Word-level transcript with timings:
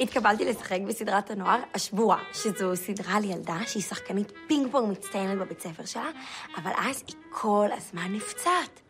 התקבלתי 0.00 0.44
לשחק 0.44 0.78
בסדרת 0.88 1.30
הנוער 1.30 1.60
השבוע, 1.74 2.16
שזו 2.32 2.76
סדרה 2.76 3.16
על 3.16 3.24
ילדה 3.24 3.58
שהיא 3.66 3.82
שחקנית 3.82 4.32
פינג 4.46 4.72
פונג 4.72 4.92
מצטיינת 4.92 5.38
בבית 5.38 5.60
ספר 5.60 5.84
שלה, 5.84 6.10
אבל 6.56 6.70
אז 6.76 7.04
היא 7.06 7.16
כל 7.30 7.66
הזמן 7.76 8.12
נפצעת. 8.12 8.80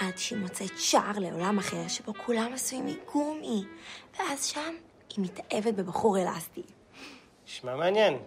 עד 0.00 0.18
שהיא 0.18 0.38
מוצאת 0.38 0.78
שער 0.78 1.18
לעולם 1.18 1.58
אחר 1.58 1.88
שבו 1.88 2.12
כולם 2.26 2.52
עשויים 2.54 2.86
מגומי, 2.86 3.64
ואז 4.18 4.44
שם 4.44 4.74
היא 5.16 5.24
מתאהבת 5.24 5.74
בבחור 5.74 6.18
אלסטי. 6.18 6.62
נשמע 7.46 7.76
מעניין. 7.76 8.18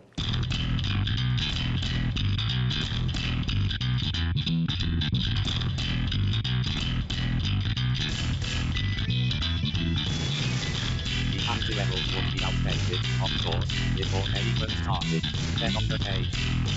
Outdated, 12.61 13.01
of 13.25 13.31
course, 13.43 13.69
before 13.95 14.25
anyone 14.35 14.69
started. 14.83 15.23
Then 15.59 15.75
on 15.75 15.87
the 15.87 15.99
page, 15.99 16.31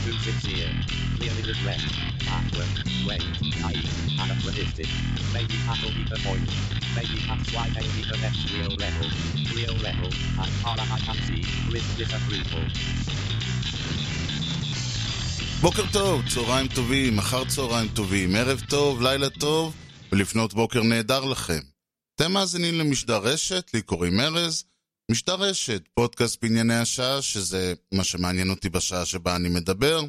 too 0.05 0.17
sincere, 0.25 0.73
clearly 1.17 1.43
regret, 1.53 1.83
backward, 2.25 2.73
wait, 3.09 3.25
naive, 3.61 3.93
anachronistic. 4.23 4.89
Maybe 5.33 5.57
that'll 5.67 5.95
be 5.99 6.05
the 6.13 6.19
point. 6.27 6.49
Maybe 6.97 7.19
that's 7.29 7.49
why 7.55 7.67
they 7.77 7.87
need 7.95 8.09
the 8.13 8.19
next 8.25 8.43
real 8.55 8.75
level. 8.85 9.09
Real 9.59 9.77
level, 9.89 10.11
as 10.43 10.53
far 10.63 10.77
I 10.79 10.99
can 11.07 11.19
see, 11.27 11.43
with 11.73 11.87
disapproval. 11.99 12.65
בוקר 15.61 15.83
טוב, 15.93 16.23
צהריים 16.29 16.69
טובים, 16.69 17.19
אחר 17.19 17.45
צהריים 17.45 17.89
טובים, 17.89 18.37
ערב 18.37 18.63
טוב, 18.69 19.03
לילה 19.03 19.31
טוב, 19.31 19.75
ולפנות 20.13 20.55
בוקר 20.55 20.83
נהדר 20.83 21.25
לכם. 21.25 21.61
אתם 22.17 22.33
מאזינים 22.33 22.75
למשדר 22.75 23.19
רשת, 23.19 23.71
לי 23.75 23.83
קוראים 23.83 24.21
ארז. 24.21 24.65
משדר 25.11 25.35
רשת, 25.35 25.83
פודקאסט 25.95 26.43
בענייני 26.43 26.75
השעה, 26.75 27.23
שזה 27.23 27.75
מה 27.95 28.05
שמעניין 28.05 28.51
אותי 28.51 28.69
בשעה 28.69 29.07
שבה 29.07 29.37
אני 29.37 29.49
מדבר. 29.49 30.01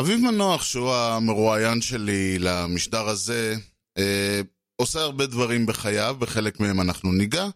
אביב 0.00 0.20
מנוח, 0.20 0.64
שהוא 0.64 0.94
המרואיין 0.94 1.80
שלי 1.80 2.38
למשדר 2.38 3.08
הזה, 3.08 3.54
אה, 3.98 4.40
עושה 4.76 5.00
הרבה 5.00 5.26
דברים 5.26 5.66
בחייו, 5.66 6.16
בחלק 6.18 6.60
מהם 6.60 6.80
אנחנו 6.80 7.12
ניגע, 7.12 7.46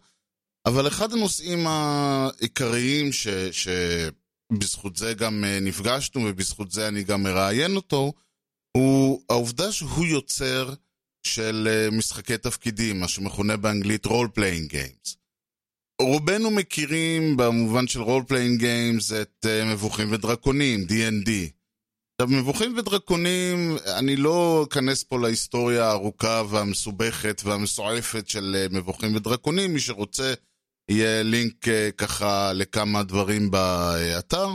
אבל 0.65 0.87
אחד 0.87 1.13
הנושאים 1.13 1.67
העיקריים 1.67 3.11
ש... 3.13 3.27
ש... 3.51 3.67
בזכות 4.53 4.95
זה 4.95 5.13
גם 5.13 5.43
אה, 5.43 5.59
נפגשנו 5.59 6.21
ובזכות 6.25 6.71
זה 6.71 6.87
אני 6.87 7.03
גם 7.03 7.23
מראיין 7.23 7.75
אותו, 7.75 8.13
הוא 8.77 9.21
העובדה 9.29 9.71
שהוא 9.71 10.05
יוצר 10.05 10.73
של 11.27 11.67
אה, 11.71 11.91
משחקי 11.91 12.37
תפקידים, 12.37 12.99
מה 12.99 13.07
שמכונה 13.07 13.57
באנגלית 13.57 14.05
role 14.05 14.29
playing 14.37 14.71
games. 14.71 15.24
רובנו 16.01 16.51
מכירים 16.51 17.37
במובן 17.37 17.87
של 17.87 18.01
role 18.01 18.29
playing 18.29 18.61
games 18.61 19.15
את 19.21 19.45
uh, 19.45 19.65
מבוכים 19.65 20.11
ודרקונים, 20.11 20.85
D&D. 20.89 21.29
עכשיו, 22.21 22.37
מבוכים 22.37 22.77
ודרקונים, 22.77 23.77
אני 23.99 24.15
לא 24.15 24.65
אכנס 24.69 25.03
פה 25.03 25.19
להיסטוריה 25.19 25.85
הארוכה 25.85 26.43
והמסובכת 26.49 27.41
והמסועפת 27.45 28.27
של 28.27 28.67
uh, 28.69 28.73
מבוכים 28.75 29.15
ודרקונים, 29.15 29.73
מי 29.73 29.79
שרוצה 29.79 30.33
יהיה 30.91 31.23
לינק 31.23 31.67
uh, 31.67 31.91
ככה 31.97 32.53
לכמה 32.53 33.03
דברים 33.03 33.51
באתר. 33.51 34.47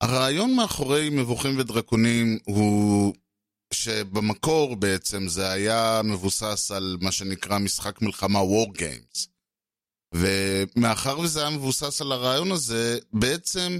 הרעיון 0.00 0.54
מאחורי 0.54 1.10
מבוכים 1.10 1.58
ודרקונים 1.58 2.38
הוא 2.44 3.14
שבמקור 3.74 4.76
בעצם 4.76 5.28
זה 5.28 5.50
היה 5.50 6.00
מבוסס 6.04 6.70
על 6.70 6.96
מה 7.00 7.12
שנקרא 7.12 7.58
משחק 7.58 8.02
מלחמה 8.02 8.40
War 8.40 8.78
Games. 8.78 9.37
ומאחר 10.14 11.18
וזה 11.18 11.40
היה 11.40 11.50
מבוסס 11.50 12.00
על 12.00 12.12
הרעיון 12.12 12.52
הזה, 12.52 12.98
בעצם 13.12 13.78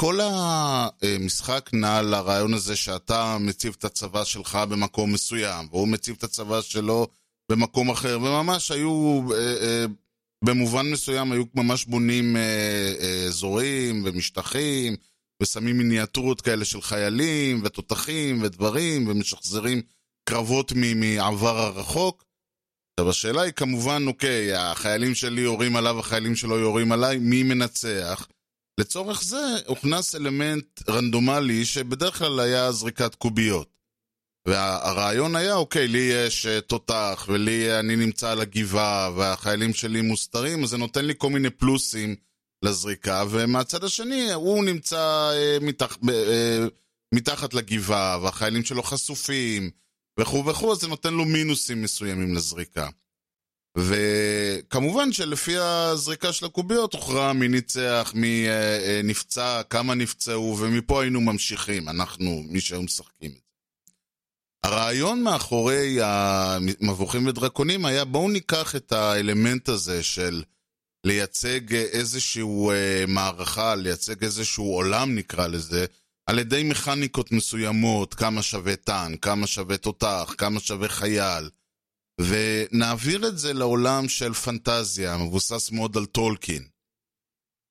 כל 0.00 0.18
המשחק 0.22 1.70
נע 1.72 2.02
לרעיון 2.02 2.54
הזה 2.54 2.76
שאתה 2.76 3.38
מציב 3.40 3.74
את 3.78 3.84
הצבא 3.84 4.24
שלך 4.24 4.58
במקום 4.68 5.12
מסוים, 5.12 5.68
והוא 5.70 5.88
מציב 5.88 6.14
את 6.18 6.24
הצבא 6.24 6.60
שלו 6.60 7.06
במקום 7.50 7.90
אחר, 7.90 8.18
וממש 8.22 8.70
היו, 8.70 9.20
אה, 9.32 9.38
אה, 9.38 9.84
במובן 10.44 10.90
מסוים 10.90 11.32
היו 11.32 11.44
ממש 11.54 11.84
בונים 11.84 12.36
אה, 12.36 13.26
אזורים 13.26 14.02
ומשטחים, 14.04 14.96
ושמים 15.42 15.78
מיניאטורות 15.78 16.40
כאלה 16.40 16.64
של 16.64 16.82
חיילים 16.82 17.60
ותותחים 17.64 18.42
ודברים, 18.42 19.08
ומשחזרים 19.08 19.82
קרבות 20.28 20.72
מעבר 20.96 21.58
הרחוק. 21.58 22.25
עכשיו 23.00 23.10
השאלה 23.10 23.42
היא 23.42 23.52
כמובן, 23.52 24.04
אוקיי, 24.06 24.54
החיילים 24.54 25.14
שלי 25.14 25.40
יורים 25.40 25.76
עליו, 25.76 25.98
החיילים 25.98 26.36
שלו 26.36 26.58
יורים 26.58 26.92
עליי, 26.92 27.18
מי 27.18 27.42
מנצח? 27.42 28.28
לצורך 28.80 29.22
זה 29.22 29.56
הוכנס 29.66 30.14
אלמנט 30.14 30.82
רנדומלי 30.88 31.64
שבדרך 31.64 32.18
כלל 32.18 32.40
היה 32.40 32.72
זריקת 32.72 33.14
קוביות. 33.14 33.68
והרעיון 34.48 35.36
היה, 35.36 35.54
אוקיי, 35.54 35.88
לי 35.88 35.98
יש 35.98 36.46
uh, 36.46 36.60
תותח, 36.60 37.26
ולי 37.28 37.78
אני 37.78 37.96
נמצא 37.96 38.30
על 38.30 38.40
הגבעה, 38.40 39.10
והחיילים 39.16 39.74
שלי 39.74 40.00
מוסתרים, 40.00 40.64
אז 40.64 40.70
זה 40.70 40.76
נותן 40.76 41.04
לי 41.04 41.14
כל 41.18 41.30
מיני 41.30 41.50
פלוסים 41.50 42.16
לזריקה, 42.62 43.24
ומהצד 43.30 43.84
השני, 43.84 44.32
הוא 44.32 44.64
נמצא 44.64 45.30
uh, 45.32 45.64
מתח, 45.64 45.96
uh, 45.96 46.08
מתחת 47.14 47.54
לגבעה, 47.54 48.18
והחיילים 48.22 48.64
שלו 48.64 48.82
חשופים, 48.82 49.70
וכו' 50.20 50.46
וכו', 50.46 50.72
אז 50.72 50.78
זה 50.78 50.88
נותן 50.88 51.14
לו 51.14 51.24
מינוסים 51.24 51.82
מסוימים 51.82 52.34
לזריקה. 52.34 52.88
וכמובן 53.76 55.12
שלפי 55.12 55.56
הזריקה 55.58 56.32
של 56.32 56.46
הקוביות 56.46 56.94
הוכרע 56.94 57.32
מי 57.32 57.48
ניצח, 57.48 58.12
מי 58.14 58.48
אה, 58.48 58.78
אה, 58.78 59.00
נפצע, 59.04 59.62
כמה 59.70 59.94
נפצעו, 59.94 60.56
ומפה 60.60 61.02
היינו 61.02 61.20
ממשיכים, 61.20 61.88
אנחנו, 61.88 62.42
מי 62.48 62.60
שהיו 62.60 62.82
משחקים. 62.82 63.30
הרעיון 64.64 65.22
מאחורי 65.22 65.98
המבוכים 66.02 67.26
ודרקונים 67.26 67.84
היה 67.84 68.04
בואו 68.04 68.30
ניקח 68.30 68.76
את 68.76 68.92
האלמנט 68.92 69.68
הזה 69.68 70.02
של 70.02 70.42
לייצג 71.04 71.74
איזשהו 71.74 72.70
אה, 72.70 73.04
מערכה, 73.08 73.74
לייצג 73.74 74.24
איזשהו 74.24 74.64
עולם 74.64 75.14
נקרא 75.14 75.46
לזה, 75.46 75.86
על 76.26 76.38
ידי 76.38 76.62
מכניקות 76.64 77.32
מסוימות, 77.32 78.14
כמה 78.14 78.42
שווה 78.42 78.76
טנק, 78.76 79.24
כמה 79.24 79.46
שווה 79.46 79.76
תותח, 79.76 80.34
כמה 80.38 80.60
שווה 80.60 80.88
חייל, 80.88 81.50
ונעביר 82.20 83.28
את 83.28 83.38
זה 83.38 83.52
לעולם 83.52 84.08
של 84.08 84.32
פנטזיה, 84.32 85.16
מבוסס 85.16 85.70
מאוד 85.70 85.96
על 85.96 86.06
טולקין. 86.06 86.68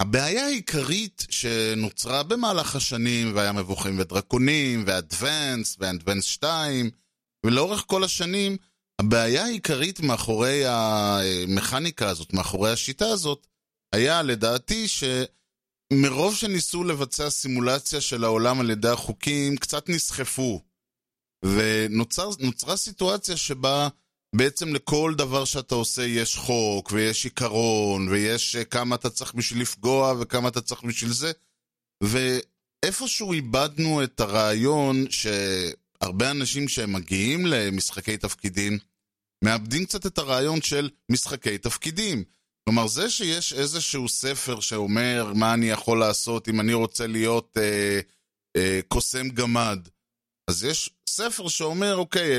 הבעיה 0.01 0.45
העיקרית 0.45 1.25
שנוצרה 1.29 2.23
במהלך 2.23 2.75
השנים, 2.75 3.35
והיה 3.35 3.51
מבוכים 3.51 3.99
ודרקונים, 3.99 4.83
ואדוונס, 4.87 5.75
ואדוונס 5.79 6.25
2, 6.25 6.89
ולאורך 7.45 7.83
כל 7.87 8.03
השנים, 8.03 8.57
הבעיה 9.01 9.43
העיקרית 9.43 9.99
מאחורי 9.99 10.63
המכניקה 10.67 12.09
הזאת, 12.09 12.33
מאחורי 12.33 12.71
השיטה 12.71 13.07
הזאת, 13.07 13.47
היה 13.93 14.21
לדעתי 14.21 14.87
ש... 14.87 15.03
מרוב 15.93 16.35
שניסו 16.35 16.83
לבצע 16.83 17.29
סימולציה 17.29 18.01
של 18.01 18.23
העולם 18.23 18.59
על 18.59 18.69
ידי 18.69 18.89
החוקים, 18.89 19.57
קצת 19.57 19.89
נסחפו. 19.89 20.61
ונוצרה 21.45 22.77
סיטואציה 22.77 23.37
שבה 23.37 23.87
בעצם 24.35 24.73
לכל 24.73 25.13
דבר 25.17 25.45
שאתה 25.45 25.75
עושה 25.75 26.03
יש 26.03 26.37
חוק, 26.37 26.91
ויש 26.91 27.25
עיקרון, 27.25 28.07
ויש 28.07 28.55
אה, 28.55 28.63
כמה 28.63 28.95
אתה 28.95 29.09
צריך 29.09 29.33
בשביל 29.33 29.61
לפגוע, 29.61 30.13
וכמה 30.19 30.49
אתה 30.49 30.61
צריך 30.61 30.83
בשביל 30.83 31.11
זה. 31.11 31.31
ואיפשהו 32.03 33.33
איבדנו 33.33 34.03
את 34.03 34.19
הרעיון 34.19 35.05
שהרבה 35.09 36.31
אנשים 36.31 36.67
שהם 36.67 36.93
מגיעים 36.93 37.45
למשחקי 37.45 38.17
תפקידים, 38.17 38.77
מאבדים 39.43 39.85
קצת 39.85 40.05
את 40.05 40.17
הרעיון 40.17 40.61
של 40.61 40.89
משחקי 41.11 41.57
תפקידים. 41.57 42.23
כלומר, 42.69 42.87
זה 42.87 43.09
שיש 43.09 43.53
איזשהו 43.53 44.09
ספר 44.09 44.59
שאומר 44.59 45.31
מה 45.35 45.53
אני 45.53 45.69
יכול 45.69 45.99
לעשות 45.99 46.49
אם 46.49 46.59
אני 46.59 46.73
רוצה 46.73 47.07
להיות 47.07 47.57
אה, 47.57 47.99
אה, 48.57 48.79
קוסם 48.87 49.29
גמד, 49.29 49.87
אז 50.49 50.63
יש 50.63 50.89
ספר 51.09 51.47
שאומר, 51.47 51.95
אוקיי, 51.95 52.37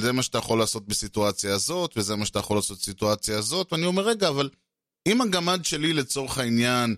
זה 0.00 0.12
מה 0.12 0.22
שאתה 0.22 0.38
יכול 0.38 0.58
לעשות 0.58 0.86
בסיטואציה 0.86 1.54
הזאת, 1.54 1.92
וזה 1.96 2.16
מה 2.16 2.26
שאתה 2.26 2.38
יכול 2.38 2.56
לעשות 2.56 2.78
בסיטואציה 2.78 3.38
הזאת, 3.38 3.72
ואני 3.72 3.86
אומר, 3.86 4.02
רגע, 4.02 4.28
אבל 4.28 4.50
אם 5.08 5.20
הגמד 5.20 5.64
שלי 5.64 5.92
לצורך 5.92 6.38
העניין, 6.38 6.96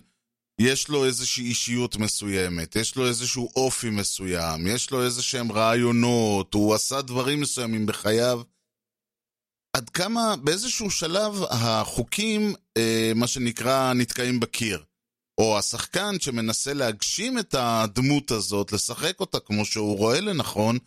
יש 0.61 0.87
לו 0.87 1.05
איזושהי 1.05 1.43
אישיות 1.43 1.97
מסוימת, 1.97 2.75
יש 2.75 2.95
לו 2.95 3.07
איזשהו 3.07 3.51
אופי 3.55 3.89
מסוים, 3.89 4.67
יש 4.67 4.91
לו 4.91 5.03
איזה 5.03 5.21
שהם 5.21 5.51
רעיונות, 5.51 6.53
הוא 6.53 6.73
עשה 6.73 7.01
דברים 7.01 7.41
מסוימים 7.41 7.85
בחייו, 7.85 8.41
עד 9.73 9.89
כמה 9.89 10.35
באיזשהו 10.35 10.91
שלב 10.91 11.33
החוקים, 11.49 12.53
אה, 12.77 13.11
מה 13.15 13.27
שנקרא, 13.27 13.93
נתקעים 13.93 14.39
בקיר. 14.39 14.83
או 15.37 15.57
השחקן 15.57 16.19
שמנסה 16.19 16.73
להגשים 16.73 17.39
את 17.39 17.55
הדמות 17.57 18.31
הזאת, 18.31 18.71
לשחק 18.71 19.19
אותה 19.19 19.39
כמו 19.39 19.65
שהוא 19.65 19.97
רואה 19.97 20.21
לנכון, 20.21 20.77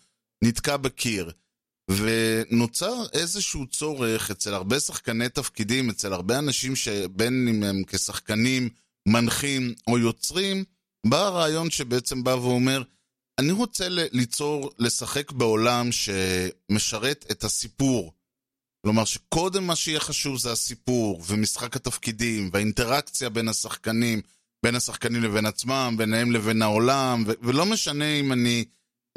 נתקע 0.44 0.76
בקיר. 0.76 1.31
ונוצר 1.90 2.94
איזשהו 3.12 3.66
צורך 3.66 4.31
אצל 4.31 4.54
הרבה 4.54 4.81
שחקני 4.81 5.28
תפקידים, 5.28 5.90
אצל 5.90 6.12
הרבה 6.12 6.38
אנשים 6.38 6.76
שבין 6.76 7.48
אם 7.48 7.62
הם 7.62 7.82
כשחקנים, 7.86 8.69
מנחים 9.08 9.75
או 9.86 9.98
יוצרים, 9.98 10.64
בא 11.06 11.26
הרעיון 11.26 11.70
שבעצם 11.70 12.25
בא 12.25 12.31
ואומר, 12.31 12.82
אני 13.38 13.52
רוצה 13.52 13.88
ליצור, 13.88 14.70
לשחק 14.78 15.32
בעולם 15.32 15.88
שמשרת 15.92 17.26
את 17.31 17.44
הסיפור. 17.44 18.12
כלומר 18.84 19.04
שקודם 19.04 19.66
מה 19.66 19.76
שיהיה 19.76 20.00
חשוב 20.00 20.38
זה 20.38 20.52
הסיפור, 20.52 21.22
ומשחק 21.26 21.76
התפקידים, 21.76 22.50
והאינטראקציה 22.52 23.28
בין 23.28 23.48
השחקנים, 23.48 24.20
בין 24.64 24.75
השחקנים 24.75 25.22
לבין 25.22 25.46
עצמם, 25.46 25.94
ביניהם 25.98 26.32
לבין 26.32 26.62
העולם, 26.62 27.25
ו- 27.26 27.32
ולא 27.42 27.66
משנה 27.66 28.14
אם 28.14 28.32
אני 28.32 28.64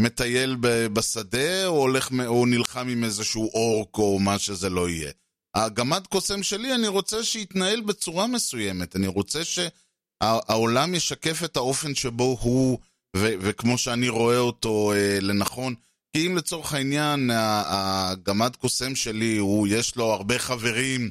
מטייל 0.02 0.56
ב- 0.60 0.88
בשדה, 0.88 1.68
או 1.68 1.78
הולך, 1.78 2.10
או 2.28 2.46
נלחם 2.46 2.88
עם 2.88 3.04
איזשהו 3.04 3.50
אורק, 3.54 3.98
או 3.98 4.20
מה 4.20 4.40
שזה 4.40 4.70
לא 4.70 4.90
יהיה. 4.90 5.12
הגמד 5.56 6.08
קוסם 6.08 6.44
שלי, 6.44 6.76
אני 6.76 6.88
רוצה 6.88 7.24
שיתנהל 7.24 7.82
בצורה 7.82 8.28
מסוימת, 8.28 8.96
אני 8.96 9.08
רוצה 9.08 9.40
שהעולם 9.44 10.96
ישקף 10.96 11.44
את 11.44 11.58
האופן 11.58 11.96
שבו 11.96 12.38
הוא, 12.42 12.80
ו- 13.18 13.34
וכמו 13.40 13.78
שאני 13.78 14.10
רואה 14.10 14.38
אותו 14.38 14.94
אה, 14.94 15.18
לנכון. 15.22 15.76
כי 16.14 16.28
אם 16.28 16.38
לצורך 16.38 16.74
העניין, 16.74 17.30
הגמד 17.34 18.56
קוסם 18.56 18.96
שלי, 18.96 19.38
הוא, 19.38 19.68
יש 19.68 19.96
לו 19.96 20.06
הרבה 20.06 20.40
חברים 20.40 21.10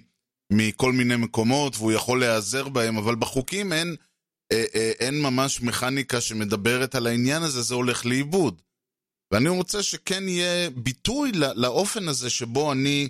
מכל 0.53 0.93
מיני 0.93 1.17
מקומות, 1.17 1.77
והוא 1.77 1.93
יכול 1.93 2.21
להיעזר 2.21 2.69
בהם, 2.69 2.97
אבל 2.97 3.15
בחוקים 3.15 3.73
אין, 3.73 3.97
אה, 4.53 4.65
אה, 4.75 4.93
אין 4.99 5.23
ממש 5.23 5.63
מכניקה 5.63 6.21
שמדברת 6.21 6.95
על 6.95 7.07
העניין 7.07 7.43
הזה, 7.43 7.63
זה 7.63 7.75
הולך 7.75 8.07
לאיבוד. 8.07 8.63
ואני 9.33 9.49
רוצה 9.49 9.83
שכן 9.83 10.29
יהיה 10.29 10.71
ביטוי 10.71 11.33
לאופן 11.33 12.09
הזה 12.09 12.31
שבו 12.31 12.73
אני 12.73 13.09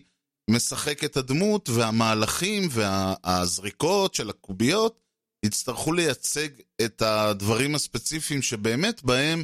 משחק 0.51 1.05
את 1.05 1.17
הדמות, 1.17 1.69
והמהלכים 1.69 2.69
והזריקות 2.71 4.15
של 4.15 4.31
הקוביות 4.31 5.01
יצטרכו 5.45 5.93
לייצג 5.93 6.49
את 6.85 7.03
הדברים 7.03 7.75
הספציפיים 7.75 8.43
שבאמת 8.43 9.03
בהם 9.03 9.43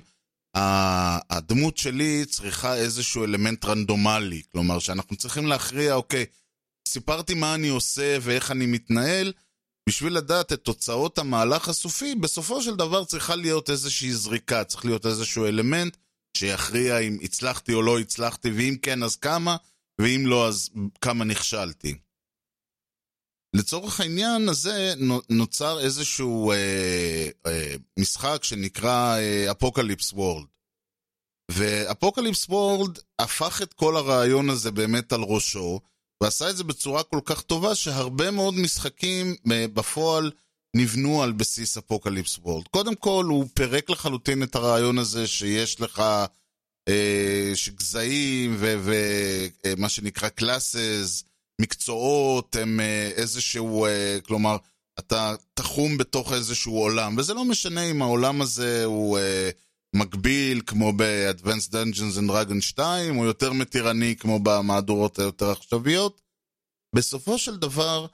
הדמות 0.55 1.77
שלי 1.77 2.25
צריכה 2.25 2.77
איזשהו 2.77 3.25
אלמנט 3.25 3.65
רנדומלי. 3.65 4.43
כלומר, 4.53 4.79
שאנחנו 4.79 5.17
צריכים 5.17 5.47
להכריע, 5.47 5.95
אוקיי, 5.95 6.27
סיפרתי 6.89 7.35
מה 7.35 7.55
אני 7.55 7.69
עושה 7.69 8.19
ואיך 8.21 8.51
אני 8.51 8.67
מתנהל, 8.67 9.33
בשביל 9.89 10.13
לדעת 10.13 10.53
את 10.53 10.61
תוצאות 10.61 11.19
המהלך 11.19 11.69
הסופי, 11.69 12.15
בסופו 12.15 12.63
של 12.63 12.77
דבר 12.77 13.05
צריכה 13.05 13.37
להיות 13.37 13.71
איזושהי 13.71 14.13
זריקה, 14.13 14.65
צריך 14.65 14.85
להיות 14.85 15.07
איזשהו 15.07 15.47
אלמנט 15.47 15.97
שיכריע 16.37 16.99
אם 16.99 17.19
הצלחתי 17.23 17.73
או 17.75 17.83
לא 17.83 17.99
הצלחתי, 17.99 18.51
ואם 18.51 18.77
כן 18.83 19.03
אז 19.03 19.17
כמה, 19.17 19.57
ואם 20.01 20.27
לא 20.27 20.49
אז 20.49 20.71
כמה 21.01 21.25
נכשלתי. 21.25 21.99
לצורך 23.55 24.01
העניין 24.01 24.49
הזה 24.49 24.95
נוצר 25.31 25.81
איזשהו 25.81 26.53
אה, 26.53 27.29
אה, 27.47 27.75
משחק 27.99 28.45
שנקרא 28.45 29.17
Apocalypse 29.51 30.13
אה, 30.13 30.19
World. 30.19 30.47
ו 31.51 31.60
Apocalypse 31.60 32.49
World 32.49 32.99
הפך 33.19 33.63
את 33.63 33.73
כל 33.73 33.97
הרעיון 33.97 34.51
הזה 34.51 34.71
באמת 34.71 35.13
על 35.13 35.23
ראשו, 35.23 35.81
ועשה 36.23 36.51
את 36.51 36.57
זה 36.57 36.65
בצורה 36.65 37.03
כל 37.03 37.21
כך 37.25 37.43
טובה 37.43 37.75
שהרבה 37.75 38.31
מאוד 38.31 38.55
משחקים 38.55 39.37
אה, 39.53 39.67
בפועל 39.75 40.31
נבנו 40.77 41.23
על 41.23 41.33
בסיס 41.33 41.79
Apocalypse 41.79 42.39
World. 42.39 42.69
קודם 42.69 42.95
כל, 42.95 43.25
הוא 43.29 43.47
פירק 43.55 43.91
לחלוטין 43.91 44.43
את 44.43 44.55
הרעיון 44.55 44.99
הזה 44.99 45.27
שיש 45.27 45.81
לך 45.81 46.03
אה, 46.89 47.53
גזעים 47.75 48.57
ומה 48.59 49.85
אה, 49.85 49.89
שנקרא 49.89 50.29
classes, 50.41 51.25
מקצועות, 51.61 52.57
הם 52.57 52.81
אה, 52.81 53.11
איזשהו, 53.17 53.87
אה, 53.87 54.19
כלומר, 54.27 54.57
אתה 54.99 55.35
תחום 55.55 55.99
בתוך 55.99 56.33
איזשהו 56.33 56.77
עולם, 56.77 57.17
וזה 57.19 57.35
לא 57.35 57.45
משנה 57.45 57.91
אם 57.91 58.03
העולם 58.03 58.43
הזה 58.43 58.85
הוא 58.85 59.19
אה, 59.19 59.51
מקביל, 59.97 60.63
כמו 60.67 60.93
ב-Advanced 60.93 61.73
Dungeons 61.73 62.19
and 62.19 62.31
Dragons 62.31 62.61
2, 62.61 63.19
או 63.19 63.25
יותר 63.25 63.53
מתירני, 63.53 64.17
כמו 64.17 64.39
במהדורות 64.39 65.19
היותר 65.19 65.51
עכשוויות. 65.51 66.21
בסופו 66.95 67.39
של 67.39 67.57
דבר, 67.57 68.07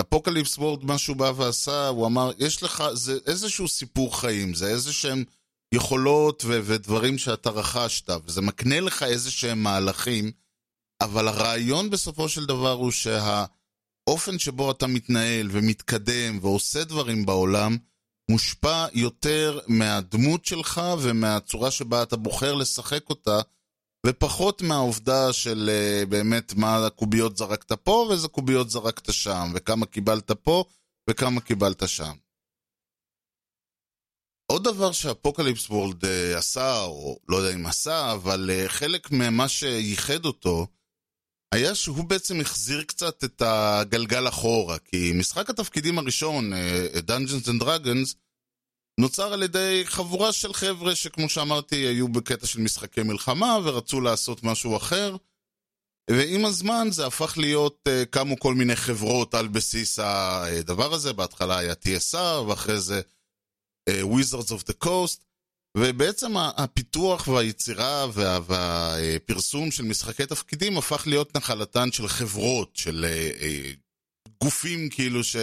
אפוקליפס 0.00 0.58
וורד, 0.58 0.84
מה 0.84 0.98
שהוא 0.98 1.16
בא 1.16 1.32
ועשה, 1.36 1.88
הוא 1.88 2.06
אמר, 2.06 2.30
יש 2.38 2.62
לך, 2.62 2.84
זה 2.92 3.18
איזשהו 3.26 3.68
סיפור 3.68 4.20
חיים, 4.20 4.54
זה 4.54 4.68
איזה 4.68 4.92
שהם 4.92 5.24
יכולות 5.74 6.42
ו- 6.46 6.60
ודברים 6.64 7.18
שאתה 7.18 7.50
רכשת, 7.50 8.10
וזה 8.24 8.40
מקנה 8.40 8.80
לך 8.80 9.02
איזה 9.02 9.30
שהם 9.30 9.62
מהלכים, 9.62 10.32
אבל 11.00 11.28
הרעיון 11.28 11.90
בסופו 11.90 12.28
של 12.28 12.46
דבר 12.46 12.72
הוא 12.72 12.90
שהאופן 12.90 14.38
שבו 14.38 14.70
אתה 14.70 14.86
מתנהל 14.86 15.48
ומתקדם 15.50 16.38
ועושה 16.42 16.84
דברים 16.84 17.26
בעולם, 17.26 17.76
מושפע 18.30 18.86
יותר 18.92 19.60
מהדמות 19.66 20.44
שלך 20.44 20.80
ומהצורה 21.02 21.70
שבה 21.70 22.02
אתה 22.02 22.16
בוחר 22.16 22.54
לשחק 22.54 23.10
אותה, 23.10 23.40
ופחות 24.06 24.62
מהעובדה 24.62 25.32
של 25.32 25.70
אה, 25.70 26.08
באמת 26.08 26.54
מה 26.54 26.86
הקוביות 26.86 27.36
זרקת 27.36 27.72
פה 27.72 28.06
ואיזה 28.08 28.28
קוביות 28.28 28.70
זרקת 28.70 29.12
שם, 29.12 29.52
וכמה 29.54 29.86
קיבלת 29.86 30.30
פה 30.30 30.64
וכמה 31.10 31.40
קיבלת 31.40 31.88
שם. 31.88 32.12
עוד 34.46 34.64
דבר 34.64 34.92
ש 34.92 35.05
Apocalypse 35.05 35.70
World 35.70 36.04
אה, 36.04 36.08
עשה, 36.38 36.82
או 36.82 37.18
לא 37.28 37.36
יודע 37.36 37.54
אם 37.54 37.66
עשה, 37.66 38.12
אבל 38.12 38.50
אה, 38.50 38.68
חלק 38.68 39.10
ממה 39.10 39.48
שייחד 39.48 40.24
אותו, 40.24 40.66
היה 41.54 41.74
שהוא 41.74 42.04
בעצם 42.04 42.40
החזיר 42.40 42.82
קצת 42.82 43.24
את 43.24 43.42
הגלגל 43.46 44.28
אחורה, 44.28 44.78
כי 44.78 45.12
משחק 45.14 45.50
התפקידים 45.50 45.98
הראשון, 45.98 46.52
אה, 46.52 46.86
Dungeons 47.06 47.48
and 47.48 47.62
Dragons, 47.62 48.14
נוצר 49.00 49.32
על 49.32 49.42
ידי 49.42 49.82
חבורה 49.84 50.32
של 50.32 50.52
חבר'ה 50.52 50.94
שכמו 50.94 51.28
שאמרתי 51.28 51.76
היו 51.76 52.08
בקטע 52.08 52.46
של 52.46 52.60
משחקי 52.60 53.02
מלחמה 53.02 53.58
ורצו 53.64 54.00
לעשות 54.00 54.44
משהו 54.44 54.76
אחר 54.76 55.16
ועם 56.10 56.44
הזמן 56.44 56.88
זה 56.90 57.06
הפך 57.06 57.38
להיות, 57.38 57.88
uh, 57.88 58.06
קמו 58.10 58.38
כל 58.38 58.54
מיני 58.54 58.76
חברות 58.76 59.34
על 59.34 59.48
בסיס 59.48 59.98
הדבר 59.98 60.94
הזה, 60.94 61.12
בהתחלה 61.12 61.58
היה 61.58 61.72
TSR 61.72 62.40
ואחרי 62.48 62.80
זה 62.80 63.00
uh, 63.90 63.92
Wizards 63.92 64.48
of 64.48 64.70
the 64.70 64.86
Coast 64.86 65.24
ובעצם 65.76 66.36
הפיתוח 66.36 67.28
והיצירה 67.28 68.06
וה, 68.12 68.38
והפרסום 68.46 69.70
של 69.70 69.82
משחקי 69.84 70.26
תפקידים 70.26 70.78
הפך 70.78 71.06
להיות 71.06 71.36
נחלתן 71.36 71.92
של 71.92 72.08
חברות, 72.08 72.76
של 72.76 73.04
אה, 73.08 73.30
אה, 73.40 73.72
גופים 74.42 74.88
כאילו 74.90 75.24
ש... 75.24 75.36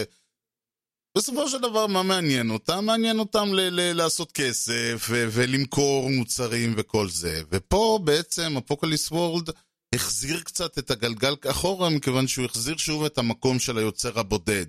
בסופו 1.17 1.49
של 1.49 1.57
דבר, 1.57 1.87
מה 1.87 2.03
מעניין 2.03 2.49
אותם? 2.49 2.85
מעניין 2.85 3.19
אותם 3.19 3.53
ל- 3.53 3.69
ל- 3.69 3.93
לעשות 3.93 4.31
כסף 4.31 5.07
ו- 5.09 5.27
ולמכור 5.31 6.09
מוצרים 6.09 6.73
וכל 6.77 7.09
זה. 7.09 7.41
ופה 7.49 7.99
בעצם 8.03 8.57
אפוקליס 8.57 9.11
וורלד 9.11 9.49
החזיר 9.95 10.41
קצת 10.41 10.77
את 10.77 10.91
הגלגל 10.91 11.35
אחורה, 11.49 11.89
מכיוון 11.89 12.27
שהוא 12.27 12.45
החזיר 12.45 12.77
שוב 12.77 13.05
את 13.05 13.17
המקום 13.17 13.59
של 13.59 13.77
היוצר 13.77 14.19
הבודד, 14.19 14.65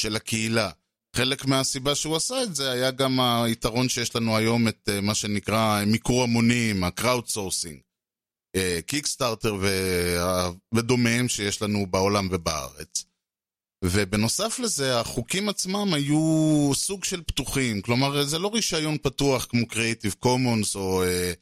של 0.00 0.16
הקהילה. 0.16 0.70
חלק 1.16 1.44
מהסיבה 1.44 1.94
שהוא 1.94 2.16
עשה 2.16 2.42
את 2.42 2.54
זה 2.54 2.70
היה 2.70 2.90
גם 2.90 3.20
היתרון 3.20 3.88
שיש 3.88 4.16
לנו 4.16 4.36
היום 4.36 4.68
את 4.68 4.88
אה, 4.88 5.00
מה 5.00 5.14
שנקרא 5.14 5.84
מיקור 5.86 6.22
המונים, 6.22 6.84
ה-crowd 6.84 7.32
sourcing, 7.34 7.80
קיקסטארטר 8.86 9.56
ודומיהם 10.74 11.28
שיש 11.28 11.62
לנו 11.62 11.86
בעולם 11.86 12.28
ובארץ. 12.30 13.04
ובנוסף 13.84 14.58
לזה, 14.58 15.00
החוקים 15.00 15.48
עצמם 15.48 15.94
היו 15.94 16.70
סוג 16.74 17.04
של 17.04 17.22
פתוחים, 17.22 17.82
כלומר 17.82 18.24
זה 18.24 18.38
לא 18.38 18.50
רישיון 18.54 18.98
פתוח 18.98 19.44
כמו 19.44 19.62
Creative 19.70 20.24
Commons 20.24 20.74
או, 20.74 21.02
אה, 21.02 21.32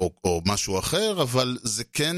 או, 0.00 0.12
או 0.24 0.42
משהו 0.46 0.78
אחר, 0.78 1.22
אבל 1.22 1.58
זה 1.62 1.84
כן 1.84 2.16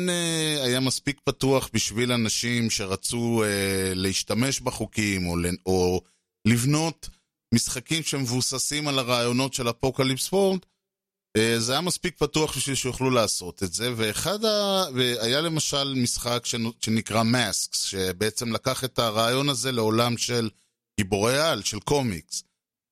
היה 0.65 0.81
מספיק 0.81 1.21
פתוח 1.25 1.71
בשביל 1.73 2.13
אנשים 2.13 2.71
שרצו 2.71 3.43
להשתמש 3.95 4.61
בחוקים 4.61 5.27
או, 5.27 5.37
או 5.67 6.01
לבנות 6.49 7.09
משחקים 7.55 8.03
שמבוססים 8.03 8.89
על 8.89 8.99
הרעיונות 8.99 9.55
של 9.55 9.71
אפוקליפס 9.71 10.33
וורד, 10.33 10.61
אה, 11.37 11.61
זה 11.61 11.73
היה 11.73 11.81
מספיק 11.81 12.19
פתוח 12.19 12.57
בשביל 12.57 12.75
שיוכלו 12.75 13.11
לעשות 13.11 13.63
את 13.63 13.73
זה, 13.73 13.93
ואחד 13.97 14.45
ה... 14.45 14.85
והיה 14.95 15.41
למשל 15.41 15.95
משחק 15.97 16.47
שנקרא 16.81 17.23
Masks, 17.23 17.77
שבעצם 17.77 18.53
לקח 18.53 18.85
את 18.85 18.99
הרעיון 18.99 19.49
הזה 19.49 19.73
לעולם 19.73 20.17
של 20.17 20.51
גיבורי 21.01 21.39
על, 21.39 21.63
של 21.63 21.81
קומיקס. 21.81 22.43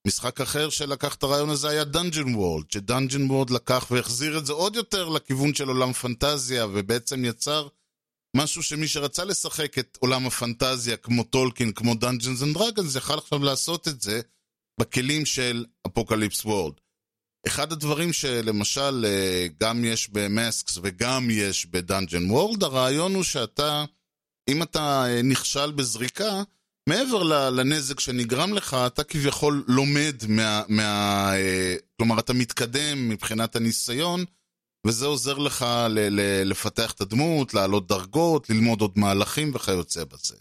משחק 0.06 0.40
אחר 0.40 0.70
שלקח 0.70 1.14
את 1.14 1.22
הרעיון 1.22 1.50
הזה 1.50 1.68
היה 1.68 1.82
Dungeon 1.82 2.36
World, 2.36 2.64
שדאנג'ן 2.72 3.28
World 3.28 3.54
לקח 3.54 3.86
והחזיר 3.90 4.38
את 4.38 4.46
זה 4.46 4.52
עוד 4.52 4.76
יותר 4.76 5.08
לכיוון 5.08 5.54
של 5.54 5.68
עולם 5.68 5.92
פנטזיה, 5.92 6.66
ובעצם 6.66 7.24
יצר 7.24 7.68
משהו 8.36 8.62
שמי 8.62 8.88
שרצה 8.88 9.24
לשחק 9.24 9.78
את 9.78 9.98
עולם 10.00 10.26
הפנטזיה 10.26 10.96
כמו 10.96 11.24
טולקין, 11.24 11.72
כמו 11.72 11.92
Dungeons 11.92 12.42
and 12.42 12.58
Dragons, 12.58 12.98
יכל 12.98 13.18
עכשיו 13.18 13.38
לעשות 13.38 13.88
את 13.88 14.00
זה 14.00 14.20
בכלים 14.80 15.26
של 15.26 15.64
Apocalypse 15.86 16.44
World. 16.44 16.74
אחד 17.46 17.72
הדברים 17.72 18.12
שלמשל 18.12 19.04
אה, 19.08 19.46
גם 19.60 19.84
יש 19.84 20.08
ב 20.08 20.20
Masks 20.20 20.78
וגם 20.82 21.28
יש 21.30 21.66
ב 21.66 21.74
Dungeon 21.74 22.30
World, 22.30 22.62
הרעיון 22.62 23.14
הוא 23.14 23.22
שאתה, 23.22 23.84
אם 24.48 24.62
אתה 24.62 25.04
אה, 25.06 25.22
נכשל 25.22 25.70
בזריקה, 25.70 26.42
מעבר 26.88 27.22
לנזק 27.50 28.00
שנגרם 28.00 28.54
לך, 28.54 28.76
אתה 28.86 29.04
כביכול 29.04 29.64
לומד 29.68 30.14
מה... 30.28 30.62
מה 30.68 31.30
אה, 31.34 31.76
כלומר, 31.96 32.18
אתה 32.18 32.32
מתקדם 32.32 33.08
מבחינת 33.08 33.56
הניסיון, 33.56 34.24
וזה 34.86 35.06
עוזר 35.06 35.38
לך 35.38 35.66
לפתח 36.44 36.92
את 36.92 37.00
הדמות, 37.00 37.54
לעלות 37.54 37.86
דרגות, 37.86 38.50
ללמוד 38.50 38.80
עוד 38.80 38.92
מהלכים 38.96 39.50
וכיוצא 39.54 40.04
בזה. 40.04 40.36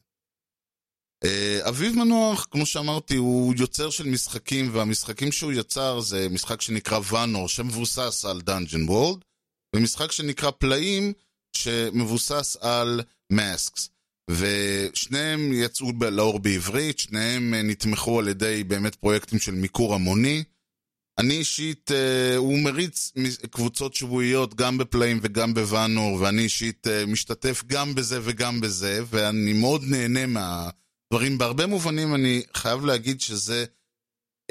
אה, 1.23 1.59
אביב 1.69 1.95
מנוח, 1.95 2.47
כמו 2.51 2.65
שאמרתי, 2.65 3.15
הוא 3.15 3.53
יוצר 3.57 3.89
של 3.89 4.07
משחקים, 4.07 4.69
והמשחקים 4.73 5.31
שהוא 5.31 5.51
יצר 5.51 5.99
זה 5.99 6.27
משחק 6.29 6.61
שנקרא 6.61 6.99
ואנור, 7.11 7.49
שמבוסס 7.49 8.25
על 8.25 8.41
Dungeon 8.41 8.89
World, 8.89 9.23
ומשחק 9.75 10.11
שנקרא 10.11 10.51
פלאים, 10.51 11.13
שמבוסס 11.57 12.57
על 12.61 13.01
Masks. 13.29 13.89
ושניהם 14.31 15.53
יצאו 15.53 15.91
לאור 16.11 16.39
בעברית, 16.39 16.99
שניהם 16.99 17.53
אה, 17.53 17.61
נתמכו 17.61 18.19
על 18.19 18.27
ידי 18.27 18.63
באמת 18.63 18.95
פרויקטים 18.95 19.39
של 19.39 19.51
מיקור 19.51 19.95
המוני. 19.95 20.43
אני 21.17 21.33
אישית, 21.33 21.91
אה, 21.91 22.37
הוא 22.37 22.59
מריץ 22.59 23.11
קבוצות 23.51 23.93
שבועיות 23.93 24.55
גם 24.55 24.77
בפלאים 24.77 25.19
וגם 25.21 25.53
בוואנור, 25.53 26.21
ואני 26.21 26.41
אישית 26.41 26.87
אה, 26.87 27.09
משתתף 27.09 27.63
גם 27.67 27.95
בזה 27.95 28.19
וגם 28.23 28.61
בזה, 28.61 29.03
ואני 29.09 29.53
מאוד 29.53 29.83
נהנה 29.83 30.25
מהדברים. 30.25 31.37
בהרבה 31.37 31.65
מובנים 31.65 32.15
אני 32.15 32.41
חייב 32.53 32.85
להגיד 32.85 33.21
שזה 33.21 33.65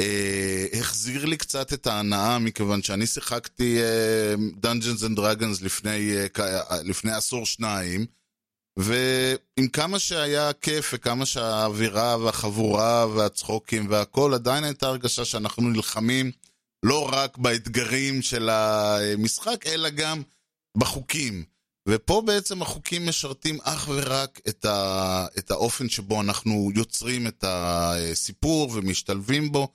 uh, 0.01 0.77
החזיר 0.79 1.25
לי 1.25 1.37
קצת 1.37 1.73
את 1.73 1.87
ההנאה, 1.87 2.39
מכיוון 2.39 2.83
שאני 2.83 3.07
שיחקתי 3.07 3.79
uh, 3.79 4.65
Dungeons 4.67 5.03
and 5.03 5.19
Dragons 5.19 5.65
לפני, 5.65 6.13
uh, 6.37 6.41
לפני 6.85 7.13
עשור 7.13 7.47
שניים. 7.47 8.07
ועם 8.77 9.69
כמה 9.73 9.99
שהיה 9.99 10.53
כיף 10.53 10.91
וכמה 10.95 11.27
שהאווירה 11.27 12.17
והחבורה 12.17 13.07
והצחוקים 13.07 13.87
והכל, 13.91 14.35
עדיין 14.35 14.65
הייתה 14.65 14.87
הרגשה 14.87 15.25
שאנחנו 15.25 15.71
נלחמים 15.71 16.31
לא 16.83 17.09
רק 17.13 17.39
באתגרים 17.39 18.23
של 18.23 18.49
המשחק, 18.49 19.67
אלא 19.67 19.89
גם 19.89 20.23
בחוקים. 20.77 21.45
ופה 21.89 22.23
בעצם 22.27 22.63
החוקים 22.63 23.07
משרתים 23.07 23.59
אך 23.63 23.89
ורק 23.89 24.41
את, 24.49 24.65
ה... 24.65 25.27
את 25.39 25.51
האופן 25.51 25.89
שבו 25.89 26.21
אנחנו 26.21 26.71
יוצרים 26.75 27.27
את 27.27 27.45
הסיפור 27.49 28.71
ומשתלבים 28.75 29.53
בו. 29.53 29.69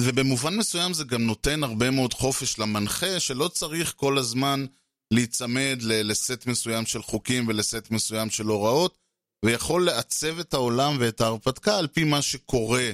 ובמובן 0.00 0.56
מסוים 0.56 0.94
זה 0.94 1.04
גם 1.04 1.22
נותן 1.22 1.64
הרבה 1.64 1.90
מאוד 1.90 2.14
חופש 2.14 2.58
למנחה, 2.58 3.20
שלא 3.20 3.48
צריך 3.48 3.94
כל 3.96 4.18
הזמן 4.18 4.66
להיצמד 5.12 5.78
לסט 5.82 6.46
מסוים 6.46 6.86
של 6.86 7.02
חוקים 7.02 7.48
ולסט 7.48 7.90
מסוים 7.90 8.30
של 8.30 8.46
הוראות, 8.46 8.98
ויכול 9.44 9.84
לעצב 9.84 10.38
את 10.38 10.54
העולם 10.54 10.96
ואת 11.00 11.20
ההרפתקה 11.20 11.78
על 11.78 11.86
פי 11.86 12.04
מה 12.04 12.22
שקורה 12.22 12.90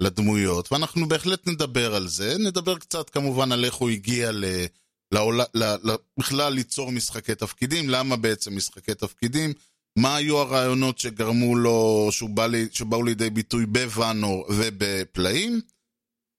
לדמויות, 0.00 0.72
ואנחנו 0.72 1.08
בהחלט 1.08 1.48
נדבר 1.48 1.94
על 1.94 2.08
זה. 2.08 2.38
נדבר 2.38 2.78
קצת 2.78 3.10
כמובן 3.10 3.52
על 3.52 3.64
איך 3.64 3.74
הוא 3.74 3.90
הגיע 3.90 4.32
ל... 4.32 4.44
לעול... 5.12 5.40
ל... 5.54 5.64
בכלל 6.18 6.52
ליצור 6.52 6.92
משחקי 6.92 7.34
תפקידים, 7.34 7.90
למה 7.90 8.16
בעצם 8.16 8.56
משחקי 8.56 8.94
תפקידים, 8.94 9.52
מה 9.98 10.16
היו 10.16 10.38
הרעיונות 10.38 10.98
שגרמו 10.98 11.56
לו, 11.56 12.10
בא 12.34 12.46
לי... 12.46 12.68
שבאו 12.72 13.02
לידי 13.02 13.30
ביטוי 13.30 13.66
בוואנור 13.66 14.46
ובפלאים. 14.48 15.60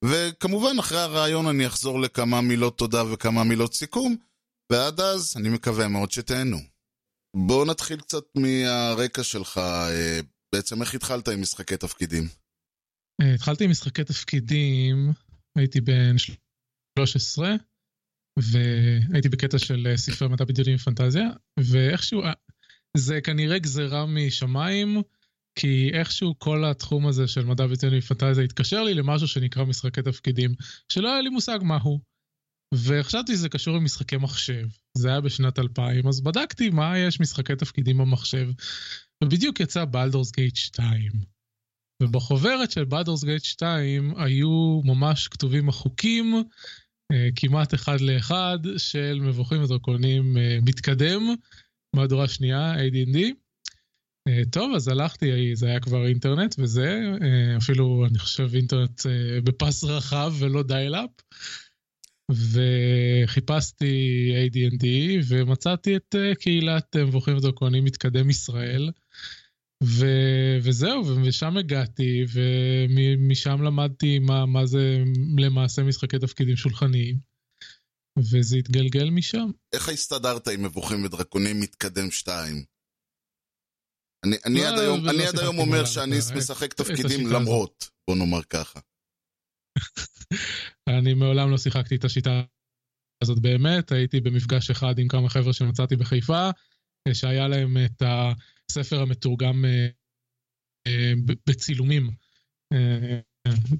וכמובן, 0.05 0.79
אחרי 0.79 0.99
הרעיון 0.99 1.47
אני 1.47 1.67
אחזור 1.67 1.99
לכמה 1.99 2.41
מילות 2.41 2.77
תודה 2.77 3.03
וכמה 3.13 3.43
מילות 3.43 3.73
סיכום, 3.73 4.15
ועד 4.71 4.99
אז 4.99 5.37
אני 5.37 5.49
מקווה 5.49 5.87
מאוד 5.87 6.11
שתהנו. 6.11 6.57
בואו 7.47 7.65
נתחיל 7.65 7.99
קצת 7.99 8.23
מהרקע 8.37 9.23
שלך, 9.23 9.57
אה, 9.57 10.19
בעצם 10.55 10.81
איך 10.81 10.95
התחלת 10.95 11.27
עם 11.27 11.41
משחקי 11.41 11.77
תפקידים? 11.77 12.23
אה, 13.21 13.33
התחלתי 13.33 13.63
עם 13.63 13.71
משחקי 13.71 14.03
תפקידים, 14.03 15.11
הייתי 15.57 15.81
בן 15.81 16.15
13, 16.17 17.55
והייתי 18.39 19.29
בקטע 19.29 19.59
של 19.59 19.87
אה, 19.87 19.97
ספרי 19.97 20.27
מדע 20.27 20.45
בדיוני 20.45 20.75
ופנטזיה, 20.75 21.29
ואיכשהו, 21.59 22.21
זה 22.97 23.21
כנראה 23.21 23.59
גזירה 23.59 24.05
משמיים, 24.05 25.01
כי 25.59 25.89
איכשהו 25.93 26.39
כל 26.39 26.65
התחום 26.65 27.07
הזה 27.07 27.27
של 27.27 27.45
מדע 27.45 27.67
בדיוני 27.67 27.97
ופנטזיה 27.97 28.43
התקשר 28.43 28.83
לי 28.83 28.93
למשהו 28.93 29.27
שנקרא 29.27 29.63
משחקי 29.63 30.01
תפקידים, 30.01 30.53
שלא 30.91 31.11
היה 31.11 31.21
לי 31.21 31.29
מושג 31.29 31.59
מהו. 31.61 32.14
וחשבתי 32.83 33.33
שזה 33.33 33.49
קשור 33.49 33.75
למשחקי 33.75 34.17
מחשב. 34.17 34.67
זה 34.97 35.09
היה 35.09 35.21
בשנת 35.21 35.59
2000, 35.59 36.07
אז 36.07 36.21
בדקתי 36.21 36.69
מה 36.69 36.97
יש 36.97 37.19
משחקי 37.19 37.55
תפקידים 37.55 37.97
במחשב, 37.97 38.49
ובדיוק 39.23 39.59
יצא 39.59 39.85
בלדורס 39.85 40.31
גייט 40.31 40.55
2. 40.55 41.11
ובחוברת 42.03 42.71
של 42.71 42.85
בלדורס 42.85 43.23
גייט 43.23 43.43
2 43.43 44.13
היו 44.17 44.81
ממש 44.83 45.27
כתובים 45.27 45.69
החוקים, 45.69 46.43
אה, 47.11 47.29
כמעט 47.35 47.73
אחד 47.73 48.01
לאחד, 48.01 48.57
של 48.77 49.19
מבוכים 49.21 49.63
ודרקונים 49.63 50.37
אה, 50.37 50.57
מתקדם, 50.61 51.21
מהדורה 51.95 52.27
שנייה, 52.27 52.75
AD&D. 52.75 53.17
אה, 54.27 54.41
טוב, 54.51 54.75
אז 54.75 54.87
הלכתי, 54.87 55.55
זה 55.55 55.67
היה 55.67 55.79
כבר 55.79 56.05
אינטרנט 56.05 56.55
וזה, 56.59 57.01
אפילו 57.57 58.05
אני 58.09 58.19
חושב 58.19 58.49
אינטרנט 58.55 59.01
בפס 59.43 59.83
רחב 59.83 60.33
ולא 60.39 60.63
דיילאפ. 60.63 61.09
וחיפשתי 62.31 64.31
AD&D 64.47 64.85
ומצאתי 65.27 65.95
את 65.95 66.15
uh, 66.15 66.35
קהילת 66.35 66.95
uh, 66.95 66.99
מבוכים 66.99 67.37
ודרקונים 67.37 67.83
מתקדם 67.83 68.29
ישראל. 68.29 68.91
ו... 69.83 70.05
וזהו, 70.61 71.01
ושם 71.25 71.57
הגעתי, 71.57 72.25
ומשם 72.33 73.61
למדתי 73.61 74.19
מה, 74.19 74.45
מה 74.45 74.65
זה 74.65 75.03
למעשה 75.37 75.83
משחקי 75.83 76.19
תפקידים 76.19 76.55
שולחניים, 76.55 77.19
וזה 78.19 78.57
התגלגל 78.57 79.09
משם. 79.09 79.49
איך 79.73 79.89
הסתדרת 79.89 80.47
עם 80.47 80.63
מבוכים 80.63 81.05
ודרקונים 81.05 81.59
מתקדם 81.59 82.11
2? 82.11 82.65
אני, 84.25 84.37
אני 84.45 84.59
לא, 84.59 84.67
עד 84.67 84.79
היום, 84.79 85.09
אני 85.09 85.25
עד 85.25 85.39
היום 85.39 85.59
אומר 85.59 85.85
שאני 85.85 86.17
משחק 86.35 86.73
תפקידים 86.73 87.27
למרות, 87.27 87.89
בוא 88.07 88.15
נאמר 88.15 88.43
ככה. 88.43 88.79
אני 90.99 91.13
מעולם 91.13 91.51
לא 91.51 91.57
שיחקתי 91.57 91.95
את 91.95 92.03
השיטה 92.03 92.43
הזאת 93.23 93.39
באמת, 93.39 93.91
הייתי 93.91 94.21
במפגש 94.21 94.69
אחד 94.69 94.99
עם 94.99 95.07
כמה 95.07 95.29
חבר'ה 95.29 95.53
שמצאתי 95.53 95.95
בחיפה, 95.95 96.49
שהיה 97.13 97.47
להם 97.47 97.77
את 97.85 98.01
הספר 98.01 99.01
המתורגם 99.01 99.65
אה, 99.65 99.87
אה, 100.87 101.13
בצילומים. 101.49 102.09
אה, 102.73 103.19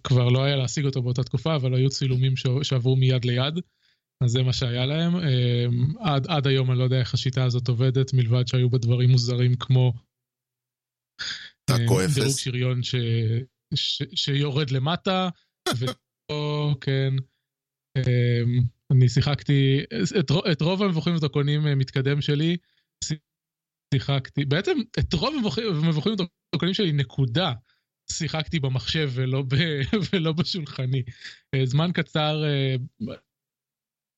כבר 0.04 0.30
לא 0.30 0.44
היה 0.44 0.56
להשיג 0.56 0.86
אותו 0.86 1.02
באותה 1.02 1.24
תקופה, 1.24 1.56
אבל 1.56 1.74
היו 1.74 1.90
צילומים 1.90 2.34
שעברו 2.64 2.96
מיד 2.96 3.26
ליד, 3.26 3.54
אז 4.24 4.32
זה 4.32 4.44
מה 4.44 4.54
שהיה 4.54 4.86
להם. 4.86 5.14
עד, 6.00 6.28
עד 6.28 6.48
היום 6.48 6.72
אני 6.72 6.80
לא 6.80 6.84
יודע 6.84 7.00
איך 7.00 7.14
השיטה 7.14 7.44
הזאת 7.44 7.68
עובדת, 7.68 8.14
מלבד 8.14 8.48
שהיו 8.48 8.70
בה 8.70 8.78
דברים 8.78 9.10
מוזרים 9.10 9.56
כמו... 9.56 9.94
דירוג 11.70 12.38
שריון 12.38 12.84
ש, 12.84 12.96
ש, 13.76 14.04
שיורד 14.16 14.72
למטה, 14.72 15.30
או, 16.32 16.76
כן. 16.82 17.14
אמ, 17.98 18.60
אני 18.92 19.10
שיחקתי, 19.10 19.84
את, 20.20 20.32
את 20.52 20.62
רוב 20.62 20.84
המבוכים 20.84 21.16
ודרקונים 21.16 21.68
אה, 21.68 21.76
מתקדם 21.76 22.22
שלי, 22.22 22.58
שיחקתי, 23.94 24.46
בעצם 24.46 24.78
את 25.00 25.14
רוב 25.14 25.36
המבוכים 25.84 26.14
ודרקונים 26.14 26.74
שלי 26.74 26.92
נקודה, 26.92 27.54
שיחקתי 28.12 28.60
במחשב 28.60 29.12
ולא, 29.14 29.42
ב, 29.42 29.56
ולא 30.14 30.32
בשולחני. 30.32 31.04
אה, 31.56 31.66
זמן 31.66 31.92
קצר 31.94 32.44
אה, 32.46 32.76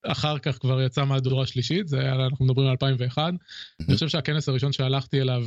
אחר 0.06 0.39
כך 0.39 0.58
כבר 0.58 0.82
יצאה 0.82 1.06
מהדורה 1.06 1.44
השלישית, 1.44 1.88
זה 1.88 2.00
היה, 2.00 2.25
אנחנו 2.25 2.46
מדברים 2.46 2.68
על 2.68 2.72
2001. 2.72 3.34
אני 3.80 3.94
חושב 3.94 4.08
שהכנס 4.08 4.50
הראשון 4.50 4.72
שהלכתי 4.72 5.22
אליו, 5.22 5.46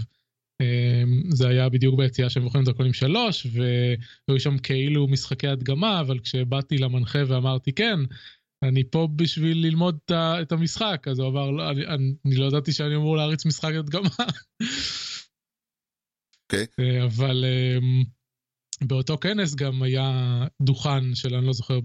זה 1.28 1.48
היה 1.48 1.68
בדיוק 1.68 1.94
ביציאה 1.98 2.30
של 2.30 2.40
מבוכים 2.40 2.64
דרקונים 2.64 2.92
שלוש, 2.92 3.46
והיו 3.46 4.40
שם 4.40 4.58
כאילו 4.58 5.08
משחקי 5.08 5.48
הדגמה, 5.48 6.00
אבל 6.00 6.18
כשבאתי 6.18 6.78
למנחה 6.78 7.18
ואמרתי 7.26 7.72
כן, 7.72 7.98
אני 8.62 8.84
פה 8.90 9.08
בשביל 9.16 9.66
ללמוד 9.66 9.98
את 10.42 10.52
המשחק, 10.52 11.06
אז 11.10 11.18
הוא 11.18 11.28
אמר, 11.28 11.50
לא, 11.50 11.70
אני, 11.70 11.86
אני, 11.86 12.36
לא 12.36 12.46
ידעתי 12.46 12.72
שאני 12.72 12.96
אמור 12.96 13.16
להריץ 13.16 13.46
משחק 13.46 13.72
הדגמה. 13.78 14.08
Okay. 16.52 16.56
אוקיי. 16.62 17.02
אבל 17.06 17.44
um, 17.78 18.06
באותו 18.86 19.18
כנס 19.18 19.54
גם 19.54 19.82
היה 19.82 20.44
דוכן 20.62 21.14
של 21.14 21.34
אני 21.34 21.46
לא 21.46 21.52
זוכר 21.52 21.78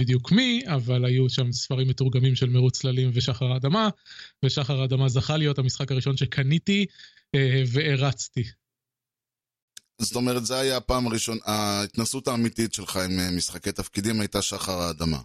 בדיוק 0.00 0.32
מי, 0.32 0.62
אבל 0.66 1.04
היו 1.04 1.28
שם 1.28 1.52
ספרים 1.52 1.88
מתורגמים 1.88 2.34
של 2.34 2.50
מרוץ 2.50 2.80
צללים 2.80 3.10
ושחר 3.12 3.52
האדמה, 3.52 3.88
ושחר 4.44 4.80
האדמה 4.80 5.08
זכה 5.08 5.36
להיות 5.36 5.58
המשחק 5.58 5.92
הראשון 5.92 6.16
שקניתי 6.16 6.86
אה, 6.88 7.17
והרצתי. 7.72 8.44
זאת 10.00 10.16
אומרת, 10.16 10.46
זה 10.46 10.58
היה 10.58 10.76
הפעם 10.76 11.06
הראשונה, 11.06 11.40
ההתנסות 11.44 12.28
האמיתית 12.28 12.74
שלך 12.74 12.96
עם 12.96 13.18
אה, 13.18 13.30
משחקי 13.36 13.72
תפקידים 13.72 14.20
הייתה 14.20 14.42
שחר 14.42 14.72
האדמה. 14.72 15.18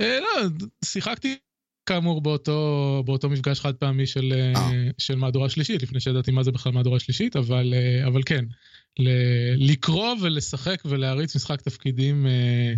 אה, 0.00 0.20
לא, 0.20 0.48
שיחקתי 0.84 1.38
כאמור 1.86 2.20
באותו, 2.20 3.02
באותו 3.06 3.28
מפגש 3.30 3.60
חד 3.60 3.74
פעמי 3.76 4.06
של, 4.06 4.32
אה, 4.32 4.60
אה. 4.60 4.90
של 4.98 5.14
מהדורה 5.16 5.48
שלישית, 5.48 5.82
לפני 5.82 6.00
שידעתי 6.00 6.30
מה 6.30 6.42
זה 6.42 6.52
בכלל 6.52 6.72
מהדורה 6.72 7.00
שלישית, 7.00 7.36
אבל, 7.36 7.74
אה, 7.74 8.06
אבל 8.06 8.22
כן, 8.26 8.44
ל- 8.98 9.70
לקרוא 9.72 10.14
ולשחק 10.22 10.82
ולהריץ 10.84 11.36
משחק 11.36 11.60
תפקידים 11.60 12.26
אה, 12.26 12.30
אה, 12.32 12.74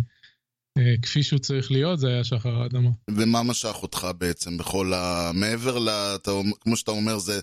כפי 1.01 1.23
שהוא 1.23 1.39
צריך 1.39 1.71
להיות, 1.71 1.99
זה 1.99 2.07
היה 2.07 2.23
שחר 2.23 2.61
האדמה. 2.61 2.89
ומה 3.09 3.43
משך 3.43 3.75
אותך 3.75 4.07
בעצם 4.17 4.57
בכל 4.57 4.93
ה... 4.93 5.31
מעבר 5.33 5.79
ל... 5.79 5.89
כמו 6.59 6.77
שאתה 6.77 6.91
אומר, 6.91 7.17
זה 7.17 7.39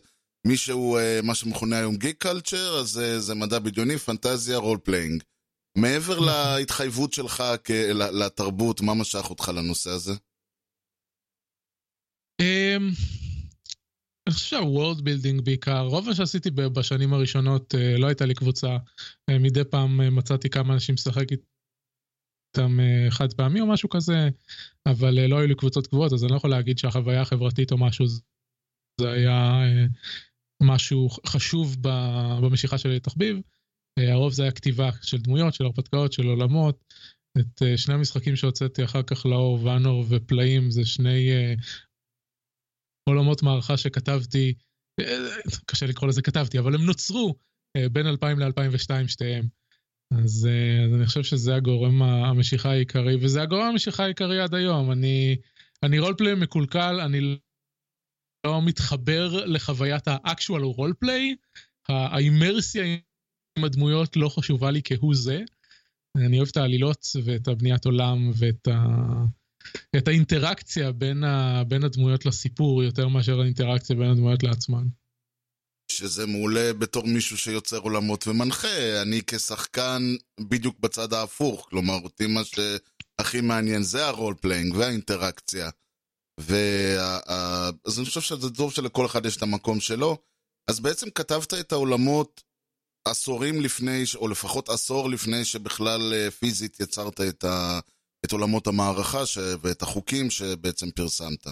מישהו, 0.46 0.96
אה, 0.96 1.20
מה 1.22 1.34
שמכונה 1.34 1.78
היום 1.78 1.96
geek 1.96 2.22
culture, 2.22 2.78
אז 2.80 2.88
זה, 2.88 3.20
זה 3.20 3.34
מדע 3.34 3.58
בדיוני, 3.58 3.98
פנטזיה, 3.98 4.56
role 4.56 4.78
playing. 4.78 5.22
מעבר 5.78 6.14
נכון. 6.14 6.28
להתחייבות 6.28 7.12
שלך 7.12 7.44
לתרבות, 8.12 8.80
מה 8.80 8.94
משך 8.94 9.30
אותך 9.30 9.48
לנושא 9.48 9.90
הזה? 9.90 10.12
אמ, 12.40 12.90
אני 14.26 14.34
חושב 14.34 14.46
שה 14.46 14.67
world 14.67 15.00
building 15.00 15.40
בעיקר, 15.40 15.80
רוב 15.80 16.06
מה 16.06 16.14
שעשיתי 16.14 16.50
בשנים 16.50 17.12
הראשונות 17.12 17.74
אה, 17.74 17.98
לא 17.98 18.06
הייתה 18.06 18.26
לי 18.26 18.34
קבוצה, 18.34 18.76
אה, 19.30 19.38
מדי 19.38 19.64
פעם 19.64 20.00
אה, 20.00 20.10
מצאתי 20.10 20.50
כמה 20.50 20.74
אנשים 20.74 20.94
לשחק 20.94 21.24
איתם 22.56 22.80
אה, 22.80 23.10
חד 23.10 23.32
פעמי 23.32 23.60
או 23.60 23.66
משהו 23.66 23.88
כזה, 23.88 24.28
אבל 24.86 25.18
אה, 25.18 25.26
לא 25.28 25.38
היו 25.38 25.46
לי 25.46 25.54
קבוצות 25.54 25.86
קבועות, 25.86 26.12
אז 26.12 26.24
אני 26.24 26.32
לא 26.32 26.36
יכול 26.36 26.50
להגיד 26.50 26.78
שהחוויה 26.78 27.20
החברתית 27.22 27.72
או 27.72 27.78
משהו 27.78 28.06
זה- 28.06 29.10
היה 29.12 29.62
אה, 29.62 29.86
משהו 30.62 31.08
חשוב 31.26 31.76
במשיכה 32.42 32.78
שלי 32.78 32.96
לתחביב. 32.96 33.36
הרוב 33.98 34.32
זה 34.32 34.42
היה 34.42 34.52
כתיבה 34.52 34.90
של 35.02 35.18
דמויות, 35.18 35.54
של 35.54 35.64
הרפתקאות, 35.64 36.12
של 36.12 36.26
עולמות. 36.26 36.84
את 37.38 37.62
שני 37.76 37.94
המשחקים 37.94 38.36
שהוצאתי 38.36 38.84
אחר 38.84 39.02
כך 39.02 39.26
לאור, 39.26 39.64
ואנור 39.64 40.04
ופלאים, 40.08 40.70
זה 40.70 40.84
שני 40.84 41.30
עולמות 43.08 43.42
מערכה 43.42 43.76
שכתבתי, 43.76 44.54
קשה 45.66 45.86
לקרוא 45.86 46.08
לזה 46.08 46.22
כתבתי, 46.22 46.58
אבל 46.58 46.74
הם 46.74 46.80
נוצרו 46.84 47.34
בין 47.92 48.06
2000 48.06 48.38
ל-2002 48.38 49.08
שתיהם. 49.08 49.48
אז, 50.10 50.48
אה, 50.50 50.84
אז 50.84 50.94
אני 50.94 51.06
חושב 51.06 51.22
שזה 51.22 51.54
הגורם 51.54 52.02
המשיכה 52.02 52.70
העיקרי, 52.70 53.16
וזה 53.20 53.42
הגורם 53.42 53.66
המשיכה 53.66 54.04
העיקרי 54.04 54.40
עד 54.40 54.54
היום. 54.54 54.92
אני, 54.92 55.36
אני 55.82 55.98
רולפליי 55.98 56.34
מקולקל, 56.34 57.00
אני 57.00 57.20
לא 58.46 58.62
מתחבר 58.62 59.44
לחוויית 59.46 60.08
ה-actual 60.08 60.62
רולפליי, 60.62 61.36
האימרסיה 61.88 62.84
עם 63.58 63.64
הדמויות 63.64 64.16
לא 64.16 64.28
חשובה 64.28 64.70
לי 64.70 64.80
כהוא 64.84 65.14
זה. 65.14 65.42
אני 66.16 66.38
אוהב 66.38 66.48
את 66.52 66.56
העלילות 66.56 67.06
ואת 67.24 67.48
הבניית 67.48 67.84
עולם 67.84 68.30
ואת 68.34 68.68
ה... 68.68 68.86
את 69.96 70.08
האינטראקציה 70.08 70.92
בין, 70.92 71.24
ה... 71.24 71.64
בין 71.64 71.84
הדמויות 71.84 72.26
לסיפור 72.26 72.82
יותר 72.82 73.08
מאשר 73.08 73.40
האינטראקציה 73.40 73.96
בין 73.96 74.10
הדמויות 74.10 74.42
לעצמן. 74.42 74.86
שזה 76.00 76.26
מעולה 76.26 76.72
בתור 76.72 77.06
מישהו 77.06 77.38
שיוצר 77.38 77.78
עולמות 77.78 78.26
ומנחה. 78.26 79.02
אני 79.02 79.20
כשחקן 79.26 80.14
בדיוק 80.40 80.78
בצד 80.80 81.12
ההפוך. 81.12 81.66
כלומר, 81.70 81.94
אותי 82.04 82.26
מה 82.26 82.40
שהכי 82.44 83.40
מעניין 83.40 83.82
זה 83.82 84.06
ה 84.06 84.12
role 84.12 84.34
playing 84.40 84.74
והאינטראקציה. 84.76 85.70
וה... 86.40 87.18
אז 87.84 87.98
אני 87.98 88.06
חושב 88.06 88.20
שזה 88.20 88.50
טוב 88.50 88.72
שלכל 88.72 89.06
אחד 89.06 89.26
יש 89.26 89.36
את 89.36 89.42
המקום 89.42 89.80
שלו. 89.80 90.16
אז 90.70 90.80
בעצם 90.80 91.10
כתבת 91.10 91.54
את 91.54 91.72
העולמות 91.72 92.42
עשורים 93.04 93.60
לפני, 93.60 94.04
או 94.14 94.28
לפחות 94.28 94.68
עשור 94.68 95.10
לפני 95.10 95.44
שבכלל 95.44 96.14
אה, 96.14 96.30
פיזית 96.30 96.80
יצרת 96.80 97.20
את, 97.20 97.44
ה... 97.44 97.80
את 98.24 98.32
עולמות 98.32 98.66
המערכה 98.66 99.26
ש... 99.26 99.38
ואת 99.60 99.82
החוקים 99.82 100.30
שבעצם 100.30 100.90
פרסמת. 100.90 101.46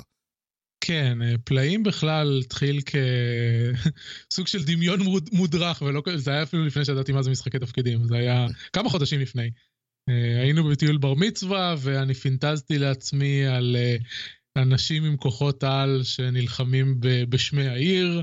כן, 0.80 1.22
אה, 1.22 1.34
פלאים 1.44 1.82
בכלל 1.82 2.40
התחיל 2.44 2.80
כסוג 2.80 4.46
של 4.52 4.64
דמיון 4.64 5.00
מוד- 5.00 5.28
מודרך, 5.32 5.82
ולא, 5.82 6.02
זה 6.16 6.30
היה 6.30 6.42
אפילו 6.42 6.66
לפני 6.66 6.84
שידעתי 6.84 7.12
מה 7.12 7.22
זה 7.22 7.30
משחקי 7.30 7.58
תפקידים, 7.58 8.04
זה 8.04 8.16
היה 8.16 8.46
כמה 8.72 8.88
חודשים 8.88 9.20
לפני. 9.20 9.50
אה, 10.08 10.40
היינו 10.42 10.68
בטיול 10.68 10.96
בר 10.96 11.14
מצווה, 11.14 11.74
ואני 11.78 12.14
פינטזתי 12.14 12.78
לעצמי 12.78 13.46
על 13.46 13.76
אה, 13.78 13.96
אנשים 14.62 15.04
עם 15.04 15.16
כוחות 15.16 15.64
על 15.64 16.00
שנלחמים 16.02 17.00
בשמי 17.28 17.66
העיר, 17.66 18.22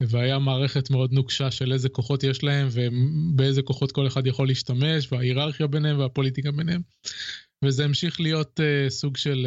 והיה 0.00 0.38
מערכת 0.38 0.90
מאוד 0.90 1.12
נוקשה 1.12 1.50
של 1.50 1.72
איזה 1.72 1.88
כוחות 1.88 2.24
יש 2.24 2.44
להם, 2.44 2.68
ובאיזה 2.70 3.62
כוחות 3.62 3.92
כל 3.92 4.06
אחד 4.06 4.26
יכול 4.26 4.46
להשתמש, 4.46 5.12
וההיררכיה 5.12 5.66
ביניהם 5.66 5.98
והפוליטיקה 5.98 6.52
ביניהם. 6.52 6.80
וזה 7.64 7.84
המשיך 7.84 8.20
להיות 8.20 8.60
סוג 8.88 9.16
של 9.16 9.46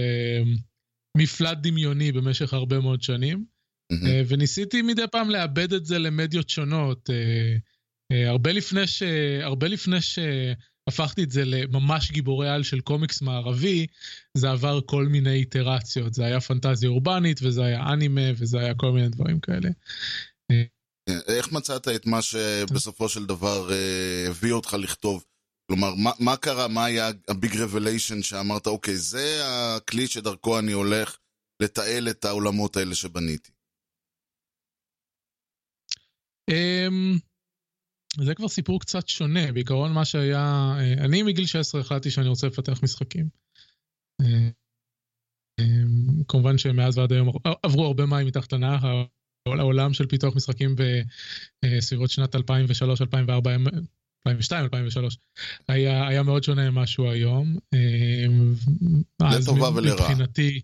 מפלט 1.17 1.58
דמיוני 1.62 2.12
במשך 2.12 2.54
הרבה 2.54 2.80
מאוד 2.80 3.02
שנים, 3.02 3.45
uh, 3.93 3.95
וניסיתי 4.28 4.82
מדי 4.82 5.08
פעם 5.12 5.30
לאבד 5.30 5.74
את 5.74 5.86
זה 5.86 6.00
למדיות 6.00 6.50
שונות. 6.50 7.10
Uh, 7.10 7.13
uh, 8.13 8.30
הרבה 8.30 8.52
לפני 8.52 8.88
ש... 8.88 9.04
הרבה 9.41 9.67
לפני 9.67 9.98
שהפכתי 10.02 11.24
את 11.24 11.32
זה 11.32 11.45
לממש 11.45 12.12
גיבורי 12.12 12.50
על 12.50 12.63
של 12.63 12.80
קומיקס 12.80 13.22
מערבי, 13.22 13.88
זה 14.38 14.52
עבר 14.52 14.80
כל 14.86 15.06
מיני 15.06 15.34
איטרציות. 15.34 16.13
זה 16.13 16.26
היה 16.26 16.41
פנטזיה 16.41 16.89
אורבנית, 16.89 17.39
וזה 17.43 17.65
היה 17.65 17.93
אנימה, 17.93 18.32
וזה 18.38 18.60
היה 18.60 18.74
כל 18.74 18.91
מיני 18.91 19.10
דברים 19.10 19.39
כאלה. 19.39 19.69
איך 21.28 21.52
מצאת 21.52 21.88
את 21.88 22.06
מה 22.06 22.22
שבסופו 22.22 23.10
של 23.10 23.26
דבר 23.26 23.72
אה, 23.72 24.26
הביא 24.30 24.52
אותך 24.52 24.74
לכתוב? 24.74 25.24
כלומר, 25.70 25.96
מה, 25.96 26.12
מה 26.20 26.38
קרה, 26.38 26.68
מה 26.68 26.86
היה 26.86 27.10
הביג 27.28 27.58
רבליישן 27.58 28.22
שאמרת, 28.22 28.68
אוקיי, 28.68 28.98
זה 28.98 29.42
הכלי 29.46 30.08
שדרכו 30.08 30.60
אני 30.60 30.72
הולך 30.72 31.18
לתעל 31.62 32.10
את 32.10 32.26
העולמות 32.26 32.78
האלה 32.78 32.96
שבניתי. 32.96 33.52
אמ, 36.50 37.18
זה 38.26 38.36
כבר 38.36 38.48
סיפור 38.48 38.80
קצת 38.80 39.08
שונה, 39.08 39.52
בעיקרון 39.52 39.94
מה 39.94 40.06
שהיה, 40.06 40.74
אה, 40.80 41.06
אני 41.06 41.24
מגיל 41.24 41.46
16 41.46 41.82
החלטתי 41.82 42.12
שאני 42.12 42.28
רוצה 42.28 42.48
לפתח 42.48 42.84
משחקים. 42.84 43.30
אה, 44.22 44.50
אמ, 45.60 46.24
כמובן 46.28 46.58
שמאז 46.58 46.98
ועד 46.98 47.12
היום 47.12 47.30
עברו 47.64 47.86
הרבה 47.86 48.06
מים 48.06 48.28
מתחת 48.28 48.54
לנהר, 48.54 49.06
העולם 49.46 49.94
של 49.94 50.08
פיתוח 50.08 50.36
משחקים 50.36 50.76
בסביבות 51.66 52.10
שנת 52.10 52.36
2003, 52.36 53.02
2004, 53.02 53.52
2002, 54.28 54.64
2003, 54.64 55.18
היה, 55.68 56.08
היה 56.08 56.24
מאוד 56.24 56.44
שונה 56.44 56.72
ממה 56.72 56.88
שהוא 56.88 57.10
היום. 57.10 57.58
אמ, 57.74 58.54
אז 59.24 59.50
לטובה 59.50 59.70
ולרעה. 59.76 60.10
מבחינתי, 60.10 60.62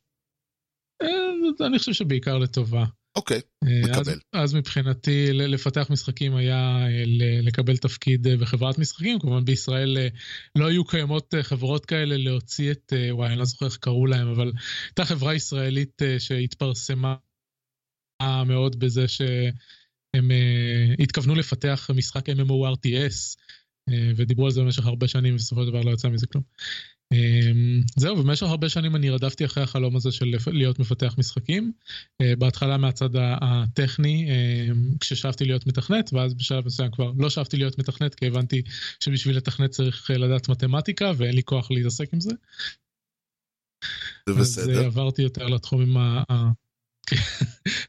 אה, 1.01 1.67
אני 1.67 1.79
חושב 1.79 1.93
שבעיקר 1.93 2.37
לטובה. 2.37 2.85
אוקיי, 3.15 3.41
אה, 3.63 3.91
אז, 3.91 3.99
מקבל. 3.99 4.19
אז 4.33 4.53
מבחינתי 4.55 5.33
ל- 5.33 5.53
לפתח 5.53 5.87
משחקים 5.89 6.35
היה 6.35 6.87
אה, 6.87 7.03
לקבל 7.41 7.77
תפקיד 7.77 8.27
אה, 8.27 8.37
בחברת 8.37 8.77
משחקים, 8.77 9.19
כמובן 9.19 9.45
בישראל 9.45 9.97
אה, 9.97 10.07
לא 10.55 10.67
היו 10.67 10.85
קיימות 10.85 11.33
אה, 11.33 11.43
חברות 11.43 11.85
כאלה 11.85 12.17
להוציא 12.17 12.71
את, 12.71 12.93
אה, 12.95 13.15
וואי, 13.15 13.29
אני 13.29 13.37
לא 13.39 13.45
זוכר 13.45 13.65
איך 13.65 13.77
קראו 13.77 14.05
להם, 14.05 14.27
אבל 14.27 14.51
הייתה 14.85 15.05
חברה 15.05 15.35
ישראלית 15.35 16.01
אה, 16.01 16.19
שהתפרסמה 16.19 17.15
מאוד 18.45 18.79
בזה 18.79 19.07
שהם 19.07 19.53
אה, 20.31 20.93
התכוונו 20.99 21.35
לפתח 21.35 21.89
משחק 21.95 22.29
MMORTS, 22.29 23.35
אה, 23.89 24.11
ודיברו 24.15 24.45
על 24.45 24.51
זה 24.51 24.61
במשך 24.61 24.85
הרבה 24.85 25.07
שנים, 25.07 25.33
ובסופו 25.33 25.63
של 25.63 25.69
דבר 25.69 25.81
לא 25.81 25.91
יצא 25.91 26.09
מזה 26.09 26.27
כלום. 26.27 26.43
אמ, 27.13 27.81
זהו, 27.97 28.15
במשך 28.15 28.47
הרבה 28.47 28.69
שנים 28.69 28.95
אני 28.95 29.09
רדפתי 29.09 29.45
אחרי 29.45 29.63
החלום 29.63 29.95
הזה 29.95 30.11
של 30.11 30.25
להיות 30.47 30.79
מפתח 30.79 31.15
משחקים. 31.17 31.71
אה, 32.21 32.35
בהתחלה 32.35 32.77
מהצד 32.77 33.09
הטכני, 33.41 34.27
כששאפתי 34.99 35.45
להיות 35.45 35.67
מתכנת, 35.67 36.13
ואז 36.13 36.33
בשלב 36.33 36.65
מסוים 36.65 36.91
כבר 36.91 37.11
לא 37.17 37.29
שאפתי 37.29 37.57
להיות 37.57 37.79
מתכנת, 37.79 38.15
כי 38.15 38.27
הבנתי 38.27 38.61
שבשביל 38.99 39.37
לתכנת 39.37 39.69
צריך 39.69 40.11
אה, 40.11 40.17
לדעת 40.17 40.49
מתמטיקה, 40.49 41.11
ואין 41.17 41.35
לי 41.35 41.43
כוח 41.43 41.71
להתעסק 41.71 42.13
עם 42.13 42.19
זה. 42.19 42.31
זה 44.29 44.31
אז 44.31 44.37
אה, 44.37 44.41
בסדר. 44.41 44.85
עברתי 44.85 45.21
יותר 45.21 45.47
לתחומים 45.47 45.97
ה... 45.97 46.23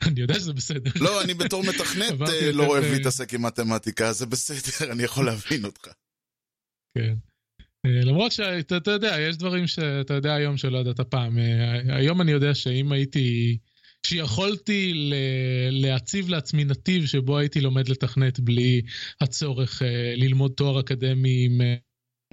אני 0.06 0.20
יודע 0.20 0.34
שזה 0.34 0.52
בסדר. 0.52 0.90
לא, 1.00 1.22
אני 1.22 1.34
בתור 1.34 1.62
מתכנת 1.62 2.20
אה, 2.28 2.52
לא 2.52 2.66
אוהב 2.66 2.84
להתעסק 2.84 3.34
עם 3.34 3.42
מתמטיקה, 3.42 4.12
זה 4.12 4.26
בסדר, 4.26 4.58
אני 4.92 5.02
יכול 5.02 5.26
להבין 5.26 5.64
אותך. 5.64 5.88
כן. 6.98 7.14
אה, 7.86 8.00
למרות 8.04 8.32
שאתה 8.32 8.76
אתה 8.76 8.90
יודע, 8.90 9.16
יש 9.20 9.36
דברים 9.36 9.66
שאתה 9.66 10.14
יודע 10.14 10.34
היום 10.34 10.56
שלא 10.56 10.78
ידעת 10.78 11.00
פעם. 11.00 11.38
אה, 11.38 11.96
היום 11.96 12.20
אני 12.20 12.32
יודע 12.32 12.54
שאם 12.54 12.92
הייתי, 12.92 13.58
שיכולתי 14.06 15.10
להציב 15.70 16.28
לעצמי 16.28 16.64
נתיב 16.64 17.06
שבו 17.06 17.38
הייתי 17.38 17.60
לומד 17.60 17.88
לתכנת 17.88 18.40
בלי 18.40 18.82
הצורך 19.20 19.82
ללמוד 20.16 20.52
תואר 20.56 20.80
אקדמי 20.80 21.44
עם 21.44 21.60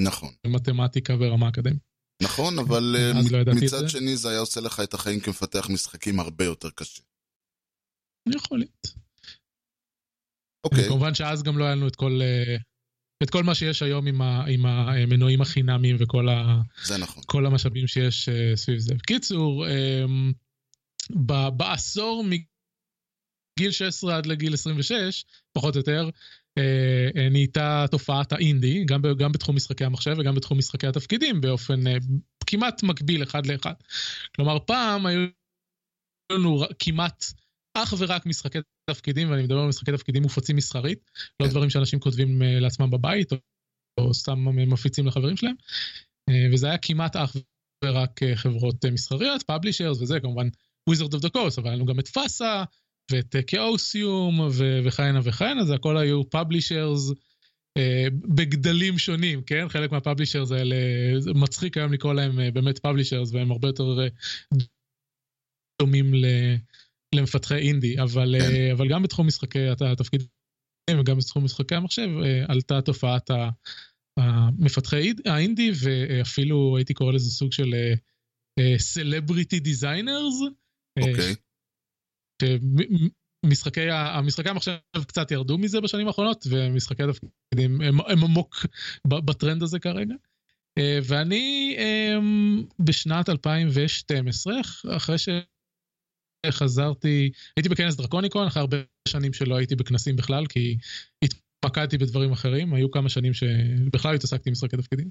נכון. 0.02 0.34
מתמטיקה 0.48 1.16
ברמה 1.16 1.50
אקדמית. 1.50 1.93
נכון, 2.22 2.60
אבל 2.60 2.96
אה, 2.98 3.12
לא 3.46 3.54
מצד. 3.54 3.88
שני 3.88 4.18
זה 4.18 4.30
היה 4.30 4.40
עושה 4.40 4.62
לך 4.62 4.80
את 4.80 4.94
החיים 4.94 5.20
כמפתח 5.20 5.70
משחקים 5.70 6.20
הרבה 6.20 6.46
יותר 6.46 6.70
קשה. 6.70 7.02
יכול 8.36 8.58
להיות. 8.58 8.88
אוקיי, 10.64 10.88
כמובן 10.88 11.14
שאז 11.14 11.44
גם 11.44 11.58
לא 11.58 11.66
היה 11.66 11.76
לנו 11.76 11.88
את 11.88 11.96
כל, 11.96 12.20
אה, 12.22 12.56
את 13.24 13.30
כל 13.30 13.44
מה 13.44 13.56
שיש 13.56 13.82
היום 13.82 14.08
עם, 14.08 14.22
ה, 14.22 14.46
עם 14.48 14.66
המנועים 14.66 15.42
החינמיים 15.42 15.96
וכל 16.00 16.30
ה, 16.30 16.62
זה 16.84 16.98
נכון. 16.98 17.24
כל 17.26 17.46
המשאבים 17.46 17.88
שיש 17.88 18.30
uh, 18.30 18.56
סביב 18.56 18.80
זה. 18.80 18.94
בקיצור, 18.96 19.66
um, 19.66 20.34
ב, 21.26 21.34
בעשור 21.58 22.24
מגיל 22.24 23.72
16 23.72 24.18
עד 24.18 24.26
לגיל 24.26 24.54
26, 24.54 25.26
פחות 25.54 25.76
או 25.76 25.80
יותר, 25.80 26.10
נהייתה 27.32 27.86
תופעת 27.92 28.34
האינדי, 28.34 28.84
גם, 28.86 29.02
גם 29.18 29.32
בתחום 29.32 29.56
משחקי 29.56 29.86
המחשב 29.86 30.16
וגם 30.20 30.36
בתחום 30.36 30.58
משחקי 30.58 30.88
התפקידים, 30.88 31.42
באופן 31.42 31.88
uh, 31.88 32.04
כמעט 32.48 32.84
מקביל 32.84 33.24
אחד 33.24 33.46
לאחד. 33.46 33.74
כלומר, 34.36 34.60
פעם 34.60 35.06
היו 35.06 35.28
לנו 36.32 36.64
כמעט 36.80 37.26
אך 37.78 37.94
ורק 37.98 38.26
משחקי 38.26 38.60
תפקידים, 38.90 39.32
ואני 39.32 39.44
מדבר 39.44 39.60
על 39.60 39.68
משחקי 39.68 39.92
תפקידים 39.92 40.24
מופצים 40.24 40.56
מסחרית, 40.56 41.12
לא 41.40 41.46
כן. 41.46 41.52
דברים 41.52 41.70
שאנשים 41.70 42.00
כותבים 42.00 42.42
אה, 42.42 42.60
לעצמם 42.60 42.92
בבית, 42.92 43.32
או, 43.32 43.38
או 43.98 44.14
סתם 44.14 44.46
מפיצים 44.72 45.08
לחברים 45.08 45.38
שלהם, 45.38 45.56
אה, 46.30 46.48
וזה 46.54 46.68
היה 46.68 46.78
כמעט 46.78 47.16
אך 47.16 47.36
ורק 47.86 48.24
אה, 48.24 48.36
חברות 48.36 48.86
מסחריות, 48.86 49.44
פאבלישרס 49.44 50.02
וזה, 50.02 50.20
כמובן 50.20 50.48
Wizard 50.90 51.14
of 51.14 51.20
the 51.20 51.30
Coast, 51.36 51.58
אבל 51.58 51.68
היה 51.68 51.76
לנו 51.76 51.86
גם 51.86 52.00
את 52.00 52.08
FASA, 52.08 52.64
ואת 53.12 53.36
Chaosium, 53.48 54.40
וכהנה 54.84 55.20
וכהנה, 55.24 55.66
זה 55.66 55.76
הכל 55.76 55.98
היו 55.98 56.30
publishers. 56.30 57.12
בגדלים 58.36 58.98
שונים, 58.98 59.42
כן? 59.42 59.70
חלק 59.70 59.92
מה 59.92 60.02
publishers 60.02 60.52
האלה, 60.52 60.76
זה 61.20 61.34
מצחיק 61.34 61.78
היום 61.78 61.94
לקרוא 61.94 62.14
להם 62.14 62.54
באמת 62.54 62.80
publishers, 62.80 63.34
והם 63.34 63.52
הרבה 63.52 63.68
יותר 63.68 63.84
דומים 65.82 66.14
ל... 66.14 66.26
למפתחי 67.16 67.56
אינדי, 67.56 68.00
אבל, 68.02 68.36
כן. 68.40 68.72
אבל 68.72 68.90
גם 68.90 69.04
בתחום 69.04 69.28
משחקי 69.28 69.68
התפקידים 69.68 70.28
וגם 71.00 71.18
בתחום 71.18 71.44
משחקי 71.46 71.76
המחשב 71.76 72.10
עלתה 72.48 72.82
תופעת 72.82 73.30
המפתחי 74.20 75.14
האינדי, 75.26 75.72
ואפילו 75.84 76.78
הייתי 76.78 76.94
קורא 76.94 77.14
לזה 77.14 77.32
סוג 77.32 77.54
של 77.54 77.74
celebrity 78.78 79.60
designers. 79.60 80.42
אוקיי. 81.00 81.36
משחקי, 83.46 83.90
המשחקי 83.92 84.50
המחשב 84.50 84.78
קצת 85.08 85.32
ירדו 85.32 85.58
מזה 85.58 85.82
בשנים 85.82 86.08
האחרונות, 86.08 86.48
ומשחקי 86.50 87.04
התפקידים 87.04 87.82
הם, 87.82 88.02
הם 88.02 88.24
עמוק 88.24 88.66
בטרנד 89.08 89.64
הזה 89.64 89.80
כרגע. 89.80 90.16
ואני 91.04 91.78
בשנת 92.80 93.30
2012, 93.30 94.54
אחרי 94.96 95.18
ש... 95.18 95.30
חזרתי, 96.52 97.32
הייתי 97.58 97.70
בכנס 97.70 97.96
דרקוניקון 97.96 98.48
אחרי 98.48 98.60
הרבה 98.60 98.78
שנים 99.08 99.34
שלא 99.34 99.56
הייתי 99.56 99.76
בכנסים 99.76 100.16
בכלל, 100.16 100.46
כי 100.48 100.78
התמקדתי 101.24 101.98
בדברים 101.98 102.32
אחרים, 102.32 102.74
היו 102.74 102.92
כמה 102.92 103.10
שנים 103.10 103.34
שבכלל 103.34 104.16
התעסקתי 104.16 104.50
עם 104.50 104.52
משחקי 104.52 104.78
תפקידים. 104.78 105.10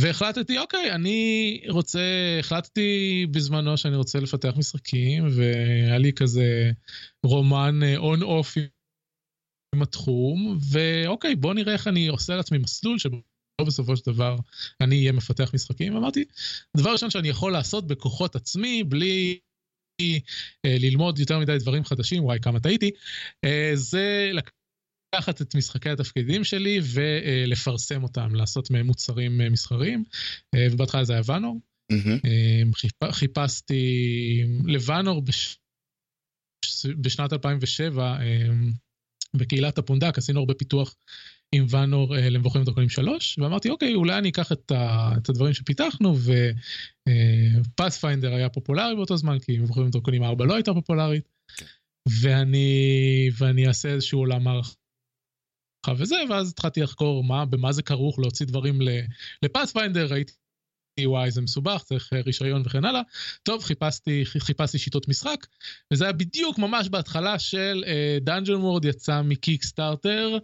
והחלטתי, 0.00 0.58
אוקיי, 0.58 0.92
אני 0.92 1.60
רוצה, 1.68 2.00
החלטתי 2.40 3.26
בזמנו 3.30 3.76
שאני 3.76 3.96
רוצה 3.96 4.20
לפתח 4.20 4.52
משחקים, 4.56 5.26
והיה 5.36 5.98
לי 5.98 6.12
כזה 6.12 6.70
רומן 7.22 7.80
און-אוף 7.96 8.56
עם 9.74 9.82
התחום, 9.82 10.58
ואוקיי, 10.70 11.36
בוא 11.36 11.54
נראה 11.54 11.72
איך 11.72 11.88
אני 11.88 12.08
עושה 12.08 12.36
לעצמי 12.36 12.58
מסלול 12.58 12.98
שבו 12.98 13.22
בסופו 13.66 13.96
של 13.96 14.02
דבר 14.06 14.36
אני 14.80 14.96
אהיה 14.98 15.12
מפתח 15.12 15.50
משחקים. 15.54 15.96
אמרתי, 15.96 16.24
דבר 16.76 16.92
ראשון 16.92 17.10
שאני 17.10 17.28
יכול 17.28 17.52
לעשות 17.52 17.86
בכוחות 17.86 18.36
עצמי, 18.36 18.84
בלי 18.84 19.38
ללמוד 20.66 21.18
יותר 21.18 21.38
מדי 21.38 21.58
דברים 21.58 21.84
חדשים, 21.84 22.24
וואי 22.24 22.38
כמה 22.42 22.60
טעיתי, 22.60 22.90
זה 23.74 24.30
לקחת 25.14 25.42
את 25.42 25.54
משחקי 25.54 25.90
התפקידים 25.90 26.44
שלי 26.44 26.80
ולפרסם 26.92 28.02
אותם, 28.02 28.34
לעשות 28.34 28.70
מהם 28.70 28.86
מוצרים 28.86 29.38
מסחריים, 29.52 30.04
ובהתחלה 30.56 31.04
זה 31.04 31.12
היה 31.12 31.22
ואנור. 31.24 31.60
חיפשתי 33.10 33.84
לוואנור 34.64 35.22
בשנת 37.00 37.32
2007 37.32 38.18
בקהילת 39.36 39.78
הפונדק, 39.78 40.18
עשינו 40.18 40.40
הרבה 40.40 40.54
פיתוח 40.54 40.96
עם 41.54 41.66
ואנור 41.68 42.14
למבוכים 42.16 42.62
ודרקונים 42.62 42.88
3, 42.88 43.38
ואמרתי, 43.38 43.70
אוקיי, 43.70 43.94
אולי 43.94 44.18
אני 44.18 44.28
אקח 44.28 44.52
את, 44.52 44.70
ה, 44.70 45.12
את 45.18 45.28
הדברים 45.28 45.54
שפיתחנו, 45.54 46.16
ופאספיינדר 47.08 48.34
היה 48.34 48.48
פופולרי 48.48 48.96
באותו 48.96 49.16
זמן, 49.16 49.38
כי 49.38 49.58
מבוכים 49.58 49.86
ודרקונים 49.86 50.22
4 50.22 50.44
לא 50.44 50.54
הייתה 50.54 50.74
פופולרית, 50.74 51.28
ואני, 52.20 53.28
ואני 53.38 53.66
אעשה 53.66 53.88
איזשהו 53.88 54.18
עולם 54.18 54.48
מערכה 55.88 56.02
וזה, 56.02 56.16
ואז 56.30 56.50
התחלתי 56.50 56.80
לחקור 56.80 57.24
מה, 57.24 57.44
במה 57.44 57.72
זה 57.72 57.82
כרוך 57.82 58.18
להוציא 58.18 58.46
דברים 58.46 58.78
ל 59.42 59.47
Pathfinder, 59.47 60.06
ראיתי 60.06 60.32
וואי 61.06 61.30
זה 61.30 61.40
מסובך, 61.40 61.82
צריך 61.84 62.12
רישיון 62.26 62.62
וכן 62.66 62.84
הלאה. 62.84 63.00
טוב, 63.42 63.64
חיפשתי, 63.64 64.24
חיפשתי 64.24 64.78
שיטות 64.78 65.08
משחק, 65.08 65.46
וזה 65.92 66.04
היה 66.04 66.12
בדיוק 66.12 66.58
ממש 66.58 66.88
בהתחלה 66.88 67.38
של 67.38 67.84
Dungeon 68.20 68.54
אה, 68.54 68.56
World 68.56 68.84
יצא 68.84 69.22
מ 69.22 69.31
Kickstarter, 69.31 70.38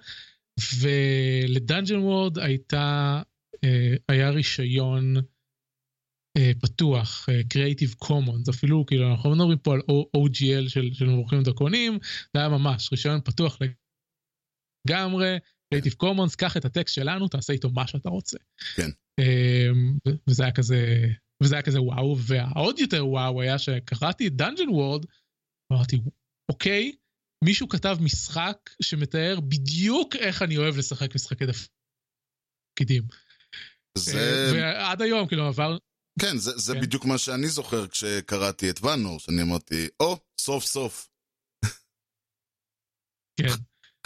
ול 0.79 1.05
Dungeon 1.05 1.99
World 1.99 2.39
הייתה, 2.39 3.23
אה, 3.55 3.69
היה 4.09 4.31
רישיון 4.31 5.17
אה, 5.17 6.41
פתוח, 6.61 7.29
Creative 7.55 8.07
Commons, 8.07 8.51
אפילו 8.51 8.87
כאילו 8.87 9.11
אנחנו 9.11 9.31
לא 9.31 9.37
מדברים 9.37 9.59
פה 9.59 9.75
על 9.75 9.81
OGL 10.17 10.69
של, 10.69 10.91
של 10.93 11.07
מבורכים 11.07 11.39
ודרקונים, 11.39 11.99
זה 12.35 12.41
היה 12.41 12.49
ממש 12.49 12.89
רישיון 12.93 13.21
פתוח 13.25 13.59
לגמרי, 14.89 15.37
Creative 15.75 15.97
Commons, 16.03 16.37
קח 16.39 16.57
את 16.57 16.65
הטקסט 16.65 16.95
שלנו, 16.95 17.29
תעשה 17.29 17.53
איתו 17.53 17.71
מה 17.71 17.87
שאתה 17.87 18.09
רוצה. 18.09 18.39
כן. 18.77 18.91
וזה 20.29 20.43
היה 20.43 20.53
כזה, 20.53 21.07
וזה 21.43 21.55
היה 21.55 21.63
כזה 21.63 21.83
וואו, 21.83 22.17
והעוד 22.19 22.79
יותר 22.79 23.07
וואו 23.07 23.41
היה 23.43 23.59
שקראתי 23.59 24.27
את 24.27 24.37
דאנג'ן 24.37 24.69
וורד, 24.69 25.07
אמרתי, 25.73 26.01
אוקיי, 26.51 26.93
מישהו 27.45 27.69
כתב 27.69 27.97
משחק 28.01 28.71
שמתאר 28.83 29.41
בדיוק 29.41 30.17
איך 30.17 30.43
אני 30.43 30.57
אוהב 30.57 30.77
לשחק 30.77 31.15
משחקי 31.15 31.45
תפקידים. 31.47 33.03
זה... 33.99 34.51
ועד 34.55 35.03
היום, 35.03 35.29
כאילו, 35.29 35.47
עבר... 35.47 35.77
כן, 36.21 36.37
זה, 36.37 36.51
זה 36.57 36.75
כן. 36.75 36.81
בדיוק 36.81 37.05
מה 37.05 37.19
שאני 37.19 37.49
זוכר 37.49 37.87
כשקראתי 37.87 38.71
את 38.71 38.81
ואנור, 38.83 39.21
שאני 39.21 39.43
אמרתי, 39.43 39.89
או, 40.01 40.15
oh, 40.15 40.19
סוף 40.41 40.65
סוף. 40.65 41.09
כן. 43.41 43.47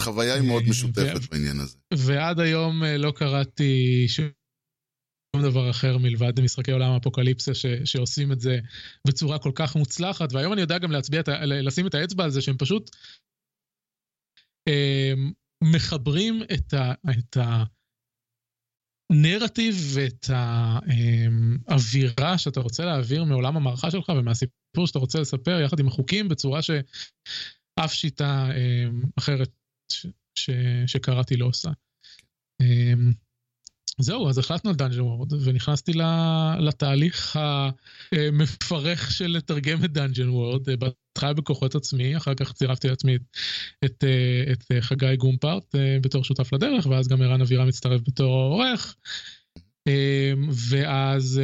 חוויה 0.01 0.33
היא 0.33 0.47
מאוד 0.47 0.63
משותפת. 0.69 1.29
בעניין 1.31 1.59
הזה. 1.59 1.77
ועד 1.93 2.39
היום 2.39 2.83
לא 2.83 3.11
קראתי 3.11 4.05
שום 4.07 4.29
דבר 5.43 5.69
אחר 5.69 5.97
מלבד 5.97 6.41
משחקי 6.41 6.71
עולם 6.71 6.91
האפוקליפסיה 6.91 7.53
ש, 7.53 7.65
שעושים 7.85 8.31
את 8.31 8.39
זה 8.39 8.59
בצורה 9.07 9.39
כל 9.39 9.51
כך 9.55 9.75
מוצלחת, 9.75 10.33
והיום 10.33 10.53
אני 10.53 10.61
יודע 10.61 10.77
גם 10.77 10.91
להצביע, 10.91 11.21
לשים 11.45 11.87
את 11.87 11.95
האצבע 11.95 12.23
על 12.23 12.29
זה 12.29 12.41
שהם 12.41 12.57
פשוט 12.57 12.89
אה, 14.67 15.13
מחברים 15.63 16.41
את, 16.53 16.73
ה, 16.73 16.93
את 17.09 17.37
הנרטיב 19.11 19.75
ואת 19.95 20.25
האווירה 21.67 22.37
שאתה 22.37 22.59
רוצה 22.59 22.85
להעביר 22.85 23.23
מעולם 23.23 23.57
המערכה 23.57 23.91
שלך 23.91 24.09
ומהסיפור 24.09 24.87
שאתה 24.87 24.99
רוצה 24.99 25.19
לספר 25.19 25.59
יחד 25.65 25.79
עם 25.79 25.87
החוקים 25.87 26.27
בצורה 26.27 26.61
שאף 26.61 27.93
שיטה 27.93 28.49
אה, 28.51 28.85
אחרת 29.17 29.58
ש, 30.35 30.49
שקראתי 30.87 31.37
לא 31.37 31.45
עושה. 31.45 31.69
אה, 32.61 32.93
זהו, 33.99 34.29
אז 34.29 34.37
החלטנו 34.37 34.69
על 34.69 34.75
Dungeon 34.75 34.99
World, 34.99 35.33
ונכנסתי 35.43 35.91
לתהליך 36.59 37.39
המפרך 38.11 39.11
של 39.11 39.27
לתרגם 39.27 39.85
את 39.85 39.91
Dungeon 39.91 40.29
World, 40.29 40.69
בהתחלה 40.79 41.33
בכוחות 41.33 41.75
עצמי, 41.75 42.17
אחר 42.17 42.35
כך 42.35 42.53
צירפתי 42.53 42.87
לעצמי 42.87 43.15
את, 43.15 43.23
את, 43.85 44.03
את 44.51 44.63
חגי 44.81 45.15
גומפרט 45.15 45.75
בתור 46.01 46.23
שותף 46.23 46.53
לדרך, 46.53 46.85
ואז 46.85 47.07
גם 47.07 47.21
ערן 47.21 47.41
אבירה 47.41 47.65
מצטרף 47.65 48.01
בתור 48.07 48.33
עורך, 48.33 48.95
ואז 50.69 51.41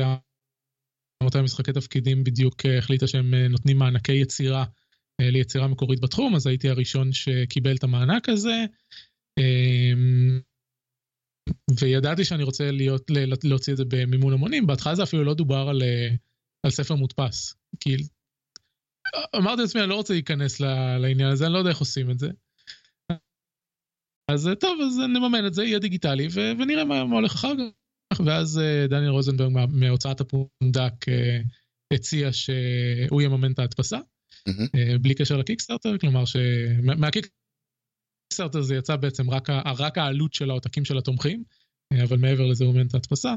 עמותה 1.21 1.41
משחקי 1.41 1.73
תפקידים 1.73 2.23
בדיוק 2.23 2.65
החליטה 2.77 3.07
שהם 3.07 3.33
נותנים 3.35 3.77
מענקי 3.77 4.13
יצירה 4.13 4.65
ליצירה 5.21 5.67
מקורית 5.67 5.99
בתחום, 5.99 6.35
אז 6.35 6.47
הייתי 6.47 6.69
הראשון 6.69 7.11
שקיבל 7.11 7.75
את 7.75 7.83
המענק 7.83 8.29
הזה. 8.29 8.65
וידעתי 11.79 12.25
שאני 12.25 12.43
רוצה 12.43 12.71
להיות, 12.71 13.11
להוציא 13.43 13.73
את 13.73 13.77
זה 13.77 13.83
במימון 13.87 14.33
המונים, 14.33 14.67
בהתחלה 14.67 14.95
זה 14.95 15.03
אפילו 15.03 15.23
לא 15.23 15.33
דובר 15.33 15.67
על, 15.69 15.81
על 16.65 16.71
ספר 16.71 16.95
מודפס. 16.95 17.55
כי 17.79 17.95
אמרתי 19.35 19.61
לעצמי, 19.61 19.81
אני 19.81 19.89
לא 19.89 19.95
רוצה 19.95 20.13
להיכנס 20.13 20.59
לעניין 20.99 21.29
הזה, 21.29 21.45
אני 21.45 21.53
לא 21.53 21.57
יודע 21.57 21.69
איך 21.69 21.79
עושים 21.79 22.11
את 22.11 22.19
זה. 22.19 22.29
אז 24.31 24.49
טוב, 24.59 24.79
אז 24.81 24.99
נממן 24.99 25.47
את 25.47 25.53
זה, 25.53 25.63
יהיה 25.63 25.79
דיגיטלי, 25.79 26.27
ו- 26.27 26.51
ונראה 26.59 26.85
מה, 26.85 27.05
מה 27.05 27.15
הולך 27.15 27.33
אחר 27.33 27.53
כך. 27.57 28.19
ואז 28.25 28.61
דניאל 28.89 29.09
רוזנברג 29.09 29.51
מה, 29.51 29.65
מהוצאת 29.65 30.21
הפונדק 30.21 30.93
הציע 31.93 32.33
שהוא 32.33 33.21
יממן 33.21 33.51
את 33.51 33.59
ההדפסה, 33.59 33.99
Mm-hmm. 34.49 34.97
בלי 35.01 35.15
קשר 35.15 35.37
לקיקסטארטר, 35.37 35.97
כלומר, 35.97 36.23
מהקיקסטארטר 36.97 37.35
בקיckstarter 38.33 38.61
זה 38.61 38.75
יצא 38.75 38.95
בעצם 38.95 39.29
רק, 39.29 39.49
רק 39.77 39.97
העלות 39.97 40.33
של 40.33 40.49
העותקים 40.49 40.85
של 40.85 40.97
התומכים, 40.97 41.43
אה, 41.93 42.03
אבל 42.03 42.17
מעבר 42.17 42.45
לזה 42.45 42.65
הוא 42.65 42.73
מעין 42.73 42.87
את 42.87 42.93
ההדפסה. 42.93 43.35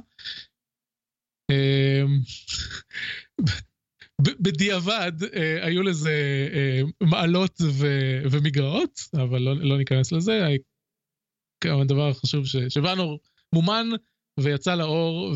אמ, 1.51 2.21
בדיעבד 4.21 5.13
אה, 5.35 5.67
היו 5.67 5.83
לזה 5.83 6.49
אה, 6.53 6.81
מעלות 7.01 7.61
ו- 7.61 8.23
ומגרעות, 8.31 9.01
אבל 9.15 9.39
לא, 9.39 9.57
לא 9.57 9.79
ניכנס 9.79 10.13
לזה. 10.13 10.41
כמובן 11.61 11.83
הדבר 11.83 12.09
החשוב 12.09 12.47
ש- 12.47 12.57
שוואנור 12.69 13.21
מומן 13.55 13.87
ויצא 14.41 14.75
לאור, 14.75 15.33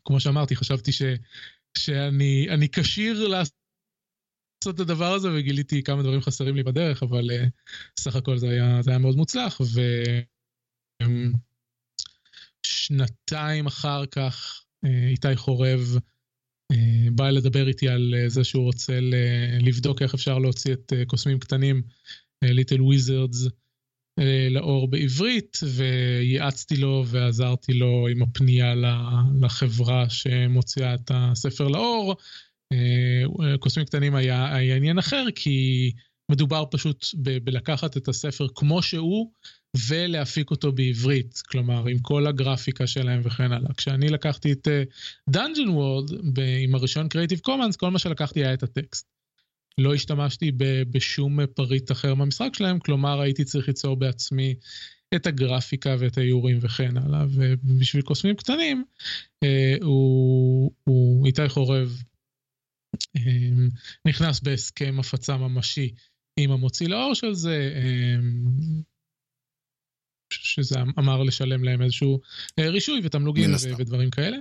וכמו 0.00 0.20
שאמרתי, 0.20 0.56
חשבתי 0.56 0.92
ש, 0.92 1.02
שאני 1.78 2.46
אני 2.50 2.68
כשיר 2.68 3.28
לעשות 3.28 3.63
את 4.70 4.80
הדבר 4.80 5.12
הזה, 5.12 5.28
וגיליתי 5.34 5.82
כמה 5.82 6.02
דברים 6.02 6.20
חסרים 6.20 6.56
לי 6.56 6.62
בדרך, 6.62 7.02
אבל 7.02 7.30
uh, 7.30 7.50
סך 8.00 8.16
הכל 8.16 8.38
זה 8.38 8.50
היה, 8.50 8.82
זה 8.82 8.90
היה 8.90 8.98
מאוד 8.98 9.16
מוצלח, 9.16 9.60
ושנתיים 12.66 13.66
אחר 13.66 14.06
כך 14.06 14.64
uh, 14.86 14.88
איתי 15.10 15.36
חורב 15.36 15.98
uh, 16.72 16.76
בא 17.14 17.30
לדבר 17.30 17.68
איתי 17.68 17.88
על 17.88 18.14
uh, 18.14 18.28
זה 18.28 18.44
שהוא 18.44 18.64
רוצה 18.64 19.00
ל- 19.00 19.14
לבדוק 19.60 20.02
איך 20.02 20.14
אפשר 20.14 20.38
להוציא 20.38 20.72
את 20.72 20.92
uh, 20.92 21.06
קוסמים 21.06 21.38
קטנים, 21.38 21.82
ליטל 22.42 22.78
uh, 22.78 22.82
וויזרדס, 22.82 23.48
לאור 24.50 24.90
בעברית, 24.90 25.58
וייעצתי 25.76 26.76
לו 26.76 27.04
ועזרתי 27.06 27.72
לו 27.72 28.08
עם 28.10 28.22
הפנייה 28.22 28.74
לחברה 29.40 30.10
שמוציאה 30.10 30.94
את 30.94 31.10
הספר 31.14 31.68
לאור. 31.68 32.16
אה, 32.72 33.58
קוסמים 33.58 33.86
קטנים 33.86 34.14
היה, 34.14 34.54
היה 34.54 34.76
עניין 34.76 34.98
אחר, 34.98 35.24
כי 35.34 35.90
מדובר 36.30 36.64
פשוט 36.70 37.06
ב- 37.22 37.38
בלקחת 37.44 37.96
את 37.96 38.08
הספר 38.08 38.46
כמו 38.54 38.82
שהוא 38.82 39.32
ולהפיק 39.88 40.50
אותו 40.50 40.72
בעברית, 40.72 41.42
כלומר 41.48 41.86
עם 41.86 41.98
כל 41.98 42.26
הגרפיקה 42.26 42.86
שלהם 42.86 43.20
וכן 43.24 43.52
הלאה. 43.52 43.74
כשאני 43.76 44.08
לקחתי 44.08 44.52
את 44.52 44.68
Dungeon 45.28 45.68
אה, 45.68 45.70
World 45.70 46.10
עם 46.62 46.74
הרישיון 46.74 47.06
Creative 47.06 47.48
Commons, 47.48 47.76
כל 47.76 47.90
מה 47.90 47.98
שלקחתי 47.98 48.40
היה 48.40 48.54
את 48.54 48.62
הטקסט. 48.62 49.06
לא 49.78 49.94
השתמשתי 49.94 50.52
ב- 50.52 50.82
בשום 50.90 51.46
פריט 51.46 51.92
אחר 51.92 52.14
מהמשחק 52.14 52.50
שלהם, 52.54 52.78
כלומר 52.78 53.20
הייתי 53.20 53.44
צריך 53.44 53.68
ליצור 53.68 53.96
בעצמי 53.96 54.54
את 55.14 55.26
הגרפיקה 55.26 55.96
ואת 55.98 56.18
האיורים 56.18 56.58
וכן 56.60 56.96
הלאה, 56.96 57.24
ובשביל 57.30 58.02
קוסמים 58.02 58.36
קטנים, 58.36 58.84
אה, 59.42 59.76
הוא, 59.82 60.70
הוא 60.84 61.26
איתי 61.26 61.48
חורב 61.48 61.88
אה, 61.88 62.13
נכנס 64.08 64.40
בהסכם 64.40 64.96
הפצה 65.00 65.36
ממשי 65.36 65.94
עם 66.40 66.50
המוציא 66.50 66.88
לאור 66.88 67.14
של 67.14 67.34
זה, 67.34 67.72
אה, 67.76 68.16
שזה 70.32 70.76
אמר 70.98 71.22
לשלם 71.22 71.64
להם 71.64 71.82
איזשהו 71.82 72.20
אה, 72.58 72.70
רישוי 72.70 73.00
ותמלוגים. 73.04 73.44
ודברים 73.78 74.10
כאלה. 74.10 74.36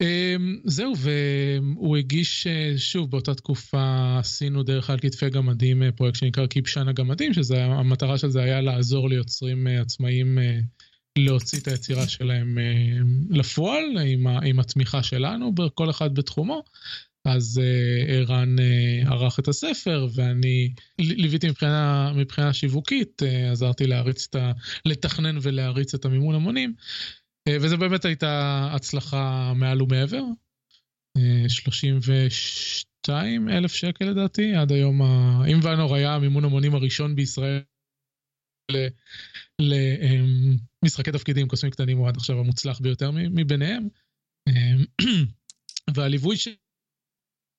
אמ, 0.00 0.60
זהו, 0.64 0.92
והוא 0.96 1.96
הגיש, 1.96 2.46
אה, 2.46 2.72
שוב, 2.78 3.10
באותה 3.10 3.34
תקופה 3.34 4.16
עשינו 4.18 4.62
דרך 4.62 4.90
על 4.90 4.98
כתפי 4.98 5.30
גמדים 5.30 5.82
אה, 5.82 5.92
פרויקט 5.92 6.18
שנקרא 6.18 6.46
קיפשן 6.46 6.88
הגמדים, 6.88 7.34
שזה 7.34 7.54
היה- 7.56 7.66
המטרה 7.66 8.18
של 8.18 8.28
זה 8.28 8.42
היה 8.42 8.60
לעזור 8.60 9.08
ליוצרים 9.08 9.66
עצמאיים 9.66 10.38
להוציא 11.18 11.60
את 11.60 11.68
היצירה 11.68 12.08
שלהם 12.08 12.58
לפועל, 13.30 13.84
עם, 14.06 14.26
עם 14.26 14.60
התמיכה 14.60 15.02
שלנו, 15.02 15.54
כל 15.74 15.90
אחד 15.90 16.14
בתחומו. 16.14 16.62
אז 17.24 17.60
אה, 17.62 18.04
ערן 18.14 18.56
אה, 18.58 19.02
ערך 19.12 19.38
את 19.38 19.48
הספר, 19.48 20.06
ואני 20.14 20.74
ליוויתי 20.98 21.48
מבחינה, 21.48 22.12
מבחינה 22.16 22.52
שיווקית, 22.52 23.22
אה, 23.22 23.52
עזרתי 23.52 23.86
להריץ 23.86 24.26
את 24.30 24.34
ה... 24.34 24.52
לתכנן 24.84 25.38
ולהריץ 25.42 25.94
את 25.94 26.04
המימון 26.04 26.34
המונים. 26.34 26.74
וזה 27.48 27.76
באמת 27.76 28.04
הייתה 28.04 28.68
הצלחה 28.72 29.52
מעל 29.56 29.82
ומעבר. 29.82 30.22
אה, 31.16 31.48
32 31.48 33.48
אלף 33.48 33.72
שקל 33.72 34.04
לדעתי, 34.04 34.54
עד 34.54 34.72
היום, 34.72 35.02
ה- 35.02 35.42
אם 35.52 35.58
ואנור 35.62 35.94
היה 35.94 36.14
המימון 36.14 36.44
המונים 36.44 36.74
הראשון 36.74 37.16
בישראל 37.16 37.60
למשחקי 40.82 41.12
תפקידים 41.12 41.48
קוסמים 41.48 41.72
קטנים 41.72 41.98
הוא 41.98 42.08
עד 42.08 42.16
עכשיו 42.16 42.38
המוצלח 42.38 42.80
ביותר 42.80 43.10
מביניהם. 43.10 43.88
והליווי 45.94 46.36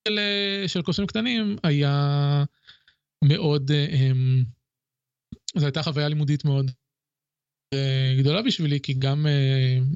של, 0.08 0.20
אה, 0.20 0.68
של 0.68 0.82
קוסמים 0.82 1.08
קטנים 1.08 1.56
היה 1.64 2.44
מאוד, 3.24 3.72
אה, 3.72 4.12
זו 5.56 5.66
הייתה 5.66 5.84
חוויה 5.84 6.08
לימודית 6.08 6.46
מאוד 6.46 6.72
אה, 7.74 8.16
גדולה 8.20 8.42
בשבילי, 8.42 8.80
כי 8.82 8.94
גם, 8.94 9.26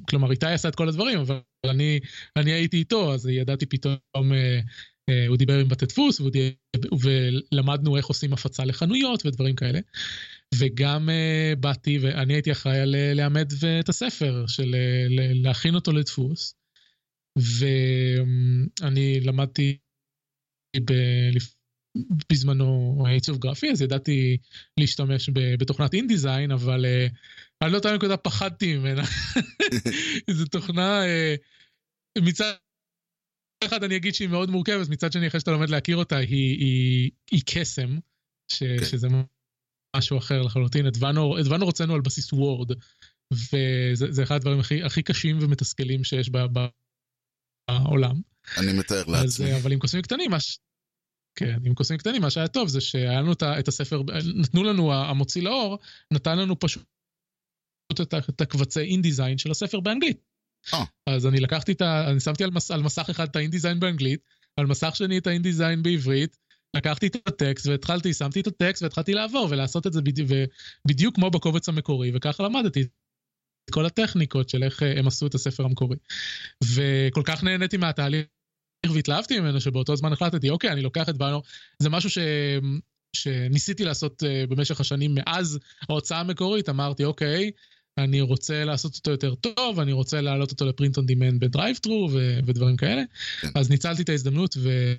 כלומר, 0.10 0.32
איתי 0.32 0.46
עשה 0.46 0.70
את 0.70 0.76
כל 0.76 0.90
הדברים, 0.90 1.20
אבל 1.20 1.40
אני, 1.66 2.00
אני 2.36 2.52
הייתי 2.52 2.78
איתו, 2.78 3.14
אז 3.14 3.28
ידעתי 3.28 3.66
פתאום, 3.66 4.32
הוא 5.28 5.38
דיבר 5.38 5.60
עם 5.60 5.68
בתי 5.68 5.86
דפוס, 5.86 6.22
ולמדנו 7.02 7.98
איך 7.98 8.06
עושים 8.06 8.34
הפצה 8.34 8.66
לחנויות 8.66 9.26
ודברים 9.26 9.56
כאלה. 9.56 9.80
וגם 10.56 11.10
באתי, 11.60 12.00
ואני 12.02 12.34
הייתי 12.34 12.52
אחראי 12.52 12.80
על 12.80 12.96
לאמד 13.16 13.52
את 13.80 13.90
הספר, 13.90 14.46
של 14.48 14.76
להכין 15.34 15.76
אותו 15.76 15.92
לדפוס. 15.92 16.56
ואני 17.38 19.20
למדתי 19.20 19.78
בזמנו 22.32 23.04
עיצוב 23.08 23.38
גרפי, 23.38 23.72
אז 23.72 23.82
ידעתי 23.82 24.38
להשתמש 24.80 25.30
ב- 25.30 25.56
בתוכנת 25.60 25.94
אינדיזיין, 25.94 26.52
אבל 26.52 26.86
uh, 26.86 27.14
אני 27.64 27.72
לא 27.72 27.78
יודע 27.78 27.96
נקודה 27.96 28.18
פחדתי 28.18 28.78
ממנה. 28.78 29.04
זו 30.38 30.46
תוכנה, 30.46 31.02
uh, 31.04 32.22
מצד 32.22 32.54
אחד 33.64 33.84
אני 33.84 33.96
אגיד 33.96 34.16
שהיא 34.16 34.28
מאוד 34.28 34.50
מורכבת, 34.50 34.90
מצד 34.90 35.12
שני 35.12 35.28
אחרי 35.28 35.40
שאתה 35.40 35.52
לומד 35.52 35.70
להכיר 35.70 35.98
אותה 35.98 36.18
היא, 36.18 36.60
היא, 36.60 37.12
היא 37.32 37.42
קסם, 37.46 37.98
ש, 38.52 38.64
כן. 38.64 38.86
שזה 38.86 39.08
משהו 39.98 40.18
אחר 40.18 40.42
לחלוטין. 40.42 40.88
את 40.88 40.94
ואנור, 41.00 41.40
את 41.40 41.46
ואנור 41.50 41.68
הוצאנו 41.68 41.96
על 41.96 42.02
בסיס 42.02 42.34
וורד, 42.34 42.72
וזה 43.34 44.12
זה 44.12 44.24
אחד 44.24 44.36
הדברים 44.36 44.60
הכי, 44.60 44.84
הכי 44.84 45.04
קשים 45.04 45.40
ומתסכלים 45.42 46.04
שיש 46.04 46.30
ב, 46.30 46.38
ב, 46.38 46.68
בעולם. 47.70 48.22
אני 48.58 48.74
מתאר 48.74 49.02
אז, 49.02 49.10
לעצמי. 49.10 49.52
אה, 49.52 49.58
אבל 49.58 49.72
עם 49.72 49.80
קוסמים 49.80 50.04
קטנים, 50.04 50.32
מה 50.32 50.40
ש... 50.40 50.58
כן, 51.36 51.58
עם 51.66 51.74
קוסמים 51.74 52.00
קטנים, 52.00 52.22
מה 52.22 52.30
שהיה 52.30 52.48
טוב 52.48 52.68
זה 52.68 52.82
שהיה 52.82 53.22
לנו 53.22 53.32
את 53.44 53.68
הספר, 53.68 54.02
נתנו 54.36 54.64
לנו, 54.64 54.94
המוציא 54.94 55.42
לאור, 55.42 55.80
נתן 56.12 56.38
לנו 56.38 56.60
פשוט 56.60 56.84
את 58.30 58.42
הקבצי 58.42 58.80
אינדיזיין 58.80 59.38
של 59.38 59.52
הספר 59.52 59.80
באנגלית. 59.80 60.22
אה. 60.74 60.84
אז 61.10 61.26
אני 61.26 61.40
לקחתי 61.40 61.72
את 61.72 61.82
ה... 61.82 62.12
אני 62.12 62.20
שמתי 62.20 62.44
על, 62.44 62.52
מס, 62.52 62.72
על 62.72 62.84
מסך 62.84 63.10
אחד 63.10 63.28
את 63.30 63.36
האינדיזיין 63.36 63.80
באנגלית, 63.80 64.20
על 64.58 64.66
מסך 64.66 64.96
שני 64.96 65.18
את 65.18 65.28
האינדיזיין 65.28 65.84
בעברית, 65.84 66.38
לקחתי 66.76 67.08
את 67.08 67.16
הטקסט 67.28 67.68
והתחלתי, 67.68 68.14
שמתי 68.14 68.40
את 68.40 68.48
הטקסט 68.48 68.84
והתחלתי 68.84 69.14
לעבור 69.14 69.48
ולעשות 69.52 69.88
את 69.88 69.94
זה 69.94 70.02
בדיוק, 70.02 70.30
בדיוק 70.88 71.16
כמו 71.16 71.32
בקובץ 71.32 71.70
המקורי, 71.70 72.12
וככה 72.16 72.44
למדתי 72.44 72.82
את 72.82 73.72
כל 73.72 73.86
הטכניקות 73.86 74.50
של 74.50 74.64
איך 74.64 74.84
אה, 74.84 75.00
הם 75.00 75.08
עשו 75.08 75.28
את 75.28 75.36
הספר 75.36 75.66
המקורי. 75.66 75.98
וכל 76.64 77.22
כך 77.26 77.44
נהניתי 77.44 77.78
מהתהליך 77.78 78.26
והתלהבתי 78.92 79.40
ממנו, 79.40 79.62
שבאותו 79.62 79.96
זמן 79.96 80.14
החלטתי, 80.14 80.50
אוקיי, 80.50 80.72
אני 80.72 80.82
לוקח 80.82 81.10
את 81.10 81.18
באנור, 81.18 81.44
זה 81.80 81.90
משהו 81.90 82.10
ש... 82.10 82.18
שניסיתי 83.16 83.84
לעשות 83.84 84.24
אה, 84.24 84.50
במשך 84.50 84.80
השנים 84.80 85.16
מאז 85.16 85.60
ההוצאה 85.90 86.20
המקורית, 86.20 86.70
אמרתי, 86.70 87.04
אוקיי, 87.04 87.52
אני 87.98 88.22
רוצה 88.22 88.64
לעשות 88.66 88.96
אותו 88.96 89.12
יותר 89.12 89.36
טוב, 89.36 89.80
אני 89.80 89.92
רוצה 89.92 90.22
להעלות 90.22 90.52
אותו 90.52 90.66
ל 90.66 90.71
print 90.71 90.98
on 90.98 91.06
demand 91.06 91.35
ב 91.35 91.40
DriveThru 91.40 92.10
ו- 92.14 92.40
ודברים 92.46 92.78
כאלה. 92.78 93.02
כן. 93.42 93.48
אז 93.56 93.70
ניצלתי 93.70 94.02
את 94.02 94.10
ההזדמנות 94.10 94.56
ו... 94.58 94.94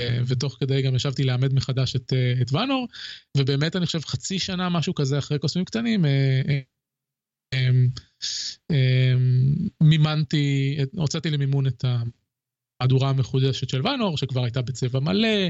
אה, 0.00 0.18
ותוך 0.26 0.56
כדי 0.60 0.82
גם 0.82 0.94
ישבתי 0.94 1.24
לאמד 1.24 1.54
מחדש 1.54 1.96
את, 1.96 2.12
אה, 2.12 2.42
את 2.42 2.52
ואנור, 2.52 2.88
ובאמת 3.36 3.76
אני 3.76 3.86
חושב 3.86 4.00
חצי 4.00 4.38
שנה, 4.38 4.68
משהו 4.68 4.94
כזה, 4.94 5.18
אחרי 5.18 5.38
קוסמים 5.38 5.64
קטנים, 5.64 6.04
אה, 6.04 6.42
אה, 6.48 6.60
אה, 7.54 7.70
אה, 8.70 9.14
מימנתי, 9.80 10.76
את- 10.82 10.94
הוצאתי 10.94 11.30
למימון 11.30 11.66
את 11.66 11.84
המהדורה 12.80 13.10
המחודשת 13.10 13.68
של 13.68 13.86
ואנור, 13.86 14.16
שכבר 14.16 14.44
הייתה 14.44 14.62
בצבע 14.62 15.00
מלא, 15.00 15.48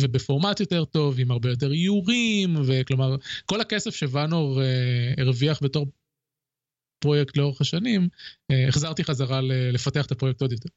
ובפורמט 0.00 0.60
יותר 0.60 0.84
טוב, 0.84 1.20
עם 1.20 1.30
הרבה 1.30 1.50
יותר 1.50 1.72
איורים, 1.72 2.54
וכלומר, 2.68 3.16
כל 3.46 3.60
הכסף 3.60 3.94
שוואנור 3.94 4.62
אה, 4.62 5.14
הרוויח 5.18 5.62
בתור 5.62 5.86
פרויקט 6.98 7.36
לאורך 7.36 7.60
השנים, 7.60 8.08
אה, 8.50 8.68
החזרתי 8.68 9.04
חזרה 9.04 9.40
ל- 9.40 9.70
לפתח 9.74 10.06
את 10.06 10.12
הפרויקט 10.12 10.42
עוד 10.42 10.52
יותר. 10.52 10.68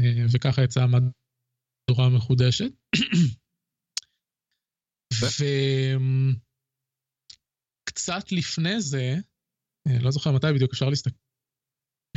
אה, 0.00 0.24
וככה 0.32 0.62
יצאה 0.62 0.84
המהדורה 0.84 2.06
המחודשת. 2.06 2.70
וקצת 7.84 8.32
לפני 8.32 8.80
זה, 8.80 9.14
אה, 9.86 9.98
לא 10.02 10.10
זוכר 10.10 10.32
מתי 10.32 10.46
בדיוק, 10.54 10.72
אפשר 10.72 10.88
להסתכל 10.88 11.16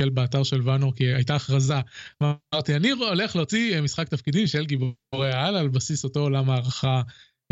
באתר 0.04 0.42
של 0.42 0.68
ואנור, 0.68 0.94
כי 0.94 1.04
הייתה 1.04 1.34
הכרזה. 1.34 1.74
אמרתי, 2.22 2.76
אני 2.76 2.90
הולך 2.90 3.36
להוציא 3.36 3.74
אה, 3.74 3.80
משחק 3.80 4.08
תפקידים 4.08 4.46
של 4.46 4.66
גיבורי 4.66 4.94
העל 5.32 5.56
על 5.56 5.68
בסיס 5.68 6.04
אותו 6.04 6.20
עולם 6.20 6.50
הערכה 6.50 7.02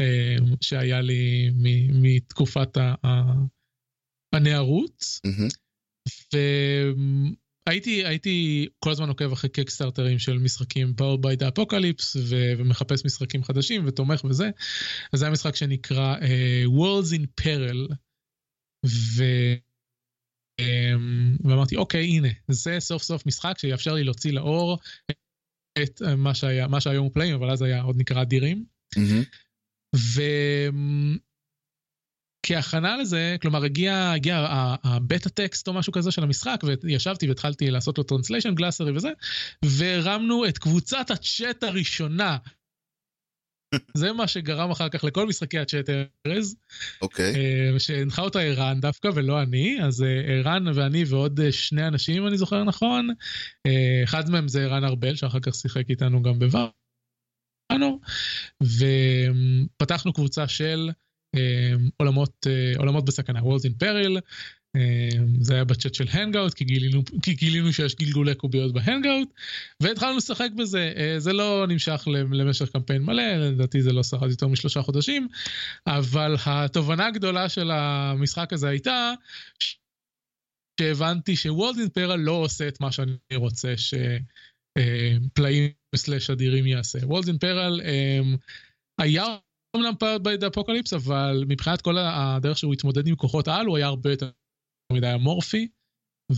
אה, 0.00 0.36
שהיה 0.60 1.00
לי 1.00 1.50
מתקופת 1.92 2.78
הנערות. 4.34 5.04
והייתי 7.68 8.06
הייתי 8.06 8.68
כל 8.78 8.90
הזמן 8.90 9.08
עוקב 9.08 9.32
אחרי 9.32 9.50
קיקסטארטרים 9.50 10.18
של 10.18 10.38
משחקים 10.38 10.94
Power 11.00 11.18
by 11.24 11.42
the 11.42 11.46
Apocalypse 11.46 12.16
ו- 12.18 12.52
ומחפש 12.58 13.04
משחקים 13.04 13.44
חדשים 13.44 13.86
ותומך 13.86 14.24
וזה. 14.24 14.50
אז 15.12 15.18
זה 15.18 15.24
היה 15.24 15.32
משחק 15.32 15.56
שנקרא 15.56 16.16
uh, 16.16 16.68
Worlds 16.68 17.12
in 17.12 17.44
Peril. 17.44 17.94
ו... 18.86 19.24
um, 20.60 21.48
ואמרתי 21.48 21.76
אוקיי 21.76 22.04
הנה 22.04 22.28
זה 22.48 22.76
סוף 22.80 23.02
סוף 23.02 23.26
משחק 23.26 23.58
שיאפשר 23.58 23.94
לי 23.94 24.04
להוציא 24.04 24.32
לאור 24.32 24.78
את 25.82 26.02
אה, 26.02 26.16
מה 26.16 26.34
שהיה 26.34 26.68
מה 26.68 26.80
שהיום 26.80 27.04
הוא 27.04 27.12
פלאים 27.14 27.34
אבל 27.34 27.50
אז 27.50 27.62
היה 27.62 27.82
עוד 27.82 27.96
נקרא 27.96 28.22
אדירים. 28.22 28.64
מהמם. 28.96 29.22
וכהכנה 32.46 32.96
לזה, 32.96 33.36
כלומר 33.42 33.64
הגיע, 33.64 34.10
הגיע 34.10 34.46
ה 34.84 34.93
beta 34.93 35.30
test 35.30 35.68
או 35.68 35.72
משהו 35.72 35.92
כזה 35.92 36.10
של 36.10 36.22
המשחק, 36.22 36.60
וישבתי 36.82 37.28
והתחלתי 37.28 37.70
לעשות 37.70 37.98
לו 37.98 38.04
translation 38.04 38.54
glossary 38.54 38.96
וזה, 38.96 39.10
והרמנו 39.64 40.46
את 40.48 40.58
קבוצת 40.58 41.10
הצ'אט 41.10 41.62
הראשונה. 41.62 42.36
זה 43.94 44.12
מה 44.12 44.28
שגרם 44.28 44.70
אחר 44.70 44.88
כך 44.88 45.04
לכל 45.04 45.26
משחקי 45.26 45.58
הצ'אט 45.58 45.90
ארז, 46.26 46.56
אוקיי. 47.02 47.34
אה, 47.34 47.78
שהנחה 47.78 48.22
אותה 48.22 48.40
ערן 48.40 48.80
דווקא 48.80 49.08
ולא 49.14 49.42
אני, 49.42 49.78
אז 49.82 50.02
אה, 50.02 50.20
ערן 50.26 50.64
ואני 50.74 51.04
ועוד 51.04 51.40
אה, 51.40 51.52
שני 51.52 51.86
אנשים 51.86 52.22
אם 52.22 52.28
אני 52.28 52.38
זוכר 52.38 52.64
נכון, 52.64 53.08
אחד 54.04 54.30
מהם 54.30 54.48
זה 54.48 54.64
ערן 54.64 54.84
ארבל 54.84 55.14
שאחר 55.14 55.40
כך 55.40 55.54
שיחק 55.54 55.90
איתנו 55.90 56.22
גם 56.22 56.38
בוואנו, 56.38 58.00
ופתחנו 58.62 60.12
קבוצה 60.12 60.48
של 60.48 60.90
עולמות, 61.96 62.46
עולמות 62.76 63.04
בסכנה, 63.04 63.40
Worlds 63.40 63.64
in 63.64 63.82
Peril, 63.82 64.20
זה 65.40 65.54
היה 65.54 65.64
בצ'אט 65.64 65.94
של 65.94 66.04
הנגאוט 66.10 66.54
כי 66.54 66.64
גילינו, 66.64 67.02
כי 67.22 67.34
גילינו 67.34 67.72
שיש 67.72 67.94
גלגולי 67.94 68.34
קוביות 68.34 68.72
בהנגאוט 68.72 69.28
והתחלנו 69.80 70.16
לשחק 70.16 70.48
בזה 70.56 70.92
אה, 70.96 71.14
זה 71.20 71.32
לא 71.32 71.66
נמשך 71.68 72.08
למשך 72.32 72.68
קמפיין 72.68 73.02
מלא 73.02 73.36
לדעתי 73.36 73.82
זה 73.82 73.92
לא 73.92 74.02
שרד 74.02 74.30
יותר 74.30 74.48
משלושה 74.48 74.82
חודשים 74.82 75.28
אבל 75.86 76.36
התובנה 76.46 77.06
הגדולה 77.06 77.48
של 77.48 77.70
המשחק 77.70 78.52
הזה 78.52 78.68
הייתה 78.68 79.12
שהבנתי 80.80 81.36
ש 81.36 81.47
Worlds 81.47 81.78
in 81.78 81.89
Peril 81.89 82.16
לא 82.16 82.32
עושה 82.32 82.68
את 82.68 82.80
מה 82.80 82.92
שאני 82.92 83.16
רוצה 83.34 83.74
שפלאים 83.76 85.70
slash 85.96 86.30
אדירים 86.30 86.66
יעשה. 86.66 86.98
Worlds 87.02 87.28
in 87.28 87.43
Peril 87.43 87.80
היה 89.00 89.24
אומנם 89.76 89.94
Powered 89.98 90.24
by 90.24 90.36
the 90.36 90.46
Apocalypse 90.46 90.92
אבל 90.92 91.44
מבחינת 91.48 91.80
כל 91.80 91.98
הדרך 91.98 92.58
שהוא 92.58 92.72
התמודד 92.72 93.06
עם 93.06 93.16
כוחות 93.16 93.48
העל 93.48 93.66
הוא 93.66 93.76
היה 93.76 93.86
הרבה 93.86 94.10
יותר 94.10 94.30
מדי 94.94 95.14
אמורפי 95.14 95.68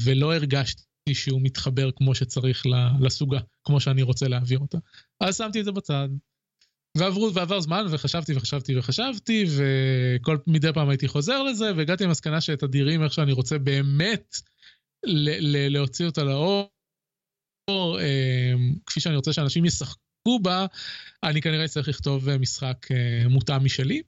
ולא 0.04 0.34
הרגשתי 0.34 1.14
שהוא 1.14 1.40
מתחבר 1.42 1.90
כמו 1.96 2.14
שצריך 2.14 2.62
לסוגה 3.00 3.40
כמו 3.64 3.80
שאני 3.80 4.02
רוצה 4.02 4.28
להעביר 4.28 4.58
אותה. 4.58 4.78
אז 5.20 5.36
שמתי 5.36 5.60
את 5.60 5.64
זה 5.64 5.72
בצד. 5.72 6.08
ועברו 6.98 7.34
ועבר 7.34 7.60
זמן 7.60 7.86
וחשבתי 7.90 8.36
וחשבתי 8.36 8.78
וחשבתי 8.78 9.44
וכל 9.56 10.36
מדי 10.46 10.72
פעם 10.74 10.88
הייתי 10.88 11.08
חוזר 11.08 11.42
לזה 11.42 11.72
והגעתי 11.76 12.04
למסקנה 12.04 12.40
שאת 12.40 12.62
אדירים 12.62 13.02
איך 13.02 13.12
שאני 13.12 13.32
רוצה 13.32 13.58
באמת 13.58 14.36
ל- 15.06 15.56
ל- 15.56 15.72
להוציא 15.72 16.06
אותה 16.06 16.24
לאור 16.24 16.70
אה, 17.70 18.52
כפי 18.86 19.00
שאני 19.00 19.16
רוצה 19.16 19.32
שאנשים 19.32 19.64
ישחקו 19.64 20.38
בה 20.42 20.66
אני 21.22 21.42
כנראה 21.42 21.64
אצטרך 21.64 21.88
לכתוב 21.88 22.28
אה, 22.28 22.38
משחק 22.38 22.86
אה, 22.90 23.28
מותאם 23.28 23.64
משלי. 23.64 24.02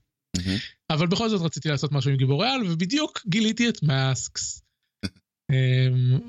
אבל 0.89 1.07
בכל 1.07 1.29
זאת 1.29 1.41
רציתי 1.41 1.69
לעשות 1.69 1.91
משהו 1.91 2.11
עם 2.11 2.17
גיבורי 2.17 2.49
על 2.49 2.61
ובדיוק 2.71 3.21
גיליתי 3.27 3.69
את 3.69 3.83
מאסקס. 3.83 4.61
אמ, 5.51 6.19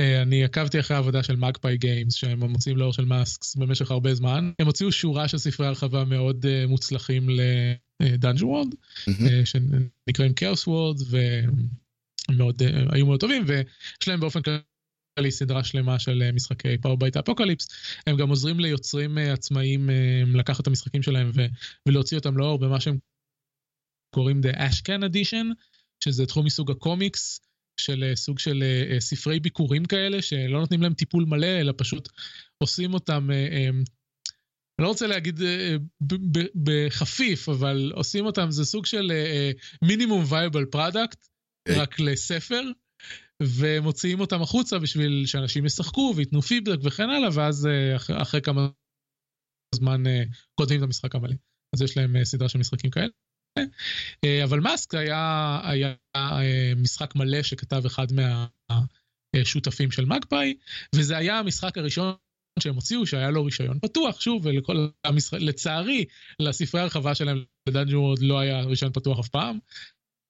אה, 0.00 0.22
אני 0.22 0.44
עקבתי 0.44 0.80
אחרי 0.80 0.96
העבודה 0.96 1.22
של 1.22 1.36
מגפאי 1.36 1.76
גיימס 1.76 2.14
שהם 2.14 2.44
מוציאים 2.44 2.78
לאור 2.78 2.92
של 2.92 3.04
מאסקס 3.04 3.56
במשך 3.56 3.90
הרבה 3.90 4.14
זמן 4.14 4.52
הם 4.58 4.66
הוציאו 4.66 4.92
שורה 4.92 5.28
של 5.28 5.38
ספרי 5.38 5.66
הרחבה 5.66 6.04
מאוד 6.04 6.46
אה, 6.46 6.66
מוצלחים 6.66 7.28
לדאנג'ו 8.00 8.46
וולד 8.46 8.74
מהמם. 9.06 9.44
שנקראים 9.44 10.34
Chaos 10.34 10.66
World 10.66 10.96
ומאוד 12.28 12.62
אה, 12.62 12.68
היו 12.92 13.06
מאוד 13.06 13.20
טובים 13.20 13.44
ויש 13.46 14.08
להם 14.08 14.20
באופן 14.20 14.42
כללי 14.42 14.58
סדרה 15.30 15.64
שלמה 15.64 15.98
של 15.98 16.22
אה, 16.22 16.32
משחקי 16.32 16.78
Powered 16.78 16.98
by 16.98 17.05
the 17.05 17.16
Apocalypse 17.16 17.68
הם 18.06 18.16
גם 18.16 18.28
עוזרים 18.28 18.60
ליוצרים 18.60 19.18
אה, 19.18 19.32
עצמאיים 19.32 19.90
אה, 19.90 20.22
לקחת 20.34 20.60
את 20.60 20.66
המשחקים 20.66 21.02
שלהם 21.02 21.30
ו- 21.34 21.46
ולהוציא 21.88 22.18
אותם 22.18 22.36
לאור 22.36 22.58
במה 22.58 22.80
שהם 22.80 22.98
קוראים 24.14 24.40
The 24.40 24.56
Ashcan 24.56 25.02
Edition 25.10 25.46
שזה 26.04 26.26
תחום 26.26 26.46
מסוג 26.46 26.70
הקומיקס 26.70 27.40
של 27.80 28.12
סוג 28.14 28.38
של 28.38 28.64
ספרי 28.98 29.40
ביקורים 29.40 29.84
כאלה 29.84 30.22
שלא 30.22 30.60
נותנים 30.60 30.82
להם 30.82 30.94
טיפול 30.94 31.24
מלא 31.24 31.60
אלא 31.60 31.72
פשוט 31.76 32.08
עושים 32.58 32.94
אותם. 32.94 33.30
אני 33.30 34.84
לא 34.84 34.88
רוצה 34.88 35.06
להגיד 35.06 35.40
בחפיף 36.62 37.48
אבל 37.48 37.92
עושים 37.94 38.26
אותם 38.26 38.50
זה 38.50 38.64
סוג 38.64 38.86
של 38.86 39.12
מינימום 39.82 40.24
וייבל 40.28 40.66
אוקיי. 41.68 41.82
רק 41.82 42.00
לספר 42.00 42.62
ומוציאים 43.42 44.20
אותם 44.20 44.42
החוצה 44.42 44.78
בשביל 44.78 45.26
שאנשים 45.26 45.66
ישחקו 45.66 46.12
וייתנו 46.16 46.42
פידבק 46.42 46.78
וכן 46.84 47.10
הלאה 47.10 47.28
ואז 47.32 47.66
אה, 47.66 47.96
אח- 47.96 48.10
אחרי 48.22 48.40
כמה 48.40 48.68
זמן 49.74 50.06
אה, 50.06 50.22
כותבים 50.54 50.78
את 50.78 50.84
המשחק 50.84 51.14
המלא 51.14 51.34
אז 51.74 51.82
יש 51.82 51.96
להם 51.96 52.16
אה, 52.16 52.24
סדרה 52.24 52.48
של 52.48 52.58
משחקים 52.58 52.90
כאלה. 52.90 53.08
אבל 54.44 54.60
מאסק 54.60 54.94
היה, 54.94 55.60
היה 55.64 55.94
משחק 56.76 57.14
מלא 57.16 57.42
שכתב 57.42 57.86
אחד 57.86 58.06
מהשותפים 59.36 59.90
של 59.90 60.04
מגפאי 60.04 60.54
וזה 60.94 61.16
היה 61.16 61.38
המשחק 61.38 61.78
הראשון 61.78 62.14
שהם 62.60 62.74
הוציאו 62.74 63.06
שהיה 63.06 63.30
לו 63.30 63.44
רישיון 63.44 63.78
פתוח 63.80 64.20
שוב 64.20 64.46
ולכל 64.46 64.88
המשחק 65.04 65.38
לצערי 65.40 66.04
לספרי 66.40 66.80
הרחבה 66.80 67.14
שלהם 67.14 67.44
לדאנג'ו 67.68 67.98
עוד 67.98 68.18
לא 68.22 68.38
היה 68.38 68.60
רישיון 68.60 68.92
פתוח 68.92 69.18
אף 69.18 69.28
פעם 69.28 69.58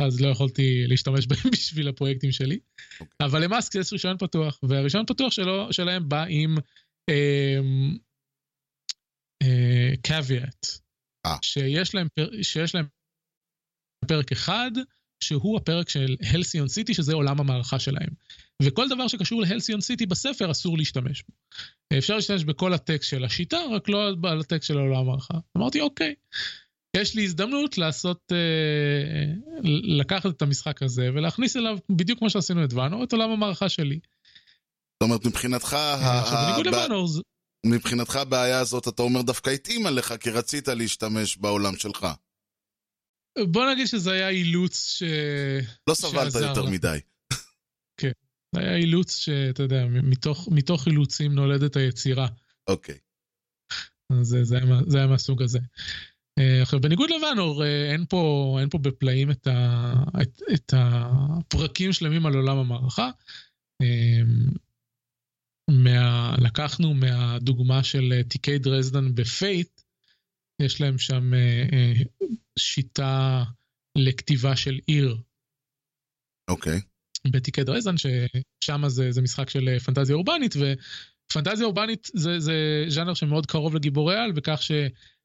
אז 0.01 0.21
לא 0.21 0.29
יכולתי 0.29 0.85
להשתמש 0.87 1.27
בהם 1.27 1.51
בשביל 1.53 1.89
הפרויקטים 1.89 2.33
שלי 2.33 2.59
אבל 3.21 3.45
למאסק 3.45 3.75
יש 3.75 3.93
רישיון 3.93 4.19
פתוח 4.19 4.59
והרישיון 4.63 5.07
פתוח 5.07 5.33
שלו 5.33 5.73
שלהם 5.73 6.09
בא 6.09 6.25
עם 6.29 6.55
אמ, 7.11 7.97
אה, 9.43 9.93
קוויאט 10.07 10.67
אה. 11.27 11.37
שיש 11.43 11.95
להם 11.95 12.07
שיש 12.43 12.75
להם 12.75 12.87
פרק 14.07 14.33
אחד 14.33 14.71
שהוא 15.25 15.57
הפרק 15.57 15.89
של 15.89 16.17
הלסיון 16.33 16.69
סיטי 16.69 16.95
שזה 16.95 17.15
עולם 17.15 17.41
המערכה 17.41 17.79
שלהם 17.79 18.11
וכל 18.63 18.89
דבר 18.89 19.09
שקשור 19.09 19.43
להלסיון 19.43 19.81
סיטי 19.81 20.07
בספר 20.07 20.51
אסור 20.51 20.79
להשתמש 20.79 21.23
בו. 21.29 21.35
אפשר 21.99 22.17
להשתמש 22.17 22.45
בכל 22.45 22.75
הטקסט 22.75 23.11
של 23.11 23.25
השיטה 23.25 23.59
רק 23.71 23.89
לא 23.89 24.09
על 24.31 24.41
הטקסט 24.41 24.69
של 24.69 24.79
עולם 24.79 24.97
המערכה. 24.97 25.35
אמרתי 25.57 25.81
אוקיי. 25.81 26.15
יש 26.97 27.15
לי 27.15 27.25
הזדמנות 27.25 27.79
לעשות, 27.79 28.33
אה, 28.33 29.25
לקחת 30.01 30.27
את 30.37 30.43
המשחק 30.43 30.83
הזה 30.83 31.09
ולהכניס 31.15 31.57
אליו 31.57 31.79
בדיוק 31.91 32.19
כמו 32.19 32.31
שעשינו 32.31 32.65
את 32.65 32.73
ואנו, 32.73 33.05
את 33.05 33.13
עולם 33.13 33.31
המערכה 33.31 33.69
שלי. 33.69 33.99
זאת 35.03 35.09
אומרת, 35.09 35.27
מבחינתך, 35.27 35.73
ה- 35.75 36.21
עכשיו 36.21 36.39
בניגוד 36.47 36.67
ה- 36.67 36.71
לוואנו, 36.71 37.09
זה- 37.09 37.21
מבחינתך 37.67 38.17
הבעיה 38.17 38.61
הזאת, 38.61 38.89
אתה 38.89 39.03
אומר 39.03 39.23
דווקא 39.23 39.51
התאימה 39.51 39.91
לך, 39.91 40.15
כי 40.21 40.31
רצית 40.31 40.69
להשתמש 40.69 41.37
בעולם 41.37 41.77
שלך. 41.77 42.07
בוא 43.39 43.71
נגיד 43.73 43.87
שזה 43.87 44.13
היה 44.13 44.29
אילוץ 44.29 44.85
ש... 44.89 45.03
לא 45.89 45.95
סבלת 45.95 46.35
יותר. 46.35 46.65
מדי. 46.65 46.99
זה 48.55 48.61
היה 48.61 48.77
אילוץ 48.77 49.17
שאתה 49.17 49.63
יודע, 49.63 49.85
מתוך, 49.87 50.49
מתוך 50.53 50.87
אילוצים 50.87 51.33
נולדת 51.35 51.77
היצירה. 51.77 52.29
אוקיי. 52.69 52.99
אז 54.21 54.27
זה, 54.27 54.45
זה, 54.45 54.57
היה, 54.57 54.67
זה 54.87 54.99
היה 54.99 55.07
מהסוג 55.07 55.43
הזה. 55.43 55.59
אה, 56.41 56.63
עכשיו 56.63 56.81
בניגוד 56.81 57.11
לוואנור 57.11 57.65
אה, 57.65 57.93
אין 57.93 58.05
פה 58.09 58.57
אין 58.61 58.69
פה 58.69 58.79
בפלאים 58.79 59.31
את, 59.31 59.47
ה, 59.47 59.93
את, 60.23 60.43
את 60.55 60.75
הפרקים 60.77 61.93
שלמים 61.93 62.27
על 62.27 62.35
עולם 62.35 62.57
המערכה. 62.57 63.11
אה, 63.83 64.21
מה, 65.71 66.35
לקחנו 66.39 66.95
מהדוגמה 66.95 67.85
של 67.85 68.13
אה, 68.13 68.23
תיקי 68.23 68.59
דרזדן 68.59 69.15
בפייט, 69.15 69.81
יש 70.63 70.81
להם 70.81 70.99
שם 70.99 71.33
שיטה 72.59 73.45
לכתיבה 73.99 74.57
של 74.57 74.79
עיר 74.87 75.17
אוקיי. 76.51 76.81
בתיקי 77.31 77.65
דרזדן, 77.65 77.95
ששם 77.97 78.89
זה, 78.89 79.13
זה 79.13 79.23
משחק 79.23 79.51
של 79.51 79.79
פנטזיה 79.79 80.17
אורבנית, 80.17 80.55
ופנטזיה 80.57 81.67
אורבנית 81.67 82.11
זה, 82.15 82.39
זה 82.39 82.85
ז'אנר 82.89 83.15
שמאוד 83.15 83.47
קרוב 83.47 83.75
לגיבורי 83.75 84.17
על, 84.17 84.33
בכך 84.33 84.63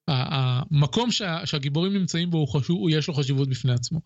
שהמקום 0.09 1.11
שה, 1.11 1.45
שהגיבורים 1.45 1.93
נמצאים 1.93 2.29
בו, 2.29 2.37
הוא 2.37 2.47
חשוב, 2.47 2.89
יש 2.89 3.07
לו 3.07 3.13
חשיבות 3.13 3.49
בפני 3.49 3.73
עצמו, 3.73 4.01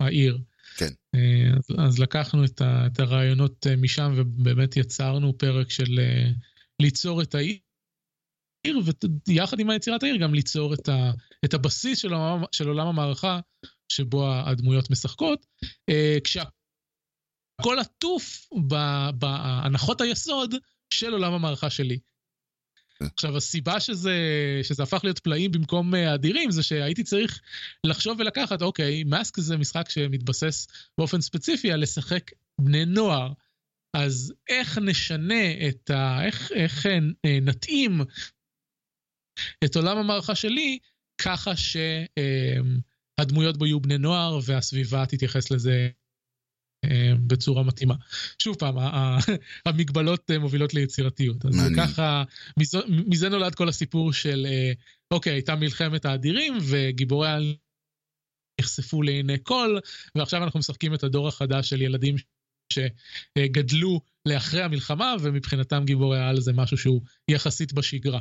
העיר. 0.00 0.38
כן. 0.76 0.90
אה, 1.14 1.52
אז, 1.56 1.76
אז 1.78 1.98
לקחנו 1.98 2.44
את, 2.44 2.60
ה, 2.60 2.86
את 2.86 3.00
הרעיונות 3.00 3.66
אה, 3.66 3.76
משם, 3.76 4.12
ובאמת 4.16 4.76
יצרנו 4.76 5.38
פרק 5.38 5.70
של 5.70 5.98
אה, 5.98 6.30
ליצור 6.82 7.22
את 7.22 7.34
העיר. 7.34 7.58
ויחד 9.28 9.60
עם 9.60 9.70
היצירת 9.70 10.02
העיר 10.02 10.16
גם 10.16 10.34
ליצור 10.34 10.74
את, 10.74 10.88
ה, 10.88 11.10
את 11.44 11.54
הבסיס 11.54 11.98
של 11.98 12.12
עולם, 12.12 12.42
של 12.52 12.68
עולם 12.68 12.86
המערכה 12.86 13.40
שבו 13.92 14.32
הדמויות 14.34 14.90
משחקות, 14.90 15.46
אה, 15.88 16.18
כשהכל 16.24 17.78
עטוף 17.80 18.48
בהנחות 19.18 20.00
היסוד 20.00 20.54
של 20.94 21.12
עולם 21.12 21.32
המערכה 21.32 21.70
שלי. 21.70 21.98
עכשיו, 23.02 23.36
הסיבה 23.36 23.80
שזה, 23.80 24.14
שזה 24.62 24.82
הפך 24.82 25.00
להיות 25.04 25.18
פלאים 25.18 25.52
במקום 25.52 25.94
אה, 25.94 26.14
אדירים, 26.14 26.50
זה 26.50 26.62
שהייתי 26.62 27.02
צריך 27.02 27.40
לחשוב 27.86 28.20
ולקחת, 28.20 28.62
אוקיי, 28.62 29.04
מאסק 29.04 29.40
זה 29.40 29.56
משחק 29.56 29.90
שמתבסס 29.90 30.66
באופן 30.98 31.20
ספציפי 31.20 31.72
על 31.72 31.80
לשחק 31.80 32.30
בני 32.60 32.84
נוער. 32.84 33.32
אז 33.96 34.34
איך 34.48 34.78
נשנה 34.78 35.68
את 35.68 35.90
ה... 35.90 36.24
איך, 36.26 36.52
איך 36.52 36.86
אה, 36.86 36.98
נתאים 37.42 38.00
את 39.64 39.76
עולם 39.76 39.98
המערכה 39.98 40.34
שלי 40.34 40.78
ככה 41.22 41.52
שהדמויות 43.16 43.56
בו 43.56 43.66
יהיו 43.66 43.80
בני 43.80 43.98
נוער 43.98 44.38
והסביבה 44.44 45.06
תתייחס 45.06 45.50
לזה 45.50 45.70
אה, 45.70 45.88
בצורה 47.26 47.62
מתאימה. 47.62 47.94
שוב 48.38 48.56
פעם, 48.56 48.74
המגבלות 49.66 50.30
אה, 50.30 50.38
מובילות 50.38 50.74
ליצירתיות. 50.74 51.44
אז. 51.44 51.54
ככה, 51.76 52.24
מזה, 52.56 52.78
מזה 52.88 53.28
נולד 53.28 53.54
כל 53.54 53.68
הסיפור 53.68 54.12
של, 54.12 54.46
אה, 54.50 54.72
אוקיי, 55.10 55.32
הייתה 55.32 55.54
מלחמת 55.54 56.04
האדירים 56.04 56.58
וגיבורי 56.68 57.28
העל 57.28 57.54
נחשפו 58.60 59.02
לעיני 59.02 59.36
כל, 59.42 59.78
ועכשיו 60.14 60.44
אנחנו 60.44 60.58
משחקים 60.58 60.94
את 60.94 61.04
הדור 61.04 61.28
החדש 61.28 61.70
של 61.70 61.82
ילדים 61.82 62.16
שגדלו 62.72 64.00
לאחרי 64.26 64.62
המלחמה, 64.62 65.14
ומבחינתם 65.20 65.82
גיבורי 65.84 66.18
העל 66.18 66.40
זה 66.40 66.52
משהו 66.52 66.78
שהוא 66.78 67.00
יחסית 67.30 67.72
בשגרה. 67.72 68.20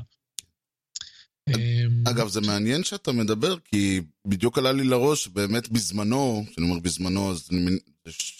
אמ, 1.56 2.04
אגב, 2.08 2.28
זה 2.28 2.42
מעניין 2.42 2.84
שאתה 2.84 3.12
מדבר, 3.12 3.56
כי 3.66 4.02
בדיוק 4.28 4.58
עלה 4.58 4.72
לי 4.72 4.84
לראש, 4.84 5.28
באמת 5.28 5.70
בזמנו, 5.70 6.46
כשאני 6.52 6.70
אומר 6.70 6.80
בזמנו, 6.80 7.32
אז 7.32 7.50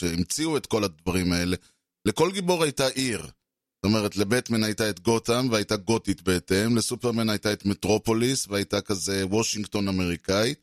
המציאו 0.02 0.58
את 0.58 0.66
כל 0.66 0.84
הדברים 0.84 1.32
האלה, 1.32 1.58
לכל 2.06 2.32
גיבור 2.32 2.64
הייתה 2.64 2.88
עיר. 2.88 3.22
זאת 3.22 3.86
אומרת, 3.86 4.18
לבטמן 4.18 4.64
הייתה 4.64 4.90
את 4.90 5.00
גותם, 5.00 5.48
והייתה 5.52 5.76
גותית 5.76 6.22
בהתאם, 6.22 6.78
לסופרמן 6.78 7.30
הייתה 7.30 7.54
את 7.54 7.66
מטרופוליס, 7.66 8.48
והייתה 8.48 8.82
כזה 8.82 9.26
וושינגטון 9.26 9.88
אמריקאי, 9.88 10.54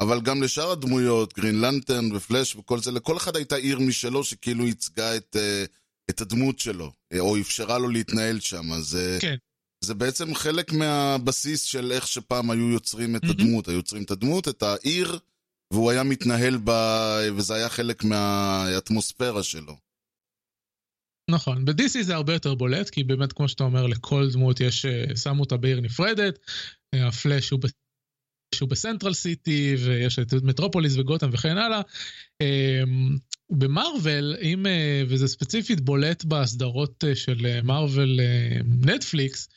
אבל 0.00 0.20
גם 0.20 0.42
לשאר 0.42 0.70
הדמויות, 0.70 1.34
גרין 1.38 1.60
לנטרן 1.60 2.12
ופלאש 2.12 2.56
וכל 2.56 2.78
זה, 2.78 2.92
לכל 2.92 3.16
אחד 3.16 3.36
הייתה 3.36 3.56
עיר 3.56 3.78
משלו 3.78 4.24
שכאילו 4.24 4.66
ייצגה 4.66 5.16
את, 5.16 5.36
אה, 5.40 5.64
את 6.10 6.20
הדמות 6.20 6.58
שלו, 6.58 6.92
או 7.18 7.40
אפשרה 7.40 7.78
לו 7.78 7.88
להתנהל 7.88 8.40
שם, 8.40 8.72
אז... 8.72 8.96
אה, 8.96 9.18
כן. 9.20 9.36
זה 9.84 9.94
בעצם 9.94 10.34
חלק 10.34 10.72
מהבסיס 10.72 11.62
של 11.62 11.92
איך 11.92 12.06
שפעם 12.06 12.50
היו 12.50 12.70
יוצרים 12.70 13.16
את 13.16 13.24
הדמות. 13.24 13.68
היו 13.68 13.76
יוצרים 13.76 14.02
את 14.02 14.10
הדמות, 14.10 14.48
את 14.48 14.62
העיר, 14.62 15.18
והוא 15.72 15.90
היה 15.90 16.02
מתנהל 16.02 16.56
בה, 16.56 17.18
וזה 17.36 17.54
היה 17.54 17.68
חלק 17.68 18.04
מהאטמוספירה 18.04 19.42
שלו. 19.42 19.76
נכון, 21.30 21.64
ב-DC 21.64 22.02
זה 22.02 22.14
הרבה 22.14 22.32
יותר 22.32 22.54
בולט, 22.54 22.90
כי 22.90 23.04
באמת, 23.04 23.32
כמו 23.32 23.48
שאתה 23.48 23.64
אומר, 23.64 23.86
לכל 23.86 24.28
דמות 24.32 24.60
יש, 24.60 24.86
אה, 24.86 25.16
שמו 25.16 25.40
אותה 25.40 25.56
בעיר 25.56 25.80
נפרדת, 25.80 26.38
אה, 26.94 27.08
הפלאש 27.08 27.50
הוא, 27.50 27.60
ב- 27.60 28.60
הוא 28.60 28.68
בסנטרל 28.68 29.14
סיטי, 29.14 29.74
ויש 29.84 30.18
את 30.18 30.32
מטרופוליס 30.42 30.96
וגותם 30.96 31.30
וכן 31.32 31.58
הלאה. 31.58 31.80
במרוויל, 33.58 34.36
אם, 34.42 34.66
אה, 34.66 35.02
וזה 35.08 35.28
ספציפית 35.28 35.80
בולט 35.80 36.24
בסדרות 36.24 37.04
אה, 37.04 37.16
של 37.16 37.46
אה, 37.46 37.60
מרוויל 37.62 38.20
נטפליקס, 38.80 39.48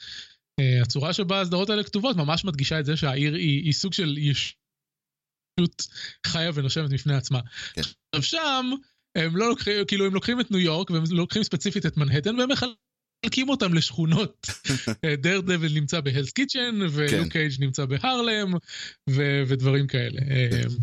הצורה 0.82 1.14
שבה 1.14 1.42
הסדרות 1.42 1.70
האלה 1.70 1.84
כתובות 1.84 2.16
ממש 2.16 2.46
מדגישה 2.46 2.80
את 2.80 2.86
זה 2.86 2.98
שהעיר 2.98 3.34
היא, 3.34 3.64
היא 3.64 3.74
סוג 3.74 3.94
של 3.94 4.18
ישות 4.18 5.88
חיה 6.28 6.52
ונושמת 6.54 6.90
בפני 6.90 7.16
עצמה. 7.16 7.40
כן. 7.74 7.82
עכשיו 8.16 8.24
שם, 8.24 8.70
הם 9.18 9.38
לא 9.38 9.50
לוקחים, 9.50 9.86
כאילו 9.88 10.06
הם 10.06 10.14
לוקחים 10.14 10.40
את 10.40 10.52
ניו 10.52 10.60
יורק 10.60 10.90
והם 10.90 11.04
לוקחים 11.12 11.44
ספציפית 11.44 11.86
את 11.86 11.98
מנהטן 11.98 12.40
והם 12.40 12.52
מחלקים 12.52 12.87
אותם 13.50 13.74
לשכונות. 13.74 14.48
דר 15.24 15.42
דבל 15.42 15.74
נמצא 15.74 16.00
בהלס 16.00 16.32
קיצ'ן, 16.32 16.80
ולוק 16.92 17.28
קייג' 17.28 17.52
נמצא 17.60 17.86
בהרלם, 17.86 18.54
ו- 19.10 19.42
ודברים 19.48 19.88
כאלה. 19.88 20.22
אמ, 20.22 20.78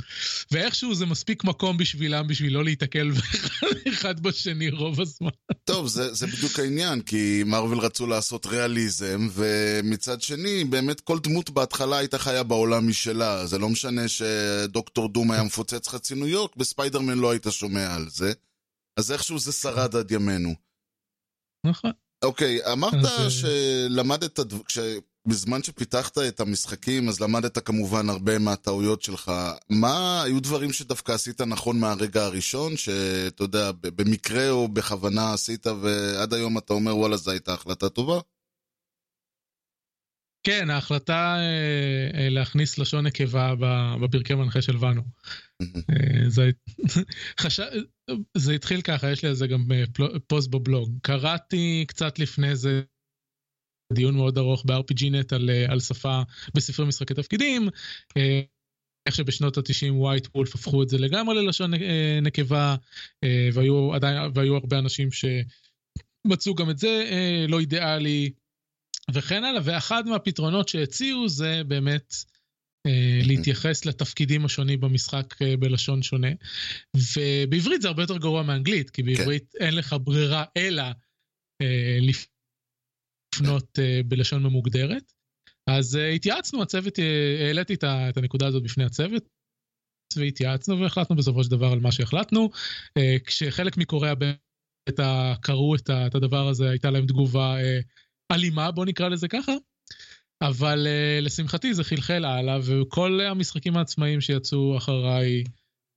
ואיכשהו 0.51 0.95
זה 0.95 1.07
מספיק 1.07 1.45
מקום 1.45 1.77
בשבילם 1.77 2.27
בשביל 2.29 2.55
לא 2.55 2.65
להיתקל 2.65 3.11
אחד 3.93 4.21
בשני 4.21 4.71
רוב 4.71 5.01
הזמן. 5.01 5.31
טוב, 5.65 5.87
זה, 5.87 6.15
זה 6.15 6.27
בדיוק 6.27 6.59
העניין, 6.59 7.01
כי 7.01 7.43
מרוויל 7.47 7.79
רצו 7.79 8.07
לעשות 8.07 8.47
ריאליזם, 8.47 9.29
ומצד 9.33 10.23
שני, 10.23 10.65
באמת 10.65 11.01
כל 11.01 11.19
דמות 11.19 11.51
בהתחלה 11.51 11.99
הייתה 11.99 12.19
חיה 12.19 12.43
בעולם 12.43 12.89
משלה. 12.89 13.47
זה 13.47 13.59
לא 13.59 13.69
משנה 13.69 14.09
שדוקטור 14.09 15.09
דום 15.09 15.31
היה 15.31 15.43
מפוצץ 15.43 15.89
חצי 15.89 16.15
ניו 16.15 16.29
יורק, 16.29 16.57
בספיידרמן 16.57 17.19
לא 17.19 17.31
היית 17.31 17.47
שומע 17.51 17.95
על 17.95 18.07
זה. 18.11 18.33
אז 18.97 19.13
איכשהו 19.13 19.39
זה 19.39 19.53
שרד 19.53 19.97
עד 19.97 20.11
ימינו. 20.11 20.55
נכון. 21.67 21.91
אוקיי, 22.25 22.59
אמרת 22.73 23.05
אה, 23.05 23.31
שלמדת, 23.31 24.41
כש... 24.67 24.79
בזמן 25.27 25.63
שפיתחת 25.63 26.19
את 26.19 26.41
המשחקים, 26.41 27.09
אז 27.09 27.21
למדת 27.21 27.59
כמובן 27.59 28.09
הרבה 28.11 28.39
מהטעויות 28.39 29.03
שלך. 29.03 29.33
מה 29.71 30.23
היו 30.23 30.41
דברים 30.41 30.73
שדווקא 30.73 31.13
עשית 31.13 31.41
נכון 31.41 31.81
מהרגע 31.81 32.25
הראשון, 32.25 32.77
שאתה 32.77 33.45
יודע, 33.45 33.71
במקרה 33.83 34.51
או 34.51 34.69
בכוונה 34.69 35.33
עשית, 35.33 35.67
ועד 35.67 36.35
היום 36.35 36.59
אתה 36.59 36.73
אומר, 36.73 36.97
וואלה, 36.97 37.17
זו 37.17 37.31
הייתה 37.31 37.55
החלטה 37.55 37.89
טובה? 37.89 38.21
כן, 40.43 40.71
ההחלטה 40.71 41.37
אה, 41.37 42.21
אה, 42.21 42.29
להכניס 42.29 42.79
לשון 42.79 43.07
נקבה 43.07 43.55
בפרקי 44.01 44.35
מנחה 44.35 44.63
של 44.63 44.77
ואנו. 44.77 45.03
אה, 45.63 46.29
זה. 46.29 46.51
זה 48.37 48.53
התחיל 48.53 48.83
ככה, 48.83 49.11
יש 49.11 49.23
לי 49.23 49.29
על 49.29 49.35
זה 49.35 49.47
גם 49.47 49.65
פוסט 50.27 50.51
בבלוג. 50.51 50.99
קראתי 51.03 51.85
קצת 51.89 52.19
לפני 52.19 52.57
זה 52.57 52.83
דיון 53.93 54.15
מאוד 54.15 54.39
ארוך 54.39 54.65
ב-RPGNet 54.67 55.35
על, 55.35 55.51
על 55.69 55.81
שפה 55.81 56.23
בספרי 56.55 56.87
משחקי 56.87 57.15
תפקידים. 57.15 57.69
איך 59.07 59.15
שבשנות 59.15 59.59
ה-90 59.59 59.93
ווייט 59.93 60.29
וולף 60.35 60.55
הפכו 60.55 60.83
את 60.83 60.89
זה 60.89 60.99
לגמרי 60.99 61.35
ללשון 61.35 61.71
נקבה, 62.23 62.77
והיו, 63.53 63.95
עדיין, 63.95 64.31
והיו 64.35 64.57
הרבה 64.57 64.79
אנשים 64.79 65.09
שמצאו 65.13 66.55
גם 66.55 66.71
את 66.71 66.79
זה 66.79 67.05
לא 67.49 67.61
אידיאלי. 67.61 68.31
וכן 69.13 69.45
הלאה, 69.45 69.61
ואחד 69.65 70.07
מהפתרונות 70.07 70.69
שהציעו 70.69 71.29
זה 71.29 71.63
באמת 71.67 72.15
אה, 72.15 72.34
להתייחס 73.25 73.85
לתפקידים 73.85 74.45
השונים 74.45 74.81
במשחק 74.81 75.43
אה, 75.43 75.57
בלשון 75.57 76.03
שונה. 76.03 76.29
ובעברית 76.97 77.83
זה 77.83 77.89
הרבה 77.89 78.03
יותר 78.03 78.19
גרוע 78.19 78.43
מאנגלית, 78.43 78.91
כי 78.91 79.03
בעברית 79.03 79.53
כן. 79.59 79.65
אין 79.65 79.75
לך 79.75 79.97
ברירה 80.05 80.45
אלא 80.57 80.83
אה, 81.63 81.99
לפנות 82.01 83.79
אה, 83.79 84.01
בלשון 84.05 84.43
ממוגדרת. 84.43 85.13
אז 85.67 85.97
אה, 85.97 86.09
התייעצנו, 86.11 86.63
הצוות, 86.63 86.99
אה, 86.99 87.47
העליתי 87.47 87.75
את, 87.75 88.17
הנקודה 88.17 88.47
הזאת 88.47 88.63
בפני 88.63 88.85
הצוות, 88.85 89.29
והתייעצנו 90.17 90.81
והחלטנו 90.81 91.17
בסופו 91.17 91.45
של 91.45 91.51
דבר 91.51 91.73
על 91.73 91.81
מה 91.81 91.93
שהחלטנו. 91.93 92.51
אה, 92.99 93.17
כשחלק 93.27 93.77
מקוריאה 93.77 94.15
קראו 95.41 95.75
את, 95.75 96.15
הדבר 96.15 96.49
הזה, 96.49 96.71
הייתה 96.71 96.91
להם 96.91 97.07
תגובה 97.07 97.57
אה, 97.61 97.81
אלימה, 98.33 98.71
בוא 98.71 98.85
נקרא 98.85 99.09
לזה 99.09 99.29
ככה. 99.29 99.53
אבל 100.43 100.87
uh, 100.87 101.25
לשמחתי 101.25 101.75
זה 101.75 101.85
חלחל 101.85 102.25
הלאה, 102.25 102.59
וכל 102.63 103.21
המשחקים 103.21 103.77
העצמאיים 103.77 104.21
שיצאו 104.21 104.77
אחריי 104.77 105.45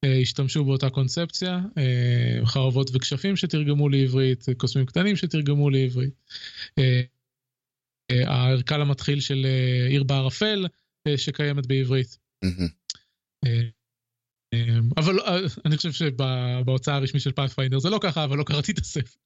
uh, 0.05 0.09
השתמשו 0.21 0.65
באותה 0.65 0.89
קונספציה, 0.89 1.59
uh, 1.59 2.45
חרבות 2.45 2.89
וכשפים 2.93 3.35
שתרגמו 3.35 3.89
לעברית, 3.89 4.45
קוסמים 4.57 4.85
קטנים 4.85 5.15
שתרגמו 5.15 5.69
לעברית. 5.69 6.13
הערכה 8.27 8.77
למתחיל 8.77 9.19
של 9.19 9.47
עיר 9.89 10.03
בערפל 10.03 10.65
שקיימת 11.17 11.65
בעברית. 11.65 12.17
אבל 14.97 15.19
אני 15.65 15.77
חושב 15.77 15.91
שבהוצאה 15.91 16.95
הרשמית 16.95 17.21
של 17.21 17.31
פאת'פיינדר 17.31 17.79
זה 17.79 17.89
לא 17.89 17.99
ככה, 18.01 18.23
אבל 18.23 18.37
לא 18.37 18.43
קראתי 18.43 18.71
את 18.71 18.77
הספר. 18.77 19.19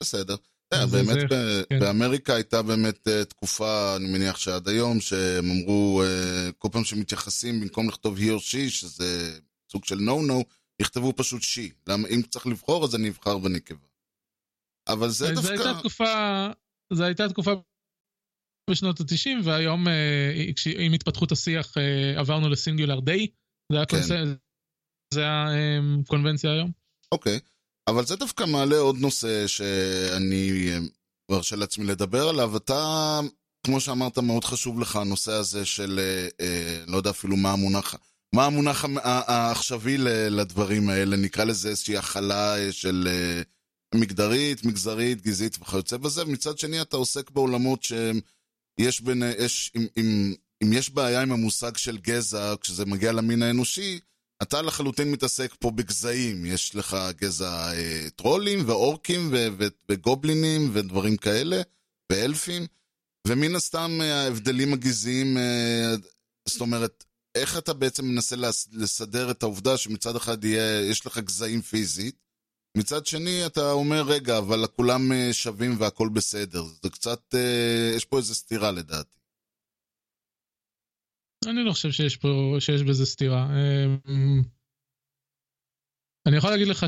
בסדר. 0.00 0.36
כן, 0.74 0.86
באמת 0.86 1.30
כן. 1.70 1.80
באמריקה 1.80 2.34
הייתה 2.34 2.62
באמת 2.62 3.08
אה, 3.08 3.24
תקופה, 3.24 3.96
אני 3.96 4.12
מניח 4.12 4.36
שעד 4.36 4.68
היום, 4.68 5.00
שהם 5.00 5.50
אמרו, 5.50 6.02
אה, 6.02 6.52
כל 6.58 6.68
פעם 6.72 6.84
שמתייחסים, 6.84 7.60
במקום 7.60 7.88
לכתוב 7.88 8.18
he 8.18 8.20
or 8.20 8.40
she, 8.40 8.70
שזה 8.70 9.38
סוג 9.72 9.84
של 9.84 9.98
no 9.98 10.30
no, 10.30 10.44
יכתבו 10.82 11.12
פשוט 11.16 11.42
she. 11.42 11.72
למה 11.86 12.08
אם 12.08 12.22
צריך 12.22 12.46
לבחור, 12.46 12.84
אז 12.84 12.94
אני 12.94 13.08
אבחר 13.08 13.38
בנקבה. 13.38 13.86
אבל 14.88 15.08
זה 15.08 15.26
דווקא... 15.34 15.42
זו 15.42 15.50
הייתה 15.52 15.78
תקופה, 15.78 16.46
זו 16.92 17.04
הייתה 17.04 17.28
תקופה 17.28 17.52
בשנות 18.70 19.00
ה-90, 19.00 19.44
והיום 19.44 19.88
אה, 19.88 20.44
עם 20.78 20.92
התפתחות 20.92 21.32
השיח 21.32 21.74
עברנו 22.16 22.48
לסינגולר 22.48 23.00
דיי, 23.00 23.26
זה 23.72 23.78
כן. 23.88 23.96
הקונבנציה 25.14 26.50
היום. 26.52 26.70
אוקיי. 27.12 27.40
אבל 27.88 28.06
זה 28.06 28.16
דווקא 28.16 28.44
מעלה 28.44 28.78
עוד 28.78 28.98
נושא 28.98 29.46
שאני 29.46 30.70
מרשה 31.30 31.56
לעצמי 31.56 31.84
לדבר 31.84 32.28
עליו. 32.28 32.56
אתה 32.56 33.20
כמו 33.66 33.80
שאמרת, 33.80 34.18
מאוד 34.18 34.44
חשוב 34.44 34.80
לך 34.80 34.96
הנושא 34.96 35.32
הזה 35.32 35.66
של, 35.66 36.00
אה, 36.02 36.46
אה, 36.46 36.84
לא 36.86 36.96
יודע 36.96 37.10
אפילו 37.10 37.36
מה 37.36 37.52
המונח, 37.52 37.94
מה 38.34 38.46
המונח 38.46 38.84
העכשווי 39.02 39.98
לדברים 40.30 40.88
האלה, 40.88 41.16
נקרא 41.16 41.44
לזה 41.44 41.68
איזושהי 41.68 41.96
הכלה 41.96 42.58
אה, 42.58 42.72
של 42.72 43.08
אה, 43.10 43.42
מגדרית, 44.00 44.64
מגזרית, 44.64 45.22
גזעית 45.22 45.58
וכיוצא 45.60 45.96
בזה, 45.96 46.22
ומצד 46.26 46.58
שני 46.58 46.80
אתה 46.80 46.96
עוסק 46.96 47.30
בעולמות 47.30 47.82
שיש 47.82 49.00
בין, 49.00 49.22
יש, 49.38 49.72
אם, 49.76 49.86
אם, 49.96 50.34
אם 50.62 50.72
יש 50.72 50.90
בעיה 50.90 51.22
עם 51.22 51.32
המושג 51.32 51.76
של 51.76 51.98
גזע, 51.98 52.54
כשזה 52.60 52.86
מגיע 52.86 53.12
למין 53.12 53.42
האנושי, 53.42 53.98
אתה 54.42 54.62
לחלוטין 54.62 55.12
מתעסק 55.12 55.54
פה 55.58 55.70
בגזעים, 55.70 56.46
יש 56.46 56.76
לך 56.76 56.96
גזע 57.16 57.72
אה, 57.72 58.06
טרולים 58.16 58.68
ואורקים 58.68 59.28
ו- 59.32 59.46
ו- 59.58 59.66
וגובלינים 59.88 60.70
ודברים 60.72 61.16
כאלה, 61.16 61.62
ואלפים, 62.12 62.66
ומן 63.26 63.54
הסתם 63.56 63.98
אה, 64.00 64.22
ההבדלים 64.24 64.72
הגזעיים, 64.72 65.38
אה, 65.38 65.94
זאת 66.48 66.60
אומרת, 66.60 67.04
איך 67.34 67.58
אתה 67.58 67.72
בעצם 67.72 68.04
מנסה 68.04 68.36
לס- 68.36 68.68
לסדר 68.72 69.30
את 69.30 69.42
העובדה 69.42 69.76
שמצד 69.76 70.16
אחד 70.16 70.44
יהיה, 70.44 70.80
יש 70.90 71.06
לך 71.06 71.18
גזעים 71.18 71.62
פיזית, 71.62 72.14
מצד 72.76 73.06
שני 73.06 73.46
אתה 73.46 73.70
אומר, 73.72 74.02
רגע, 74.02 74.38
אבל 74.38 74.66
כולם 74.76 75.12
אה, 75.12 75.28
שווים 75.32 75.76
והכל 75.80 76.08
בסדר. 76.08 76.64
זה 76.82 76.90
קצת, 76.90 77.34
אה, 77.34 77.92
יש 77.96 78.04
פה 78.04 78.18
איזו 78.18 78.34
סתירה 78.34 78.70
לדעתי. 78.70 79.17
אני 81.46 81.64
לא 81.64 81.72
חושב 81.72 81.90
שיש 81.90 82.16
פה, 82.16 82.56
שיש 82.58 82.82
בזה 82.82 83.06
סתירה. 83.06 83.46
אמ, 83.46 84.42
אני 86.28 86.36
יכול 86.36 86.50
להגיד 86.50 86.68
לך 86.68 86.86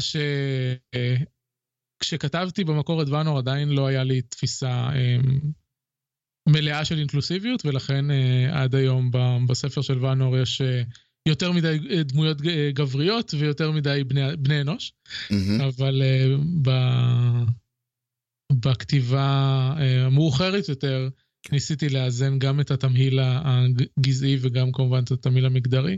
שכשכתבתי 2.02 2.64
במקור 2.64 3.02
את 3.02 3.08
ואנור 3.08 3.38
עדיין 3.38 3.68
לא 3.68 3.86
היה 3.86 4.04
לי 4.04 4.22
תפיסה 4.22 4.88
אמ, 4.94 5.40
מלאה 6.48 6.84
של 6.84 6.98
אינקלוסיביות, 6.98 7.66
ולכן 7.66 8.10
אה, 8.10 8.62
עד 8.62 8.74
היום 8.74 9.10
בספר 9.48 9.82
של 9.82 10.04
ואנור 10.04 10.38
יש 10.38 10.60
אה, 10.60 10.82
יותר 11.28 11.52
מדי 11.52 11.78
אה, 11.90 12.02
דמויות 12.02 12.38
גבריות 12.74 13.34
ויותר 13.34 13.70
מדי 13.70 14.04
בני, 14.04 14.20
בני 14.38 14.60
אנוש. 14.60 14.92
מהמם. 15.30 15.60
אבל 15.60 16.02
אה, 16.02 16.26
ב- 16.62 17.50
בכתיבה 18.52 19.28
אה, 19.78 20.06
המאוחרת 20.06 20.68
יותר, 20.68 21.08
ניסיתי 21.52 21.88
לאזן 21.88 22.38
גם 22.38 22.60
את 22.60 22.70
התמהיל 22.70 23.18
הגזעי 23.22 24.36
וגם 24.40 24.72
כמובן 24.72 25.02
את 25.04 25.10
התמהיל 25.10 25.46
המגדרי. 25.46 25.96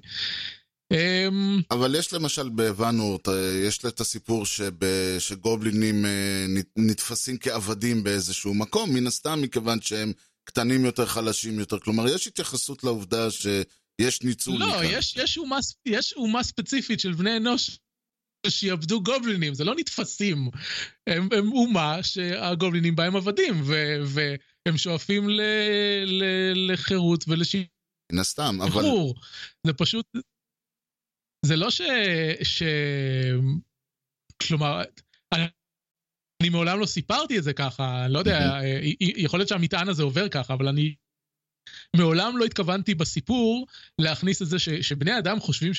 אמ, 0.93 1.61
אבל 1.71 1.95
יש 1.99 2.13
למשל 2.13 2.49
בוואנורט, 2.49 3.29
אה, 3.29 3.35
יש 3.69 3.79
את 3.79 4.01
הסיפור 4.01 4.47
שב, 4.47 4.73
שגובלינים 5.19 6.07
אה, 6.07 6.47
נת- 6.49 6.73
נתפסים 6.77 7.39
כעבדים 7.39 8.03
באיזשהו 8.05 8.55
מקום, 8.55 8.95
מן 8.95 9.07
הסתם 9.07 9.43
מכיוון 9.43 9.81
שהם 9.81 10.13
קטנים 10.45 10.85
יותר, 10.85 11.07
חלשים 11.07 11.59
יותר. 11.59 11.79
כלומר, 11.79 12.09
יש 12.09 12.27
התייחסות 12.27 12.85
לעובדה 12.85 13.31
שיש 13.31 14.23
ניצול. 14.23 14.59
לא, 14.59 14.69
מכאן. 14.69 14.85
יש, 14.91 15.17
יש, 15.17 15.39
אומה, 15.39 15.59
יש 15.87 16.13
אומה 16.17 16.43
ספציפית 16.43 17.01
של 17.01 17.13
בני 17.13 17.37
אנוש 17.37 17.79
שיעבדו 18.49 19.03
גובלינים, 19.03 19.55
זה 19.55 19.65
לא 19.65 19.75
נתפסים. 19.79 20.49
הם, 21.07 21.29
הם 21.33 21.53
אומה 21.53 22.03
שהגובלינים 22.03 22.97
בהם 22.97 23.17
עבדים, 23.17 23.61
ו, 23.65 24.35
והם 24.69 24.77
שואפים 24.77 25.29
ל, 25.29 25.41
ל, 26.07 26.25
לחירות 26.73 27.25
ולשחרור. 27.29 27.65
מן 28.13 28.19
הסתם, 28.19 28.59
אבל... 28.63 28.83
זה 29.67 29.73
פשוט... 29.73 30.07
זה 31.47 31.57
לא 31.57 31.71
ש... 31.71 31.81
ש... 32.43 32.63
כלומר, 34.47 34.83
אני, 35.35 35.45
אני 36.43 36.49
מעולם 36.49 36.81
לא 36.81 36.87
סיפרתי 36.87 37.39
את 37.39 37.45
זה 37.45 37.53
ככה, 37.53 38.05
אני 38.05 38.13
לא 38.13 38.19
יודע, 38.19 38.39
אה, 38.39 38.81
יכול 39.01 39.39
להיות 39.41 39.49
שהמטען 39.49 39.89
הזה 39.89 40.03
עובר 40.03 40.29
ככה, 40.29 40.55
אבל 40.55 40.69
אני 40.69 40.95
מעולם 41.97 42.37
לא 42.37 42.45
התכוונתי 42.45 42.95
בסיפור 42.95 43.67
להכניס 43.99 44.43
את 44.43 44.47
זה 44.47 44.59
ש, 44.59 44.69
שבני 44.69 45.19
אדם 45.19 45.41
חושבים 45.41 45.75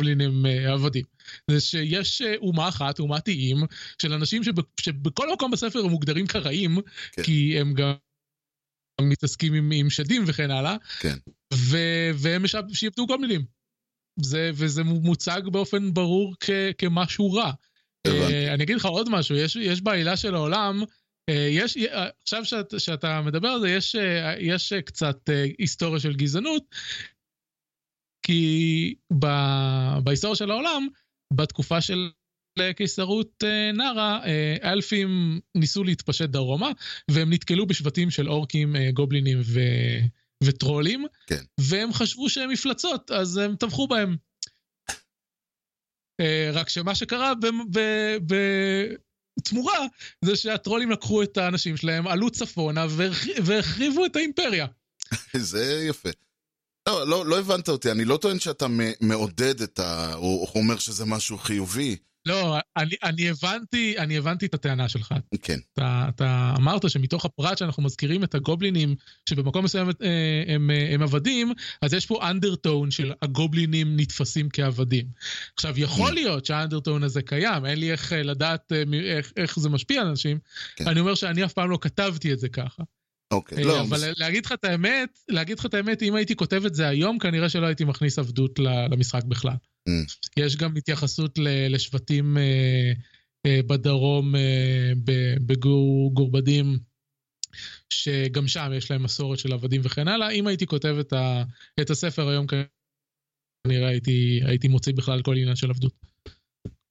שגובלין 0.00 0.20
הם 0.20 0.46
אה, 0.46 0.72
עבדים. 0.72 1.04
זה 1.50 1.60
שיש 1.60 2.22
אה, 2.22 2.34
אומה 2.36 2.68
אחת, 2.68 2.98
אומת 2.98 3.28
איים, 3.28 3.56
של 4.02 4.12
אנשים 4.12 4.44
שב, 4.44 4.52
שבכל 4.80 5.32
מקום 5.32 5.50
בספר 5.50 5.78
הם 5.78 5.90
מוגדרים 5.90 6.26
כרעים, 6.26 6.78
כן. 7.12 7.22
כי 7.22 7.60
הם 7.60 7.74
גם 7.74 7.92
מתעסקים 9.00 9.54
עם, 9.54 9.70
עם 9.74 9.90
שדים 9.90 10.24
וכן 10.26 10.50
הלאה, 10.50 10.76
כן. 11.00 11.16
ו, 11.54 11.78
והם 12.14 12.44
שיעבדו 12.72 13.06
גובלינים. 13.06 13.44
זה, 14.22 14.50
וזה 14.54 14.84
מוצג 14.84 15.40
באופן 15.52 15.94
ברור 15.94 16.34
כ, 16.40 16.50
כמשהו 16.78 17.32
רע. 17.32 17.52
אה, 18.06 18.54
אני 18.54 18.64
אגיד 18.64 18.76
לך 18.76 18.84
עוד 18.84 19.08
משהו, 19.10 19.36
יש, 19.36 19.56
יש 19.56 19.80
בעילה 19.80 20.16
של 20.16 20.34
העולם, 20.34 20.82
אה, 21.28 21.48
יש, 21.50 21.76
אה, 21.76 22.08
עכשיו 22.22 22.44
שאת, 22.44 22.80
שאתה 22.80 23.20
מדבר 23.20 23.48
על 23.48 23.60
זה, 23.60 23.70
יש, 23.70 23.96
אה, 23.96 24.34
יש 24.38 24.72
קצת 24.72 25.30
אה, 25.30 25.44
היסטוריה 25.58 26.00
של 26.00 26.14
גזענות, 26.14 26.64
כי 28.30 28.94
ב, 29.18 29.26
בהיסטוריה 30.04 30.36
של 30.36 30.50
העולם, 30.50 30.88
בתקופה 31.32 31.80
של 31.80 32.10
קיסרות 32.76 33.44
אה, 33.44 33.72
נארה, 33.72 34.20
אה, 34.26 34.56
האלפים 34.62 35.40
ניסו 35.54 35.84
להתפשט 35.84 36.28
דרומה, 36.28 36.70
והם 37.10 37.32
נתקלו 37.32 37.66
בשבטים 37.66 38.10
של 38.10 38.28
אורקים, 38.28 38.76
אה, 38.76 38.90
גובלינים 38.92 39.40
ו, 39.44 39.60
וטרולים, 40.44 41.04
כן. 41.26 41.42
והם 41.60 41.92
חשבו 41.92 42.28
שהם 42.28 42.50
מפלצות, 42.50 43.10
אז 43.10 43.36
הם 43.36 43.56
טבחו 43.56 43.88
בהם. 43.88 44.16
אה, 46.20 46.50
רק 46.52 46.68
שמה 46.68 46.94
שקרה 46.94 47.34
ב- 47.34 47.46
ב- 47.76 48.34
בתמורה, 49.38 49.78
זה 50.24 50.36
שהטרולים 50.36 50.90
לקחו 50.90 51.22
את 51.22 51.36
האנשים 51.36 51.76
שלהם, 51.76 52.06
עלו 52.06 52.30
צפונה 52.30 52.86
והחריבו 53.44 54.06
את 54.06 54.16
האימפריה. 54.16 54.66
זה 55.50 55.84
יפה. 55.88 56.10
לא, 56.90 57.06
לא, 57.06 57.26
לא 57.26 57.38
הבנת 57.38 57.68
אותי, 57.68 57.90
אני 57.90 58.04
לא 58.04 58.16
טוען 58.16 58.38
שאתה 58.38 58.66
מעודד 59.00 59.62
את 59.62 59.78
ה... 59.78 60.14
או, 60.14 60.20
או 60.20 60.60
אומר 60.60 60.78
שזה 60.78 61.04
משהו 61.04 61.38
חיובי. 61.38 61.96
לא, 62.26 62.58
אני, 62.76 62.94
אני 63.02 63.28
הבנתי, 63.28 63.94
אני 63.98 64.18
הבנתי 64.18 64.46
את 64.46 64.54
הטענה 64.54 64.88
שלך. 64.88 65.14
כן, 65.42 65.58
אתה, 65.72 66.06
אתה 66.08 66.54
אמרת 66.56 66.90
שמתוך 66.90 67.24
הפרט 67.24 67.58
שאנחנו 67.58 67.82
מזכירים 67.82 68.24
את 68.24 68.34
הגובלינים, 68.34 68.94
שבמקום 69.28 69.64
מסוים 69.64 69.88
אה, 69.88 70.54
הם, 70.54 70.70
אה, 70.70 70.94
הם 70.94 71.02
עבדים, 71.02 71.52
אז 71.82 71.94
יש 71.94 72.06
פה 72.06 72.30
אנדרטון 72.30 72.90
של 72.90 73.12
הגובלינים 73.22 73.96
נתפסים 73.96 74.48
כעבדים. 74.52 75.06
עכשיו, 75.54 75.80
יכול 75.80 76.12
להיות 76.12 76.46
שהאנדרטון 76.46 77.02
הזה 77.02 77.22
קיים, 77.22 77.66
אין 77.66 77.78
לי 77.78 77.92
איך 77.92 78.12
אה, 78.12 78.22
לדעת 78.22 78.72
איך, 79.16 79.32
איך 79.36 79.58
זה 79.58 79.68
משפיע 79.68 80.00
על 80.00 80.06
אנשים. 80.06 80.38
כן. 80.76 80.88
אני 80.88 81.00
אומר 81.00 81.14
שאני 81.14 81.44
אף 81.44 81.52
פעם 81.52 81.70
לא 81.70 81.78
כתבתי 81.80 82.32
את 82.32 82.38
זה 82.38 82.48
ככה. 82.48 82.82
אוקיי. 83.30 83.58
אה, 83.58 83.64
לא, 83.64 83.80
אבל 83.80 84.12
להגיד 84.16 84.46
לך 84.46 84.52
את 84.52 84.64
האמת, 84.64 85.18
להגיד 85.28 85.58
לך 85.58 85.66
את 85.66 85.74
האמת, 85.74 86.02
אם 86.02 86.14
הייתי 86.14 86.36
כותב 86.36 86.62
את 86.66 86.74
זה 86.74 86.88
היום, 86.88 87.18
כנראה 87.18 87.48
שלא 87.48 87.66
הייתי 87.66 87.84
מכניס 87.84 88.18
עבדות 88.18 88.58
למשחק 88.90 89.24
בכלל. 89.24 89.56
Mm. 89.88 89.92
יש 90.36 90.56
גם 90.56 90.76
התייחסות 90.76 91.38
לשבטים 91.70 92.38
אה, 92.38 92.92
אה, 93.46 93.60
בדרום, 93.66 94.36
אה, 94.36 94.92
בגורבדים, 95.46 96.78
שגם 97.90 98.48
שם 98.48 98.70
יש 98.76 98.90
להם 98.90 99.02
מסורת 99.02 99.38
של 99.38 99.52
עבדים 99.52 99.80
וכן 99.84 100.08
הלאה. 100.08 100.30
אם 100.30 100.46
הייתי 100.46 100.66
כותב 100.66 100.96
את, 101.00 101.12
ה- 101.12 101.42
את 101.80 101.90
הספר 101.90 102.28
היום, 102.28 102.46
כנראה 102.46 103.88
הייתי, 103.88 104.40
הייתי 104.44 104.68
מוציא 104.68 104.92
בכלל 104.92 105.22
כל 105.22 105.36
עניין 105.36 105.56
של 105.56 105.70
עבדות. 105.70 105.92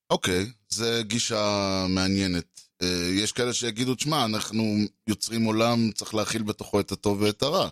אוקיי, 0.09 0.45
זה 0.69 1.01
גישה 1.07 1.85
מעניינת. 1.89 2.68
אה, 2.81 3.09
יש 3.23 3.31
כאלה 3.31 3.53
שיגידו, 3.53 3.95
תשמע, 3.95 4.25
אנחנו 4.25 4.63
יוצרים 5.07 5.43
עולם, 5.43 5.91
צריך 5.91 6.15
להכיל 6.15 6.43
בתוכו 6.43 6.79
את 6.79 6.91
הטוב 6.91 7.21
ואת 7.21 7.41
הרע. 7.41 7.69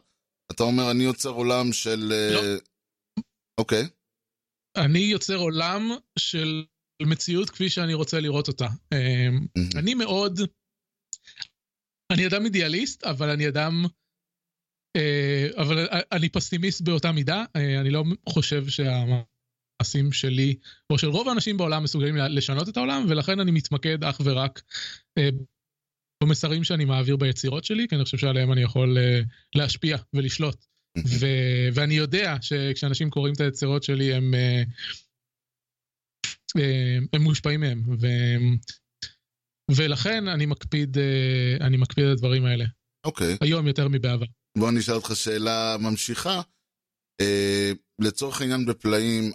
אתה 0.52 0.64
אומר, 0.64 0.92
אני 0.92 1.04
יוצר 1.04 1.30
עולם 1.30 1.74
של... 1.74 2.12
אה, 2.12 2.34
לא. 2.34 3.22
אוקיי, 3.60 3.84
אני 4.78 5.00
יוצר 5.00 5.36
עולם 5.36 5.90
של 6.20 6.66
מציאות 7.04 7.50
כפי 7.50 7.70
שאני 7.70 7.94
רוצה 7.94 8.20
לראות 8.20 8.48
אותה. 8.48 8.68
מהמם. 8.94 9.48
אני 9.76 9.94
מאוד... 9.94 10.40
אני 12.14 12.28
אדם 12.28 12.46
אידיאליסט, 12.46 13.04
אבל 13.04 13.30
אני 13.30 13.48
אדם... 13.48 13.86
אה, 14.98 15.48
אבל 15.58 15.88
אני 16.12 16.30
פסימיסט 16.30 16.82
באותה 16.82 17.12
מידה. 17.12 17.46
אני 17.82 17.90
לא 17.90 18.04
חושב 18.30 18.68
שהמעשים 19.84 20.12
שלי, 20.12 20.56
או 20.90 20.98
של 20.98 21.08
רוב 21.08 21.30
האנשים 21.30 21.58
בעולם, 21.58 21.84
מסוגלים 21.84 22.16
לשנות 22.18 22.70
את 22.70 22.78
העולם, 22.78 23.06
ולכן 23.10 23.40
אני 23.40 23.52
מתמקד 23.52 24.04
אך 24.04 24.22
ורק 24.24 24.62
אה, 25.18 25.30
במסרים 26.24 26.64
שאני 26.64 26.86
מעביר 26.86 27.18
ביצירות 27.18 27.64
שלי, 27.64 27.88
כי 27.88 27.96
אני 27.96 28.04
חושב 28.04 28.18
שעליהם 28.18 28.52
אני 28.52 28.62
יכול 28.62 28.98
אה, 28.98 29.22
להשפיע 29.56 29.98
ולשלוט. 30.14 30.66
ו- 30.98 31.70
ואני 31.74 31.94
יודע 31.94 32.36
שכשאנשים 32.42 33.10
קוראים 33.10 33.34
את 33.34 33.42
היצירות 33.42 33.84
שלי, 33.84 34.14
הם, 34.14 34.34
אה, 34.34 34.64
אה, 36.58 36.98
הם 37.14 37.22
מושפעים 37.22 37.60
מהם. 37.60 37.84
ו- 38.00 38.58
ולכן 39.72 40.28
אני 40.28 40.46
מקפיד, 40.46 40.98
אה, 40.98 41.58
אני 41.68 41.78
מקפיד 41.78 42.06
על 42.06 42.12
הדברים 42.12 42.46
האלה. 42.46 42.66
אוקיי. 43.06 43.38
היום 43.42 43.68
יותר 43.68 43.88
מבעבר. 43.88 44.26
בוא 44.58 44.72
נשאל 44.72 44.96
אותך 44.96 45.12
שאלה 45.16 45.76
ממשיכה. 45.80 46.42
אה, 47.22 47.72
לצורך 48.00 48.42
העניין 48.42 48.66
בפלאים, 48.66 49.32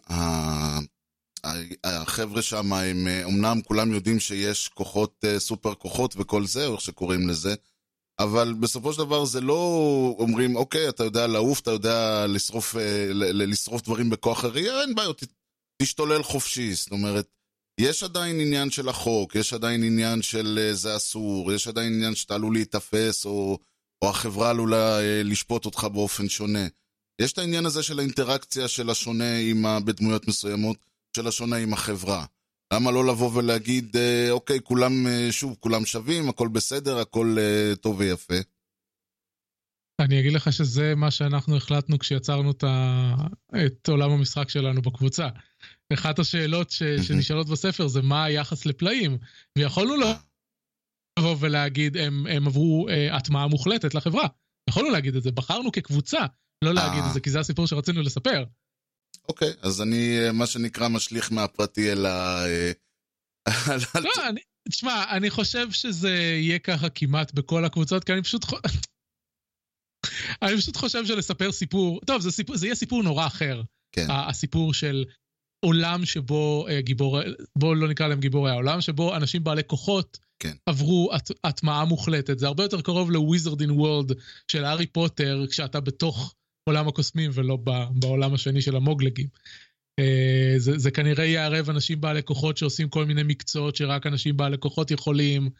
החבר'ה 1.85 2.43
שם 2.43 2.73
הם, 2.73 3.07
אה, 3.07 3.25
אמנם 3.25 3.61
כולם 3.65 3.93
יודעים 3.93 4.21
שיש 4.21 4.69
כוחות, 4.69 5.25
אה, 5.25 5.41
סופר 5.41 5.75
כוחות 5.75 6.15
וכל 6.17 6.47
זה, 6.47 6.67
או 6.67 6.73
איך 6.73 6.81
שקוראים 6.81 7.29
לזה, 7.29 7.55
אבל 8.19 8.55
בסופו 8.61 8.93
של 8.93 8.99
דבר 8.99 9.25
זה 9.25 9.41
לא 9.41 9.61
אומרים, 10.19 10.57
אוקיי, 10.57 10.89
אתה 10.89 11.05
יודע 11.05 11.27
לעוף, 11.27 11.61
אתה 11.61 11.71
יודע 11.71 12.27
לשרוף, 12.27 12.75
לשרוף 13.15 13.83
דברים 13.83 14.11
בכוח 14.11 14.45
הראייה, 14.45 14.81
אין 14.81 14.95
בעיות, 14.95 15.23
תשתולל 15.83 16.23
חופשי. 16.23 16.75
זאת 16.75 16.93
אומרת, 16.93 17.29
יש 17.81 18.03
עדיין 18.03 18.41
עניין 18.41 18.71
של 18.71 18.89
החוק, 18.89 19.35
יש 19.35 19.53
עדיין 19.53 19.83
עניין 19.83 20.23
של 20.23 20.71
זה 20.73 20.97
אסור, 20.97 21.53
יש 21.53 21.69
עדיין 21.69 21.93
עניין 21.95 22.15
שאתה 22.15 22.35
עלול 22.35 22.55
להיתפס, 22.55 23.27
או, 23.27 23.59
או 24.03 24.11
החברה 24.11 24.51
עלולה 24.51 24.99
לשפוט 25.25 25.65
אותך 25.65 25.85
באופן 25.85 26.29
שונה. 26.29 26.67
יש 27.21 27.33
את 27.33 27.39
העניין 27.39 27.67
הזה 27.67 27.83
של 27.83 27.99
האינטראקציה 27.99 28.69
של 28.69 28.91
השונה 28.91 29.39
עם 29.39 29.67
ה... 29.67 29.81
בדמויות 29.81 30.29
מסוימות, 30.29 30.77
של 31.17 31.27
השונה 31.27 31.57
עם 31.57 31.73
החברה. 31.73 32.25
למה 32.75 32.91
לא 32.91 33.07
לבוא 33.07 33.31
ולהגיד, 33.35 33.97
אה, 33.97 34.31
אוקיי, 34.31 34.59
כולם, 34.63 35.07
אה, 35.07 35.29
שוב, 35.31 35.57
כולם 35.61 35.85
שווים, 35.85 36.29
הכל 36.29 36.49
בסדר, 36.49 36.99
הכל 36.99 37.37
אה, 37.39 37.77
טוב 37.77 37.99
ויפה. 37.99 38.35
אני 40.01 40.21
אגיד 40.21 40.33
לך 40.33 40.53
שזה 40.53 40.95
מה 40.97 41.11
שאנחנו 41.11 41.57
החלטנו 41.57 41.99
כשיצרנו 41.99 42.51
את, 42.51 42.65
ה... 42.65 43.15
את 43.67 43.89
עולם 43.89 44.11
המשחק 44.11 44.49
שלנו 44.49 44.83
בקבוצה. 44.83 45.29
אחת 45.93 46.19
השאלות 46.19 46.71
ש... 46.71 46.83
שנשאלות 46.83 47.49
בספר 47.49 47.89
זה 47.89 48.03
מה 48.03 48.25
היחס 48.25 48.67
לפלאים, 48.67 49.19
ויכולנו 49.59 49.97
לא 49.97 50.13
לבוא 51.19 51.37
ולהגיד 51.41 51.97
הם, 51.97 52.27
הם 52.27 52.47
עברו 52.47 52.89
אה, 52.89 53.17
הטמעה 53.17 53.47
מוחלטת 53.47 53.95
לחברה. 53.95 54.27
יכולנו 54.71 54.91
להגיד 54.91 55.17
את 55.17 55.23
זה, 55.23 55.31
בחרנו 55.33 55.73
כקבוצה 55.73 56.27
לא 56.63 56.75
להגיד 56.75 57.03
אה. 57.03 57.09
את 57.09 57.15
זה, 57.15 57.21
כי 57.21 57.31
זה 57.31 57.41
הסיפור 57.41 57.67
שרצינו 57.67 58.03
לספר. 58.03 58.45
אוקיי, 59.29 59.53
אז 59.63 59.83
אני, 59.83 60.19
אה, 60.27 60.33
מה 60.33 60.47
שנקרא, 60.47 60.89
משליך 60.89 61.33
מהפרטי 61.33 61.93
אל 61.93 62.07
ה... 62.07 62.45
אה, 62.47 62.73
על- 63.95 64.03
לא, 64.05 64.29
אני, 64.29 64.41
תשמע, 64.69 65.05
אני 65.17 65.31
חושב 65.31 65.71
שזה 65.71 66.11
יהיה 66.11 66.59
ככה 66.59 66.89
כמעט 66.89 67.33
בכל 67.35 67.65
הקבוצות, 67.65 68.05
כי 68.05 68.13
אני 68.13 68.23
פשוט... 68.23 68.45
אני 70.43 70.57
פשוט 70.57 70.77
חושב 70.77 71.07
שלספר 71.07 71.53
סיפור, 71.53 72.01
טוב, 72.07 72.21
זה, 72.21 72.31
סיפור, 72.31 72.57
זה 72.57 72.67
יהיה 72.67 72.75
סיפור 72.75 73.03
נורא 73.03 73.27
אחר. 73.27 73.63
כן. 73.95 74.11
ה- 74.11 74.29
הסיפור 74.29 74.75
של 74.75 75.05
עולם 75.65 76.05
שבו 76.05 76.67
אה, 76.69 76.81
גיבור, 76.81 77.21
בואו 77.59 77.75
לא 77.75 77.89
נקרא 77.89 78.07
להם 78.09 78.21
גיבורי 78.21 78.51
העולם, 78.51 78.81
שבו 78.81 79.17
אנשים 79.17 79.45
בעלי 79.45 79.63
כוחות 79.67 80.19
כן. 80.39 80.57
עברו 80.67 81.11
הט- 81.13 81.31
הטמעה 81.45 81.85
מוחלטת. 81.85 82.39
זה 82.39 82.47
הרבה 82.47 82.63
יותר 82.63 82.81
קרוב 82.81 83.11
לוויזרדין 83.11 83.71
וורלד 83.71 84.13
של 84.51 84.65
הארי 84.65 84.87
פוטר, 84.87 85.45
כשאתה 85.51 85.81
בתוך 85.81 86.35
עולם 86.65 86.89
הקוסמים 86.89 87.31
ולא 87.35 87.59
בעולם 87.91 88.35
השני 88.35 88.63
של 88.63 88.77
המוגלגים. 88.77 89.27
אה, 89.99 90.55
זה, 90.57 90.79
זה 90.79 90.91
כנראה 90.91 91.25
יערב 91.25 91.71
אנשים 91.71 92.01
בעלי 92.01 92.23
כוחות 92.23 92.57
שעושים 92.57 92.89
כל 92.89 93.05
מיני 93.05 93.23
מקצועות 93.23 93.77
שרק 93.77 94.07
אנשים 94.07 94.37
בעלי 94.37 94.59
כוחות 94.59 94.91
יכולים, 94.91 95.51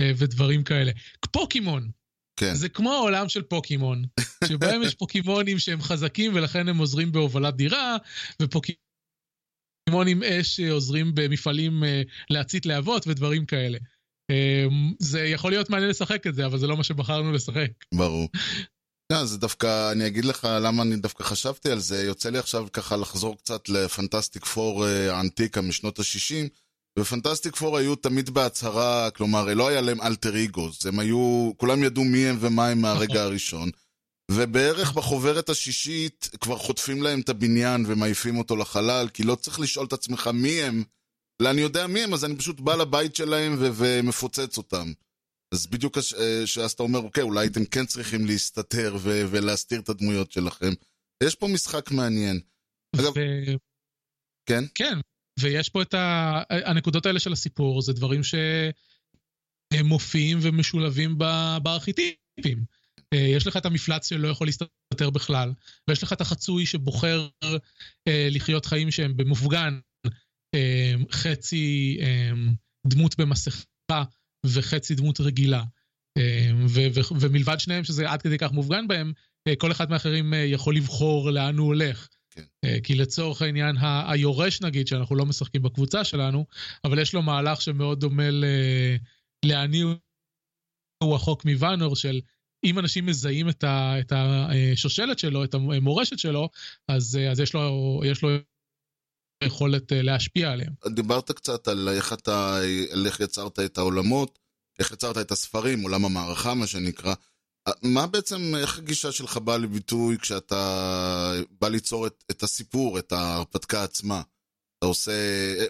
אה, 0.00 0.10
ודברים 0.16 0.64
כאלה. 0.64 0.92
פוקימון, 1.32 1.90
כן. 2.40 2.54
זה 2.54 2.68
כמו 2.68 2.92
העולם 2.92 3.28
של 3.28 3.42
פוקימון, 3.42 4.04
שבהם 4.48 4.82
יש 4.82 4.94
פוקימונים 4.94 5.58
שהם 5.58 5.82
חזקים 5.82 6.34
ולכן 6.34 6.68
הם 6.68 6.78
עוזרים 6.78 7.12
בהובלת 7.12 7.56
דירה, 7.56 7.96
ופוקימונים 8.42 10.22
אש 10.22 10.56
שעוזרים 10.56 11.14
במפעלים 11.14 11.84
אה, 11.84 12.02
להצית 12.30 12.66
להבות 12.66 13.06
ודברים 13.06 13.46
כאלה. 13.46 13.78
אה, 14.30 14.66
זה 14.98 15.20
יכול 15.20 15.50
להיות 15.50 15.70
מעניין 15.70 15.90
לשחק 15.90 16.26
את 16.26 16.34
זה, 16.34 16.46
אבל 16.46 16.58
זה 16.58 16.66
לא 16.66 16.76
מה 16.76 16.84
שבחרנו 16.84 17.32
לשחק. 17.32 17.70
ברור. 17.94 18.28
לא, 19.12 19.24
זה 19.24 19.38
דווקא, 19.38 19.92
אני 19.92 20.06
אגיד 20.06 20.24
לך 20.24 20.48
למה 20.60 20.82
אני 20.82 20.96
דווקא 20.96 21.24
חשבתי 21.24 21.70
על 21.70 21.78
זה, 21.78 22.02
יוצא 22.02 22.30
לי 22.30 22.38
עכשיו 22.38 22.66
ככה 22.72 22.96
לחזור 22.96 23.36
קצת 23.36 23.68
לפנטסטיק 23.68 24.44
פור 24.44 24.86
אה, 24.86 25.16
האנטיקה 25.16 25.60
משנות 25.60 25.98
ה-60, 25.98 26.48
ופנטסטיק 26.98 27.56
פור 27.56 27.78
היו 27.78 27.94
תמיד 27.96 28.30
בהצהרה, 28.30 29.10
כלומר, 29.10 29.54
לא 29.54 29.68
היה 29.68 29.80
להם 29.80 30.00
אלטר 30.00 30.44
אגוז, 30.44 30.86
הם 30.86 30.98
היו, 30.98 31.52
כולם 31.56 31.84
ידעו 31.84 32.04
מי 32.04 32.26
הם 32.26 32.36
ומה 32.40 32.68
הם 32.68 32.80
מהרגע 32.80 33.22
הראשון, 33.24 33.70
ובערך 34.30 34.92
בחוברת 34.92 35.48
השישית 35.48 36.30
כבר 36.40 36.58
חוטפים 36.58 37.02
להם 37.02 37.20
את 37.20 37.28
הבניין 37.28 37.84
ומעיפים 37.88 38.38
אותו 38.38 38.56
לחלל, 38.56 39.08
כי 39.14 39.22
לא 39.22 39.34
צריך 39.34 39.60
לשאול 39.60 39.86
את 39.86 39.92
עצמך 39.92 40.30
מי 40.34 40.62
הם, 40.62 40.84
אלא 41.40 41.50
אני 41.50 41.60
יודע 41.60 41.86
מי 41.86 42.00
הם, 42.00 42.14
אז 42.14 42.24
אני 42.24 42.36
פשוט 42.36 42.60
בא 42.60 42.74
לבית 42.74 43.16
שלהם 43.16 43.56
ו- 43.58 43.70
ומפוצץ 43.74 44.56
אותם. 44.56 44.92
אז 45.52 45.66
בדיוק 45.66 45.98
הש- 45.98 46.14
אה, 46.14 46.46
שאז 46.46 46.72
אתה 46.72 46.82
אומר, 46.82 46.98
אוקיי, 46.98 47.22
אולי 47.22 47.46
אתם 47.46 47.64
כן 47.64 47.86
צריכים 47.86 48.26
להסתתר 48.26 48.96
ו- 49.00 49.22
ולהסתיר 49.30 49.80
את 49.80 49.88
הדמויות 49.88 50.32
שלכם. 50.32 50.70
יש 51.22 51.34
פה 51.34 51.48
משחק 51.48 51.90
מעניין. 51.90 52.40
אגב- 52.96 53.12
ו... 53.16 53.20
כן? 54.46 54.64
כן, 54.74 54.98
ויש 55.40 55.68
פה 55.68 55.82
את 55.82 55.94
ה... 55.94 56.42
הנקודות 56.50 57.06
האלה 57.06 57.20
של 57.20 57.32
הסיפור, 57.32 57.82
זה 57.82 57.92
דברים 57.92 58.20
שהם 58.24 59.86
מופיעים 59.86 60.38
ומשולבים 60.42 61.18
בארכיטיפים. 61.62 62.64
אה, 63.14 63.18
יש 63.36 63.46
לך 63.46 63.56
את 63.56 63.66
המפלץ 63.66 64.08
שלא 64.08 64.28
יכול 64.28 64.46
להסתתר 64.46 65.10
בכלל, 65.12 65.52
ויש 65.88 66.02
לך 66.02 66.12
את 66.12 66.20
החצוי 66.20 66.66
שבוחר 66.66 67.28
אה, 68.08 68.28
לחיות 68.30 68.66
חיים 68.66 68.90
שהם 68.90 69.16
במופגן, 69.16 69.78
אה, 70.54 70.94
חצי 71.10 71.98
אה, 72.02 72.30
דמות 72.86 73.20
במסכה 73.20 74.04
וחצי 74.46 74.94
דמות 74.94 75.20
רגילה. 75.20 75.64
ו- 76.68 77.20
ומלבד 77.20 77.60
שניהם, 77.60 77.84
שזה 77.84 78.10
עד 78.10 78.22
כדי 78.22 78.38
כך 78.38 78.52
מופגן 78.52 78.88
בהם, 78.88 79.12
אה, 79.48 79.56
כל 79.56 79.72
אחד 79.72 79.90
מהאחרים 79.90 80.34
אה, 80.34 80.38
יכול 80.38 80.76
לבחור 80.76 81.30
לאן 81.30 81.58
הוא 81.58 81.66
הולך. 81.66 82.08
אה, 82.64 82.76
כי 82.82 82.94
לצורך 82.94 83.42
העניין, 83.42 83.76
היורש 84.08 84.60
נגיד, 84.60 84.86
שאנחנו 84.88 85.16
לא 85.16 85.26
משחקים 85.26 85.62
בקבוצה 85.62 86.04
שלנו, 86.04 86.46
אבל 86.84 86.98
יש 86.98 87.14
לו 87.14 87.22
מהלך 87.22 87.62
שמאוד 87.62 88.00
דומה 88.00 88.30
ל- 88.30 88.44
לאני 89.44 89.82
הוא 91.02 91.16
החוק 91.16 91.44
מוואנור 91.44 91.96
של 91.96 92.20
אם 92.64 92.78
אנשים 92.78 93.06
מזהים 93.06 93.48
את, 93.48 93.64
ה, 93.64 94.00
את 94.00 94.12
השושלת 94.12 95.18
שלו, 95.18 95.44
את 95.44 95.54
המורשת 95.54 96.18
שלו, 96.18 96.48
אז, 96.88 97.18
אז 97.30 97.40
יש, 97.40 97.54
לו, 97.54 98.00
יש 98.04 98.22
לו 98.22 98.30
יכולת 99.46 99.92
אה, 99.92 100.02
להשפיע 100.02 100.52
עליהם. 100.52 100.72
דיברת 100.94 101.30
קצת 101.30 101.68
על 101.68 101.88
איך 101.88 102.12
אתה, 102.12 102.58
על 102.92 103.06
איך 103.06 103.20
יצרת 103.20 103.58
את 103.58 103.78
העולמות, 103.78 104.38
איך 104.78 104.92
יצרת 104.92 105.18
את 105.18 105.30
הספרים, 105.30 105.82
עולם 105.82 106.04
המערכה, 106.04 106.54
מה 106.54 106.66
שנקרא. 106.66 107.14
מה 107.82 108.06
בעצם, 108.06 108.52
איך 108.56 108.78
הגישה 108.78 109.12
שלך 109.12 109.36
באה 109.36 109.58
לביטוי 109.58 110.18
כשאתה 110.18 111.32
בא 111.60 111.68
ליצור 111.68 112.06
את, 112.06 112.24
את 112.30 112.42
הסיפור, 112.42 112.98
את 112.98 113.12
ההרפתקה 113.12 113.84
עצמה? 113.84 114.22
אתה 114.78 114.86
עושה, 114.86 115.12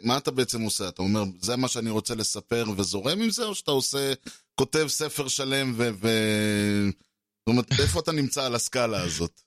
מה 0.02 0.16
אתה 0.18 0.30
בעצם 0.30 0.60
עושה? 0.62 0.88
אתה 0.88 1.02
אומר, 1.02 1.22
זה 1.40 1.56
מה 1.56 1.68
שאני 1.68 1.90
רוצה 1.90 2.14
לספר 2.14 2.64
וזורם 2.76 3.20
עם 3.20 3.30
זה, 3.30 3.44
או 3.44 3.54
שאתה 3.54 3.70
עושה, 3.70 4.12
כותב 4.54 4.86
ספר 4.88 5.28
שלם 5.28 5.72
ו... 5.76 5.88
ו... 6.00 6.08
זאת 7.38 7.48
אומרת, 7.48 7.66
איפה 7.82 8.00
אתה 8.00 8.12
נמצא 8.12 8.44
על 8.44 8.54
הסקאלה 8.54 9.02
הזאת? 9.02 9.40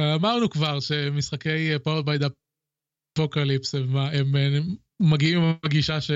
אמרנו 0.00 0.50
כבר 0.50 0.80
שמשחקי 0.80 1.76
Powered 1.76 2.06
by 2.06 2.18
Apocalypse 3.18 3.76
הם, 3.78 3.96
הם, 3.96 4.36
הם 4.36 4.74
מגיעים 5.00 5.38
עם 5.38 5.54
הגישה 5.64 6.00
ש, 6.00 6.10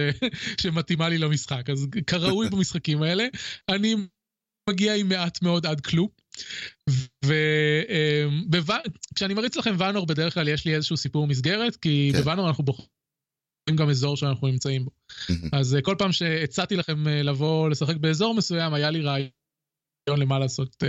שמתאימה 0.60 1.08
לי 1.08 1.18
למשחק, 1.18 1.70
אז 1.70 1.86
כראוי 2.06 2.50
במשחקים 2.50 3.02
האלה, 3.02 3.26
אני 3.68 3.94
מגיע 4.70 4.94
עם 4.94 5.08
מעט 5.08 5.42
מאוד 5.42 5.66
עד 5.66 5.80
כלום. 5.80 6.08
וכשאני 8.52 9.34
מריץ 9.34 9.56
לכם 9.56 9.74
ואנור 9.78 10.06
בדרך 10.06 10.34
כלל 10.34 10.48
יש 10.48 10.64
לי 10.64 10.74
איזשהו 10.74 10.96
סיפור 10.96 11.26
מסגרת, 11.26 11.76
כי 11.76 12.10
כן. 12.12 12.18
בוואנור 12.18 12.48
אנחנו 12.48 12.64
בוחרים 12.64 12.88
גם 13.76 13.90
אזור 13.90 14.16
שאנחנו 14.16 14.48
נמצאים 14.48 14.84
בו. 14.84 14.90
אז 15.52 15.74
אה, 15.74 15.82
כל 15.82 15.94
פעם 15.98 16.12
שהצעתי 16.12 16.76
לכם 16.76 17.08
אה, 17.08 17.22
לבוא 17.22 17.70
לשחק 17.70 17.96
באזור 17.96 18.34
מסוים, 18.34 18.74
היה 18.74 18.90
לי 18.90 19.00
רעיון 19.00 19.30
למה 20.08 20.38
לעשות 20.38 20.82
uh, 20.82 20.86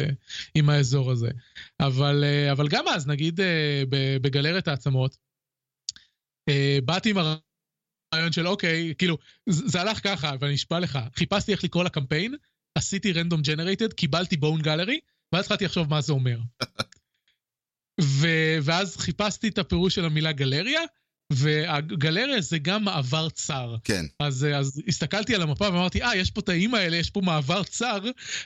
עם 0.56 0.70
האזור 0.70 1.12
הזה. 1.12 1.30
אבל, 1.80 2.24
uh, 2.24 2.52
אבל 2.52 2.68
גם 2.68 2.86
אז, 2.88 3.08
נגיד 3.08 3.40
uh, 3.40 3.44
בגלרת 4.22 4.68
העצמות, 4.68 5.18
באתי 6.86 7.10
עם 7.10 7.18
הרעיון 7.18 8.32
של 8.32 8.48
אוקיי, 8.48 8.94
כאילו, 8.98 9.18
זה, 9.50 9.82
הלך 9.82 10.00
ככה, 10.04 10.34
ואני 10.40 10.56
אשבע 10.56 10.80
לך, 10.80 11.00
חיפשתי 11.16 11.52
איך 11.52 11.64
לקרוא 11.64 11.84
לקמפיין, 11.84 12.36
עשיתי 12.76 13.12
רנדום 13.12 13.42
ג'נרייטד, 13.42 13.94
קיבלתי 13.94 14.38
בון 14.38 14.62
גלרי, 14.62 15.00
ואז 15.34 15.46
התחלתי 15.46 15.66
לחשוב 15.66 15.90
מה 15.90 16.02
זה 16.02 16.14
אומר. 16.14 16.40
ו- 18.02 18.58
ואז 18.62 18.98
חיפשתי 18.98 19.48
את 19.48 19.58
הפירוש 19.58 19.96
של 19.96 20.06
המילה 20.06 20.32
גלריה, 20.32 20.82
והגלריה 21.34 22.42
זה 22.42 22.58
גם 22.58 22.84
מעבר 22.84 23.30
צר. 23.30 23.76
כן. 23.84 24.06
אז, 24.20 24.48
אז 24.56 24.82
הסתכלתי 24.88 25.36
על 25.36 25.42
המפה 25.42 25.66
ואמרתי, 25.66 26.04
אה, 26.04 26.16
יש 26.16 26.32
פה 26.32 26.42
את 26.42 26.50
האיים 26.50 26.76
האלה, 26.76 26.98
יש 26.98 27.10
פה 27.10 27.22
מעבר 27.22 27.64
צר, 27.64 28.00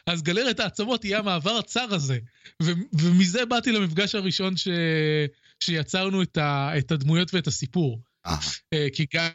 אז 0.06 0.22
גלריית 0.22 0.60
העצמות 0.60 1.06
יהיה 1.06 1.20
המעבר 1.20 1.58
הצר 1.58 1.88
הזה. 1.92 2.20
ו- 2.64 2.72
ומזה 2.94 3.46
באתי 3.46 3.72
למפגש 3.72 4.16
הראשון 4.16 4.58
ש- 4.58 4.68
שיצרנו 5.64 6.22
את, 6.22 6.38
ה- 6.38 6.72
את 6.78 6.92
הדמויות 6.92 7.34
ואת 7.34 7.48
הסיפור. 7.48 8.02
אה, 8.26 8.38
אה, 8.74 8.88
כי 8.94 9.06
גם... 9.14 9.28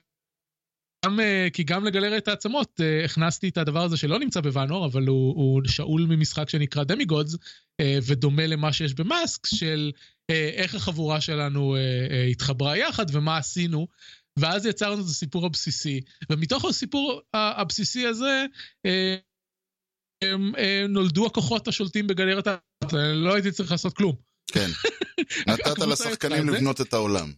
גם, 1.05 1.20
אה, 1.20 1.49
כי 1.53 1.64
גם 1.64 1.85
לגלריית 1.85 2.29
העצמות 2.29 2.81
הכנסתי 3.05 3.49
את 3.49 3.59
הדבר 3.59 3.83
הזה 3.83 3.97
שלא 3.97 4.18
נמצא 4.18 4.41
בוואנור, 4.41 4.87
אבל 4.87 5.07
הוא, 5.07 5.35
הוא 5.37 5.62
שאול 5.66 6.07
ממשחק 6.09 6.49
שנקרא 6.49 6.85
דמיגודס, 6.85 7.37
ודומה 8.07 8.47
למה 8.47 8.72
שיש 8.72 8.95
במאסק, 8.95 9.47
של 9.47 9.93
איך 10.31 10.74
החבורה 10.74 11.20
שלנו 11.20 11.77
התחברה 12.31 12.77
יחד 12.77 13.07
ומה 13.12 13.37
עשינו, 13.37 13.87
ואז 14.39 14.66
יצרנו 14.66 15.01
את 15.01 15.07
הסיפור 15.07 15.47
הבסיסי, 15.47 16.01
ומתוך 16.33 16.64
הסיפור 16.64 17.20
הבסיסי 17.35 18.07
הזה, 18.07 18.47
אה, 20.59 20.85
נולדו 20.89 21.27
הכוחות 21.27 21.68
השולטים 21.68 22.07
בגלרת 22.07 22.47
ה... 22.47 22.57
לא 23.14 23.35
הייתי 23.35 23.51
צריך 23.51 23.70
לעשות 23.70 23.97
כלום. 23.97 24.26
כן. 24.53 24.68
נתת 25.49 25.78
לשחקנים. 25.78 26.49
לבנות 26.49 26.80
את 26.80 26.92
העולם. 26.92 27.32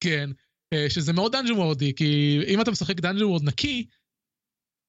כן, 0.00 0.30
אה, 0.72 0.90
שזה 0.90 1.12
מאוד 1.12 1.32
דאנג'ן 1.32 1.52
וורדי, 1.52 1.94
כי 1.94 2.38
אם 2.48 2.60
אתה 2.60 2.70
משחק 2.70 3.00
Dungeon 3.00 3.24
World 3.24 3.42
נקי, 3.44 3.86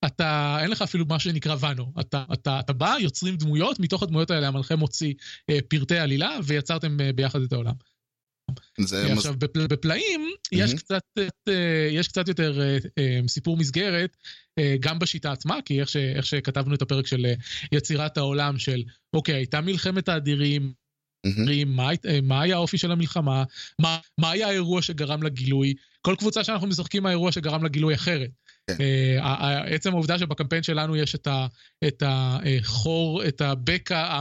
אתה, 0.05 0.57
אין 0.61 0.71
לך 0.71 0.81
אפילו 0.81 1.05
מה 1.05 1.19
שנקרא 1.19 1.55
ואנו. 1.59 1.93
אתה, 1.99 2.23
אתה, 2.33 2.59
אתה 2.59 2.73
בא, 2.73 2.95
יוצרים 2.99 3.35
דמויות, 3.35 3.79
מתוך 3.79 4.03
הדמויות 4.03 4.31
האלה 4.31 4.47
המנחה 4.47 4.75
מוציא 4.75 5.13
אה, 5.49 5.59
פרטי 5.67 5.97
עלילה, 5.97 6.37
ויצרתם 6.43 7.01
אה, 7.01 7.13
ביחד 7.13 7.41
את 7.41 7.53
העולם. 7.53 7.73
זה 8.79 9.05
מז- 9.11 9.17
עכשיו, 9.17 9.33
בפל, 9.37 9.67
בפלאים 9.67 10.21
יש 10.51 10.69
מהמם. 10.69 10.77
קצת, 10.77 11.01
אה, 11.49 11.87
יש 11.91 12.07
קצת 12.07 12.27
יותר 12.27 12.61
אה, 12.61 12.77
אה, 12.97 13.19
סיפור 13.27 13.57
מסגרת, 13.57 14.17
אה, 14.59 14.75
גם 14.79 14.99
בשיטה 14.99 15.31
עצמה, 15.31 15.57
כי 15.65 15.79
איך, 15.81 15.89
ש, 15.89 15.95
איך 15.95 16.25
שכתבנו 16.25 16.75
את 16.75 16.81
הפרק 16.81 17.07
של 17.07 17.25
אה, 17.25 17.33
יצירת 17.71 18.17
העולם 18.17 18.57
של, 18.57 18.83
אוקיי, 19.13 19.35
הייתה 19.35 19.61
מלחמת 19.61 20.09
האדירים. 20.09 20.73
אומרים, 21.39 21.75
מה, 21.75 21.89
אה, 22.07 22.19
מה 22.23 22.41
היה 22.41 22.55
האופי 22.55 22.77
של 22.77 22.91
המלחמה, 22.91 23.43
מה, 23.81 23.97
מה 24.17 24.31
היה 24.31 24.47
האירוע 24.47 24.81
שגרם 24.81 25.23
לגילוי. 25.23 25.73
כל 26.01 26.15
קבוצה 26.19 26.43
שאנחנו 26.43 26.67
משחקים 26.67 27.05
האירוע 27.05 27.31
שגרם 27.31 27.65
לגילוי 27.65 27.95
אחרת. 27.95 28.29
כן. 28.67 28.77
אה, 28.81 29.61
עצם 29.75 29.89
העובדה 29.91 30.19
שבקמפיין 30.19 30.63
שלנו 30.63 30.95
יש 30.95 31.15
את, 31.15 31.27
ה, 31.27 31.47
את 31.87 32.03
החור, 32.05 33.25
את 33.27 33.41
הבקע 33.41 34.19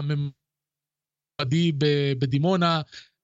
הממדי 1.40 1.72
ב- 1.78 2.12
בדימונה, 2.18 2.80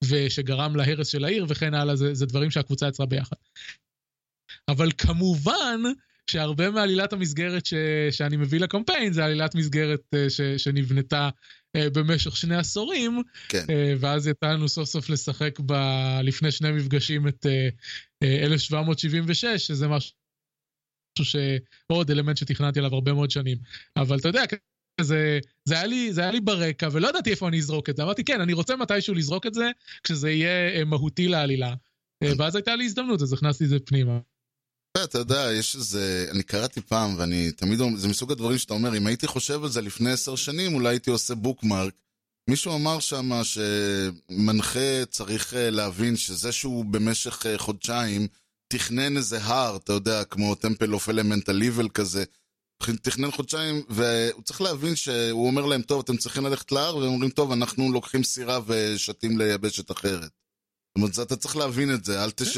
ושגרם 0.09 0.75
להרס 0.75 1.07
של 1.07 1.25
העיר 1.25 1.45
וכן 1.49 1.73
הלאה, 1.73 1.95
זה, 1.95 2.13
זה 2.13 2.25
דברים 2.25 2.51
שהקבוצה 2.51 2.87
יצרה 2.87 3.05
ביחד. 3.05 3.35
אבל 4.67 4.91
כמובן 4.97 5.81
שהרבה 6.31 6.71
מעלילת 6.71 7.13
המסגרת 7.13 7.65
ש, 7.65 7.73
שאני 8.11 8.37
מביא 8.37 8.59
לקמפיין 8.59 9.13
זה 9.13 9.25
עלילת 9.25 9.55
מסגרת 9.55 10.01
אה, 10.15 10.29
ש, 10.29 10.41
שנבנתה 10.41 11.29
אה, 11.75 11.89
במשך 11.89 12.37
שני 12.37 12.55
עשורים, 12.55 13.21
כן. 13.49 13.65
אה, 13.69 13.93
ואז 13.99 14.27
יצא 14.27 14.45
לנו 14.45 14.69
סוף 14.69 14.89
סוף 14.89 15.09
לשחק 15.09 15.59
ב... 15.59 15.73
לפני 16.23 16.51
שני 16.51 16.71
מפגשים 16.71 17.27
את 17.27 17.45
אה, 17.45 17.69
אה, 18.23 18.45
1776, 18.45 19.45
שזה 19.67 19.87
משהו 19.87 20.15
שעוד 21.23 22.11
אלמנט 22.11 22.37
שתכננתי 22.37 22.79
עליו 22.79 22.93
הרבה 22.93 23.13
מאוד 23.13 23.31
שנים. 23.31 23.57
אבל 23.97 24.19
אתה 24.19 24.29
יודע, 24.29 24.43
זה, 25.01 25.39
זה, 25.65 25.75
היה 25.75 25.85
לי, 25.85 26.13
זה 26.13 26.21
היה 26.21 26.31
לי 26.31 26.39
ברקע, 26.39 26.89
ולא 26.91 27.07
ידעתי 27.07 27.31
איפה 27.31 27.47
אני 27.47 27.59
אזרוק 27.59 27.89
את 27.89 27.97
זה. 27.97 28.03
אמרתי, 28.03 28.23
כן, 28.23 28.41
אני 28.41 28.53
רוצה 28.53 28.75
מתישהו 28.75 29.13
לזרוק 29.13 29.45
את 29.45 29.53
זה, 29.53 29.71
כשזה 30.03 30.31
יהיה 30.31 30.79
אה, 30.79 30.85
מהותי 30.85 31.27
לעלילה. 31.27 31.73
אה, 32.23 32.31
ואז 32.37 32.55
הייתה 32.55 32.75
לי 32.75 32.85
הזדמנות, 32.85 33.21
אז 33.21 33.33
הכנסתי 33.33 33.63
את 33.63 33.69
זה 33.69 33.79
פנימה. 33.79 34.19
אתה 35.03 35.17
יודע, 35.17 35.49
יש 35.53 35.75
איזה, 35.75 36.27
אני 36.31 36.43
קראתי 36.43 36.81
פעם, 36.81 37.15
ואני 37.17 37.51
תמיד 37.51 37.79
אומר, 37.79 37.97
זה 37.97 38.07
מסוג 38.07 38.31
הדברים 38.31 38.57
שאתה 38.57 38.73
אומר, 38.73 38.97
אם 38.97 39.07
הייתי 39.07 39.27
חושב 39.27 39.63
על 39.63 39.69
זה 39.69 39.81
לפני 39.81 40.11
עשר 40.11 40.35
שנים, 40.35 40.73
אולי 40.73 40.89
הייתי 40.89 41.09
עושה 41.09 41.35
בוקמרק. 41.35 41.93
מישהו 42.49 42.75
אמר 42.75 42.99
שם 42.99 43.31
שמנחה 43.43 45.05
צריך 45.09 45.53
אה, 45.53 45.69
להבין 45.69 46.15
שזה 46.15 46.51
שהוא 46.51 46.85
במשך 46.85 47.45
אה, 47.45 47.57
חודשיים 47.57 48.27
תכנן 48.67 49.17
איזה 49.17 49.43
הר, 49.43 49.75
אתה 49.75 49.93
יודע, 49.93 50.23
כמו 50.23 50.55
טמפל 50.55 50.93
אוף 50.93 51.09
אלמנטל 51.09 51.51
ליבל 51.51 51.89
כזה, 51.89 52.23
תכנן 52.77 53.31
חודשיים, 53.31 53.83
והוא 53.89 54.43
צריך 54.43 54.61
להבין 54.61 54.95
שהוא 54.95 55.47
אומר 55.47 55.65
להם, 55.65 55.81
טוב, 55.81 56.01
אתם 56.03 56.17
צריכים 56.17 56.45
ללכת 56.45 56.71
להר, 56.71 56.97
והם 56.97 57.07
אומרים, 57.07 57.31
טוב, 57.31 57.51
אנחנו 57.51 57.91
לוקחים 57.91 58.23
סירה 58.23 58.59
ושתים 58.67 59.37
ליבשת 59.37 59.91
אחרת. 59.91 60.21
זאת 60.21 60.97
אומרת, 60.97 61.19
אתה 61.27 61.35
צריך 61.35 61.55
להבין 61.55 61.93
את 61.93 62.05
זה, 62.05 62.23
אל 62.23 62.31
תש... 62.31 62.57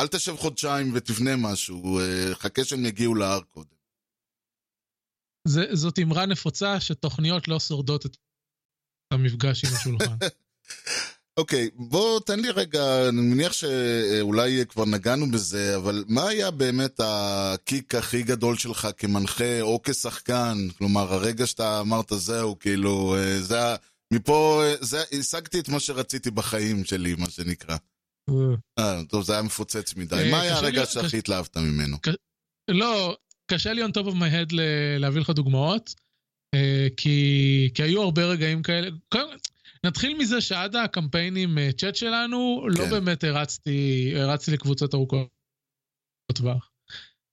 אל 0.00 0.06
תשב 0.06 0.36
חודשיים 0.36 0.90
ותבנה 0.94 1.36
משהו, 1.36 1.98
אה, 2.00 2.34
חכה 2.34 2.64
שהם 2.64 2.86
יגיעו 2.86 3.14
להר 3.14 3.40
קודם. 3.40 3.76
זה, 5.48 5.64
זאת 5.72 5.98
אמרה 5.98 6.26
נפוצה 6.26 6.80
שתוכניות 6.80 7.48
לא 7.48 7.60
שורדות 7.60 8.06
את 8.06 8.16
המפגש 9.12 9.64
עם 9.64 9.70
השולחן. 9.74 10.16
אוקיי, 11.36 11.70
בוא 11.74 12.20
תן 12.20 12.40
לי 12.40 12.50
רגע, 12.50 13.08
אני 13.08 13.20
מניח 13.20 13.52
שאולי 13.52 14.66
כבר 14.68 14.84
נגענו 14.84 15.30
בזה, 15.30 15.76
אבל 15.76 16.04
מה 16.08 16.28
היה 16.28 16.50
באמת 16.50 17.00
הקיק 17.04 17.94
הכי 17.94 18.22
גדול 18.22 18.56
שלך 18.56 18.88
כמנחה 18.96 19.60
או 19.60 19.80
כשחקן? 19.82 20.58
כלומר, 20.78 21.14
הרגע 21.14 21.46
שאתה 21.46 21.80
אמרת 21.80 22.12
זהו, 22.16 22.58
כאילו, 22.58 23.16
אה, 23.16 23.40
זה. 23.40 23.76
מפה, 24.12 24.62
אה, 24.64 24.74
זה, 24.80 25.02
השגתי 25.12 25.58
את 25.60 25.68
מה 25.68 25.80
שרציתי 25.80 26.30
בחיים 26.30 26.84
שלי, 26.84 27.14
מה 27.14 27.30
שנקרא. 27.30 27.76
אה, 28.78 29.00
טוב, 29.08 29.24
זה 29.24 29.32
היה 29.32 29.42
מפוצץ 29.42 29.94
מדי. 29.96 30.16
אה, 30.16 30.30
מה 30.30 30.40
היה 30.40 30.56
הרגע 30.56 30.86
שהכי 30.86 31.18
התלהבת 31.18 31.56
ממנו? 31.56 31.96
לא, 32.70 33.16
קשה 33.50 33.72
לי 33.72 33.84
on 33.84 33.88
top 33.88 34.06
of 34.06 34.14
my 34.14 34.32
head 34.32 34.54
להביא 34.98 35.20
לך 35.20 35.30
דוגמאות, 35.30 35.94
אה, 36.54 36.86
כי, 36.96 37.70
כי 37.74 37.82
היו 37.82 38.02
הרבה 38.02 38.24
רגעים 38.24 38.62
כאלה. 38.62 38.88
נתחיל 39.86 40.18
מזה 40.18 40.40
שעד 40.40 40.76
הקמפיינים 40.76 41.58
אה, 41.58 41.72
צ'אט 41.72 41.96
שלנו, 41.96 42.66
לא 42.68 42.84
כן. 42.84 42.90
באמת 42.90 43.24
הרצתי, 43.24 44.12
הרצתי 44.16 44.50
לקבוצות 44.50 44.94
ארוכות 44.94 45.28
טווח. 46.34 46.70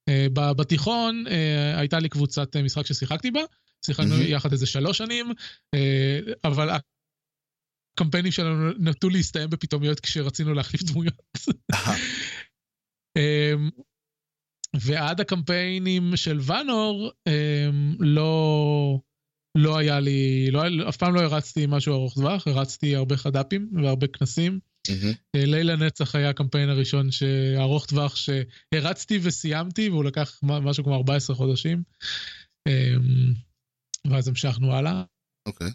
אה, 0.10 0.28
בתיכון 0.58 1.28
אה, 1.28 1.80
הייתה 1.80 1.99
לי 1.99 2.10
קבוצת 2.10 2.58
משחק 2.58 2.86
ששיחקתי 2.86 3.32
בה, 3.32 3.41
שיחקנו 3.86 4.10
מהמם. 4.10 4.28
יחד 4.28 4.51
איזה 4.51 4.66
שלוש 4.66 4.97
שנים, 4.97 5.32
אבל 6.43 6.70
הקמפיינים 6.70 8.32
שלנו 8.32 8.72
נטו 8.80 9.10
להסתיים 9.10 9.49
בפתאומיות 9.49 9.99
כשרצינו 9.99 10.54
להחליף 10.54 10.84
דמויות. 10.84 11.22
ועד 14.76 15.22
הקמפיינים 15.22 16.16
של 16.16 16.39
ואנור, 16.41 17.12
לא, 17.99 18.99
לא 19.58 19.78
היה 19.78 19.99
לי, 19.99 20.51
לא, 20.51 20.89
אף 20.89 20.97
פעם 20.97 21.16
לא 21.16 21.22
הרצתי 21.22 21.66
משהו 21.70 21.93
ארוך 21.93 22.14
טווח, 22.14 22.47
הרצתי 22.47 22.95
הרבה 22.95 23.18
חד"פים 23.18 23.70
והרבה 23.84 24.08
כנסים. 24.08 24.60
מהמם. 24.89 25.14
אה, 25.36 25.45
ליל 25.45 25.70
הנצח 25.70 26.16
היה 26.16 26.30
הקמפיין 26.30 26.70
הראשון 26.70 27.10
ארוך 27.58 27.86
טווח 27.86 28.16
שהרצתי 28.16 29.20
וסיימתי, 29.24 29.89
והוא 29.89 30.04
לקח 30.04 30.39
משהו 30.43 30.84
כמו 30.84 30.95
14 30.95 31.36
חודשים. 31.36 31.84
אמ, 32.68 33.34
ואז 34.08 34.28
המשכנו 34.28 34.74
הלאה. 34.74 35.04
אוקיי. 35.47 35.72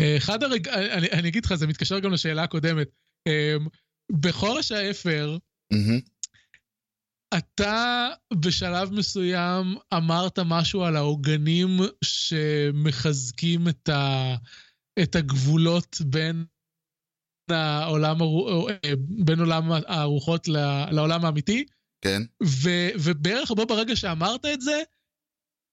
אה, 0.00 0.16
אחד 0.16 0.42
הרג... 0.42 0.68
אני, 0.68 1.10
אני 1.10 1.28
אגיד 1.28 1.44
לך, 1.44 1.54
זה 1.54 1.66
מתקשר 1.66 1.98
גם 1.98 2.12
לשאלה 2.12 2.42
הקודמת. 2.42 2.88
אמ, 3.28 3.66
בחורש 4.20 4.72
האפר, 4.72 5.38
מהמם. 5.72 6.00
אתה 7.38 8.08
בשלב 8.34 8.92
מסוים 8.92 9.76
אמרת 9.94 10.38
משהו 10.44 10.84
על 10.84 10.96
העוגנים 10.96 11.68
שמחזקים 12.04 13.68
את, 13.68 13.88
ה, 13.88 14.34
את 15.02 15.14
הגבולות 15.16 15.96
בין 16.06 16.44
העולם, 17.50 18.16
בין 19.24 19.40
עולם 19.40 19.72
הארוחות 19.72 20.48
ל- 20.48 20.84
לעולם 20.90 21.24
האמיתי, 21.24 21.64
כן. 22.04 22.22
ו, 22.42 22.68
ובערך 23.04 23.50
בו 23.50 23.66
ברגע 23.66 23.96
שאמרת 23.96 24.44
את 24.44 24.60
זה, 24.60 24.82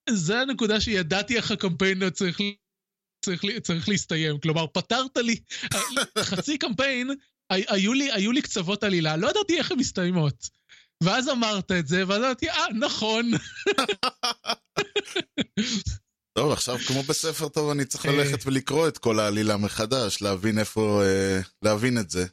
זה 0.10 0.40
הנקודה 0.40 0.82
שידעתי 0.82 1.38
איך 1.38 1.52
הקמפיין 1.52 2.10
צריך, 2.10 2.40
צריך, 3.26 3.44
צריך 3.64 3.90
להסתיים. 3.90 4.40
כלומר, 4.40 4.68
פתרת 4.68 5.18
לי, 5.18 5.36
חצי 6.30 6.58
קמפיין, 6.58 7.10
הי- 7.50 7.66
היו 7.68 7.94
לי, 7.94 8.12
היו 8.12 8.32
לי 8.32 8.42
קצוות 8.42 8.84
עלילה, 8.84 9.18
לא 9.18 9.30
ידעתי 9.30 9.58
איך 9.58 9.72
הן 9.72 9.80
מסתיימות. 9.80 10.50
ואז 11.04 11.30
אמרת 11.30 11.72
את 11.72 11.88
זה, 11.88 12.08
ואז 12.08 12.22
אמרתי, 12.22 12.50
אה, 12.50 12.66
נכון. 12.80 13.32
טוב, 16.38 16.52
עכשיו 16.52 16.78
כמו 16.78 17.04
בספר 17.04 17.50
טוב 17.50 17.70
אני 17.70 17.86
צריך 17.86 18.06
אה. 18.06 18.12
ללכת 18.12 18.48
ולקרוא 18.48 18.88
את 18.88 18.98
כל 18.98 19.20
העלילה 19.20 19.58
מחדש, 19.58 20.22
להבין 20.22 20.60
איפה, 20.60 21.02
אה, 21.04 21.40
להבין 21.62 21.98
את 21.98 22.10
זה. 22.10 22.26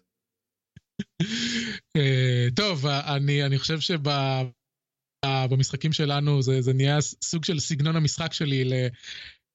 אה, 1.96 2.46
טוב, 2.56 2.86
אני, 2.86 3.44
אני 3.44 3.58
חושב 3.58 3.78
שבמשחקים 5.24 5.92
שלנו 5.92 6.42
זה, 6.42 6.62
זה 6.62 6.72
נהיה 6.72 7.00
סוג 7.00 7.44
של 7.44 7.60
סגנון 7.60 7.96
המשחק 7.96 8.32
שלי, 8.32 8.64
ל, 8.64 8.72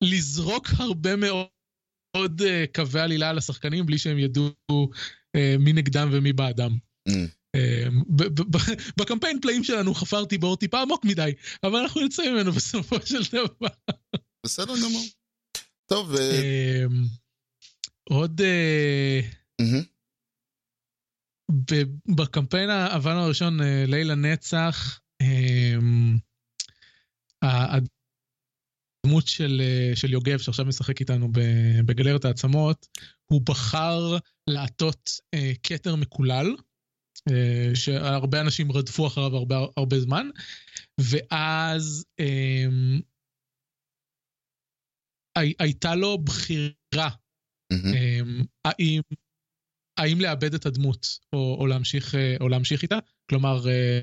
לזרוק 0.03 0.67
הרבה 0.77 1.15
מאוד 1.15 2.41
קווי 2.75 3.01
עלילה 3.01 3.29
על 3.29 3.37
השחקנים 3.37 3.85
בלי 3.85 3.97
שהם 3.97 4.19
ידעו 4.19 4.51
מי 5.59 5.73
נגדם 5.73 6.09
ומי 6.11 6.33
בעדם. 6.33 6.77
Mm. 7.09 7.38
ב- 8.09 8.41
בקמפיין 8.99 9.41
פלאים 9.41 9.63
שלנו 9.63 9.93
חפרתי 9.93 10.37
בור 10.37 10.57
טיפה 10.57 10.81
עמוק 10.81 11.05
מדי, 11.05 11.31
אבל 11.63 11.79
אנחנו 11.79 12.01
יוצאים 12.01 12.33
ממנו 12.33 12.51
בסופו 12.57 12.95
של 13.05 13.21
דבר. 13.31 13.67
בסדר 14.45 14.73
גמור. 14.83 15.05
טוב, 15.85 16.15
אה, 16.15 16.21
אה, 16.21 16.85
עוד... 18.09 18.41
אה, 18.41 19.21
בקמפיין 22.15 22.69
האבנו 22.69 23.19
הראשון, 23.19 23.61
אה, 23.61 23.83
ליל 23.87 24.11
הנצח, 24.11 24.99
אמ, 25.21 26.17
הדמות 27.41 29.27
של, 29.27 29.61
של 29.95 30.13
יוגב, 30.13 30.37
שעכשיו 30.37 30.65
משחק 30.65 30.99
איתנו 30.99 31.29
בגלרת 31.85 32.25
העצמות, 32.25 32.87
הוא 33.25 33.41
בחר 33.41 34.17
לעטות 34.49 35.09
כתר 35.63 35.95
מקולל, 35.95 36.55
שהרבה 37.73 38.41
אנשים 38.41 38.71
רדפו 38.71 39.07
אחריו 39.07 39.35
הרבה, 39.35 39.57
הרבה 39.77 39.99
זמן, 39.99 40.27
ואז 40.99 42.05
אמ, 42.19 42.99
הי- 45.37 45.53
הייתה 45.59 45.95
לו 45.95 46.17
בחירה. 46.17 47.09
אמ, 47.73 48.45
האם, 48.65 49.01
האם 49.99 50.21
לאבד 50.21 50.53
את 50.53 50.65
הדמות 50.65 51.19
או, 51.33 51.57
או, 51.59 51.67
להמשיך, 51.67 52.15
אה, 52.15 52.35
או 52.41 52.49
להמשיך 52.49 52.81
איתה. 52.81 52.97
כלומר, 53.29 53.67
אה, 53.67 53.99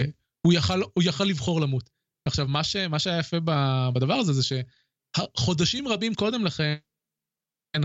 אה, 0.00 0.06
הוא 0.46 0.52
יכל, 0.52 0.82
הוא 0.94 1.04
יכל 1.06 1.24
לבחור 1.24 1.60
למות. 1.60 1.90
עכשיו, 2.28 2.48
מה, 2.48 2.64
ש, 2.64 2.76
מה 2.76 2.98
שהיה 2.98 3.18
יפה 3.18 3.36
בדבר 3.94 4.14
הזה 4.14 4.32
זה 4.32 4.42
שחודשים 4.42 5.88
רבים 5.88 6.14
קודם 6.14 6.44
לכן, 6.44 6.74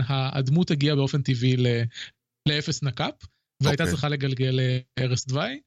הדמות 0.08 0.70
הגיעה 0.70 0.96
באופן 0.96 1.22
טבעי 1.22 1.56
לאפס 2.48 2.82
נקאפ, 2.82 3.14
והייתה 3.62 3.82
אוקיי. 3.82 3.92
צריכה 3.92 4.08
לגלגל 4.08 4.60
אה, 4.60 4.78
ערש 4.96 5.24
דווי, 5.26 5.60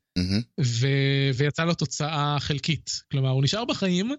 ויצאה 1.36 1.66
לו 1.66 1.74
תוצאה 1.74 2.38
חלקית. 2.40 3.04
כלומר, 3.12 3.30
הוא 3.30 3.44
נשאר 3.44 3.66
בחיים, 3.66 4.12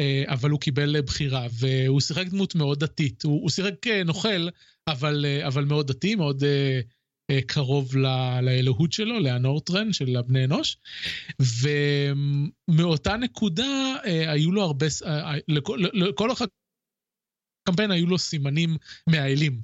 אה, 0.00 0.24
אבל 0.26 0.50
הוא 0.50 0.60
קיבל 0.60 0.96
אה, 0.96 1.02
בחירה, 1.02 1.46
והוא 1.52 2.00
שיחק 2.00 2.26
דמות 2.26 2.54
מאוד 2.54 2.80
דתית. 2.80 3.22
הוא, 3.22 3.42
הוא 3.42 3.50
שיחק 3.50 3.86
נוכל, 4.04 4.48
אבל, 4.88 5.26
אבל 5.46 5.64
מאוד 5.64 5.86
דתי, 5.86 6.14
מאוד 6.14 6.44
אה, 7.30 7.40
קרוב 7.46 7.96
ל- 7.96 8.40
לאלוהות 8.40 8.92
שלו, 8.92 9.20
לאנורטרן 9.20 9.92
של 9.92 10.16
הבני 10.16 10.44
אנוש. 10.44 10.76
ומאותה 12.68 13.16
נקודה 13.16 13.96
אה, 14.06 14.32
היו 14.32 14.52
לו 14.52 14.62
הרבה, 14.62 14.86
אה, 15.06 15.32
לכל, 15.48 15.78
לכל 15.92 16.30
הקמפיין 17.66 17.90
היו 17.90 18.06
לו 18.06 18.18
סימנים 18.18 18.76
מהאלים. 19.06 19.60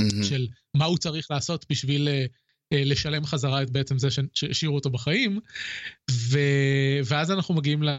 מהמם. 0.00 0.22
של 0.22 0.46
מה 0.76 0.84
הוא 0.84 0.98
צריך 0.98 1.30
לעשות 1.30 1.66
בשביל 1.70 2.08
אה, 2.08 2.26
לשלם 2.74 3.24
חזרה 3.24 3.62
את 3.62 3.70
בעצם 3.70 3.98
זה 3.98 4.08
שהשאירו 4.34 4.74
אותו 4.74 4.90
בחיים. 4.90 5.40
ו... 6.10 6.38
ואז 7.04 7.30
אנחנו 7.30 7.54
מגיעים 7.54 7.82
ל... 7.82 7.98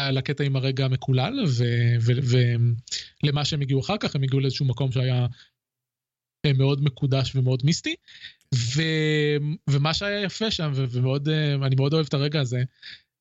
לקטע 0.00 0.44
עם 0.44 0.56
הרגע 0.56 0.84
המקולל, 0.84 1.44
ולמה 2.00 3.40
ו... 3.40 3.44
שהם 3.44 3.60
הגיעו 3.60 3.80
אחר 3.80 3.96
כך, 4.00 4.16
הם 4.16 4.22
הגיעו 4.22 4.40
לאיזשהו 4.40 4.66
מקום 4.66 4.92
שהיה 4.92 5.26
אה, 6.46 6.52
מאוד 6.52 6.84
מקודש 6.84 7.36
ומאוד 7.36 7.62
מיסטי. 7.64 7.94
ו... 8.54 8.82
ומה 9.70 9.94
שהיה 9.94 10.22
יפה 10.22 10.50
שם, 10.50 10.72
ו... 10.74 10.84
ומאוד, 10.90 11.28
אה, 11.28 11.54
אני 11.54 11.74
מאוד 11.76 11.92
אוהב 11.94 12.06
את 12.06 12.14
הרגע 12.14 12.40
הזה, 12.40 12.62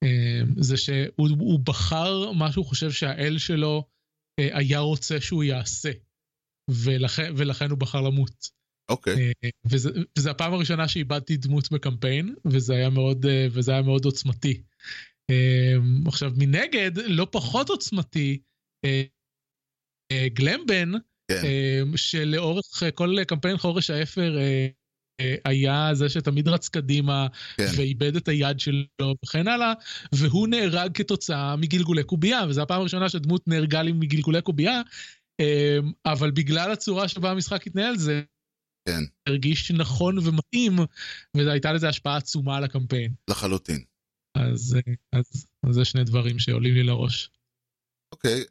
אה, 0.04 0.41
זה 0.58 0.78
שהוא 0.78 1.30
הוא 1.39 1.60
בחר 1.60 2.32
מה 2.32 2.52
שהוא 2.52 2.66
חושב 2.66 2.91
שהאל 2.91 3.38
שלו 3.38 3.88
אה, 4.39 4.58
היה 4.58 4.80
רוצה 4.80 5.22
שהוא 5.22 5.44
יעשה. 5.44 5.91
ולכן, 6.70 7.34
ולכן 7.38 7.70
הוא 7.70 7.78
בחר 7.80 8.02
למות. 8.02 8.50
אוקיי. 8.89 9.13
אה, 9.43 9.49
וזה, 9.65 9.89
וזה 10.17 10.31
הפעם 10.31 10.53
הראשונה 10.53 10.88
שאיבדתי 10.88 11.38
דמות 11.38 11.71
בקמפיין, 11.71 12.36
וזה 12.45 12.73
היה 12.73 12.89
מאוד, 12.89 13.25
אה, 13.25 13.47
וזה 13.51 13.71
היה 13.71 13.81
מאוד 13.81 14.05
עוצמתי. 14.05 14.61
אה, 15.29 15.75
עכשיו, 16.07 16.31
מנגד, 16.38 16.91
לא 16.97 17.27
פחות 17.31 17.69
עוצמתי, 17.69 18.41
גלמבן, 20.34 20.91
כן. 21.31 21.41
שלאורך 21.95 22.84
כל 22.95 23.15
קמפיין 23.27 23.57
חורש 23.57 23.89
האפר 23.89 24.38
היה 25.45 25.89
זה 25.93 26.09
שתמיד 26.09 26.47
רץ 26.47 26.69
קדימה, 26.69 27.27
כן. 27.57 27.65
ואיבד 27.77 28.15
את 28.15 28.27
היד 28.27 28.59
שלו 28.59 29.15
וכן 29.25 29.47
הלאה, 29.47 29.73
והוא 30.13 30.47
נהרג 30.47 30.91
כתוצאה 30.97 31.55
מגלגולי 31.55 32.03
קובייה, 32.03 32.41
וזו 32.49 32.61
הפעם 32.61 32.79
הראשונה 32.81 33.09
שדמות 33.09 33.47
נהרגה 33.47 33.81
לי 33.81 33.91
מגלגולי 33.91 34.41
קובייה, 34.41 34.81
אבל 36.05 36.31
בגלל 36.31 36.71
הצורה 36.71 37.07
שבה 37.07 37.31
המשחק 37.31 37.67
התנהל 37.67 37.97
זה 37.97 38.21
כן. 38.86 39.03
הרגיש 39.27 39.71
נכון 39.71 40.17
ומתאים, 40.17 40.75
והייתה 41.38 41.73
לזה 41.73 41.89
השפעה 41.89 42.17
עצומה 42.17 42.57
על 42.57 42.63
הקמפיין. 42.63 43.13
לחלוטין. 43.29 43.84
אז, 44.38 44.75
אה, 44.75 44.93
אז, 45.19 45.45
אז 45.63 45.75
זה 45.75 45.86
שני 45.86 46.03
דברים 46.03 46.39
שעולים 46.39 46.73
לי 46.73 46.84
לראש. 46.84 47.29
אוקיי. 48.11 48.43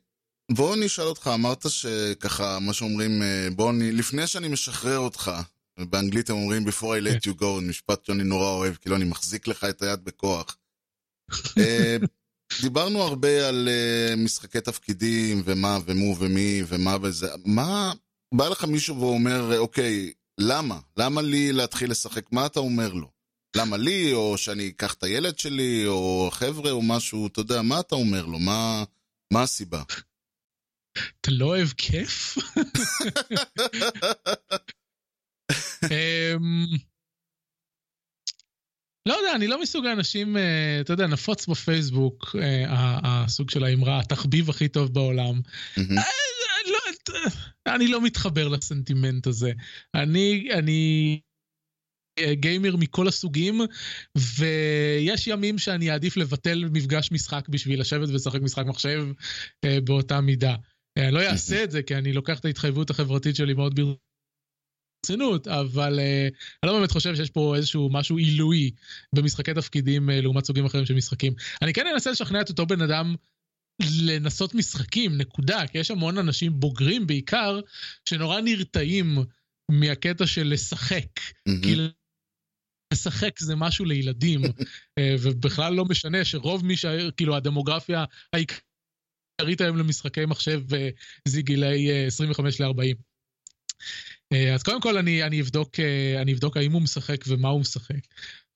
בוא 0.53 0.77
נשאל 0.77 1.05
אותך, 1.05 1.31
אמרת 1.35 1.71
שככה, 1.71 2.59
מה 2.61 2.73
שאומרים, 2.73 3.23
אה, 3.23 3.49
בוא, 3.57 3.73
נ... 3.73 3.83
לפני 3.83 4.27
שאני 4.27 4.49
משחרר 4.49 4.99
אותך, 4.99 5.31
באנגלית 5.79 6.31
הם 6.31 6.37
אומרים 6.37 6.69
before 6.69 6.83
I 6.83 7.07
let 7.07 7.29
you 7.29 7.41
go, 7.41 7.61
משפט 7.63 8.05
שאני 8.05 8.25
נורא 8.25 8.49
אוהב, 8.49 8.75
כאילו 8.75 8.97
אני 8.97 9.05
מחזיק 9.05 9.49
לך 9.49 9.65
את 9.65 9.83
היד 9.83 10.05
בכוח. 10.05 10.57
אה, 11.59 11.97
דיברנו 12.63 13.03
הרבה 13.03 13.49
על 13.49 13.69
אה, 13.69 14.17
משחקי 14.17 14.61
תפקידים, 14.61 15.43
ומה, 15.45 15.79
ומו, 15.87 16.17
ומי, 16.19 16.63
ומה 16.69 16.97
וזה. 17.03 17.29
מה, 17.45 17.93
בא 18.35 18.49
לך 18.49 18.65
מישהו 18.65 19.01
ואומר, 19.01 19.59
אוקיי, 19.59 20.13
למה? 20.49 20.81
למה 20.97 21.23
לי 21.23 21.53
להתחיל 21.53 21.91
לשחק? 21.91 22.33
מה 22.33 22.47
אתה 22.47 22.61
אומר 22.61 22.93
לו? 22.93 23.11
למה 23.57 23.77
לי, 23.77 24.13
או 24.13 24.39
שאני 24.39 24.69
אקח 24.69 24.95
את 24.95 25.03
הילד 25.03 25.39
שלי, 25.39 25.87
או 25.87 26.29
חבר'ה, 26.33 26.71
או 26.71 26.83
משהו, 26.83 27.27
אתה 27.27 27.41
יודע, 27.41 27.63
מה 27.63 27.81
אתה 27.81 27.95
אומר 27.95 28.27
לו? 28.27 28.39
מה, 28.39 28.85
מה 29.33 29.43
הסיבה? 29.43 29.83
אתה 31.21 31.31
לא 31.31 31.45
אוהב 31.45 31.69
כיף? 31.69 32.39
אמ, 35.91 36.67
לא 39.09 39.15
יודע, 39.15 39.33
אני 39.35 39.47
לא 39.47 39.63
מסוג 39.63 39.87
האנשים, 39.87 40.37
אה, 40.37 40.79
אתה 40.81 40.93
יודע, 40.93 41.07
נפוץ 41.07 41.47
בפייסבוק, 41.47 42.37
אה, 42.43 42.99
הסוג 43.05 43.51
של 43.51 43.65
האמרה, 43.65 44.01
התחביב 44.01 44.51
הכי 44.51 44.69
טוב 44.69 44.95
בעולם. 44.95 45.41
אה, 47.11 47.75
אני 47.75 47.89
לא 47.89 48.03
מתחבר 48.03 48.49
לסנטימנט 48.49 49.27
הזה. 49.27 49.53
אני, 49.95 50.49
אני 50.53 51.21
אה, 52.19 52.35
גיימר 52.35 52.77
מכל 52.77 53.09
הסוגים, 53.09 53.61
ויש 54.19 55.27
ימים 55.27 55.59
שאני 55.59 55.91
אעדיף 55.91 56.17
לבטל 56.17 56.65
מפגש 56.73 57.13
משחק 57.13 57.49
בשביל 57.49 57.81
לשבת 57.81 58.09
ולשחק 58.09 58.41
משחק 58.41 58.65
מחשב 58.67 59.07
אה, 59.65 59.79
באותה 59.85 60.21
מידה. 60.21 60.55
אני 60.99 61.13
לא 61.13 61.21
אעשה 61.21 61.65
את 61.65 61.71
זה, 61.71 61.83
כי 61.83 61.97
אני 61.97 62.13
לוקח 62.13 62.39
את 62.39 62.45
ההתחייבות 62.45 62.91
החברתית 62.91 63.37
שלי 63.37 63.55
מאוד 63.55 63.81
ברצינות, 65.05 65.49
אבל 65.49 66.01
אני 66.63 66.71
לא 66.71 66.79
באמת 66.79 66.91
חושב 66.91 67.15
שיש 67.15 67.31
פה 67.31 67.57
איזשהו 67.57 67.91
משהו 67.93 68.17
עילוי 68.17 68.71
במשחקי 69.15 69.55
תפקידים 69.55 70.11
לעומת 70.13 70.45
סוגים 70.45 70.65
אחרים 70.65 70.87
של 70.87 70.95
משחקים. 70.95 71.33
אני 71.63 71.73
כן 71.73 71.87
אנסה 71.95 72.11
לשכנע 72.11 72.41
את 72.41 72.49
אותו 72.49 72.67
בן 72.67 72.81
אדם 72.81 73.15
לנסות 74.03 74.55
משחקים, 74.55 75.19
נקודה, 75.19 75.67
כי 75.67 75.79
יש 75.79 75.91
המון 75.91 76.19
אנשים 76.19 76.61
בוגרים 76.61 77.07
בעיקר, 77.07 77.61
שנורא 78.09 78.41
נרתעים 78.41 79.19
מהקטע 79.71 80.27
של 80.27 80.47
לשחק. 80.47 81.21
מהמם. 81.47 81.63
כי 81.63 81.77
לשחק 82.93 83.39
זה 83.39 83.57
משהו 83.57 83.85
לילדים, 83.85 84.41
אה, 84.99 85.15
ובכלל 85.23 85.75
לא 85.75 85.85
משנה 85.85 86.25
שרוב 86.25 86.65
מי 86.65 86.77
ש... 86.77 86.85
כאילו 87.17 87.37
הדמוגרפיה 87.37 88.05
העיקרית 88.33 89.61
היום 89.61 89.77
למשחקי 89.77 90.27
מחשב 90.27 90.75
אה, 90.75 90.89
זה 91.29 91.43
גילאי 91.43 91.91
אה, 91.91 92.07
25 92.07 92.61
ל-40. 92.61 92.97
אז 94.55 94.63
קודם 94.63 94.81
כל 94.81 94.97
אני, 94.99 95.23
אני, 95.23 95.41
אבדוק, 95.41 95.81
אה, 95.81 96.23
אני 96.23 96.33
אבדוק 96.33 96.57
האם 96.57 96.73
הוא 96.73 96.83
משחק 96.83 97.25
ומה 97.29 97.49
הוא 97.49 97.61
משחק. 97.61 98.01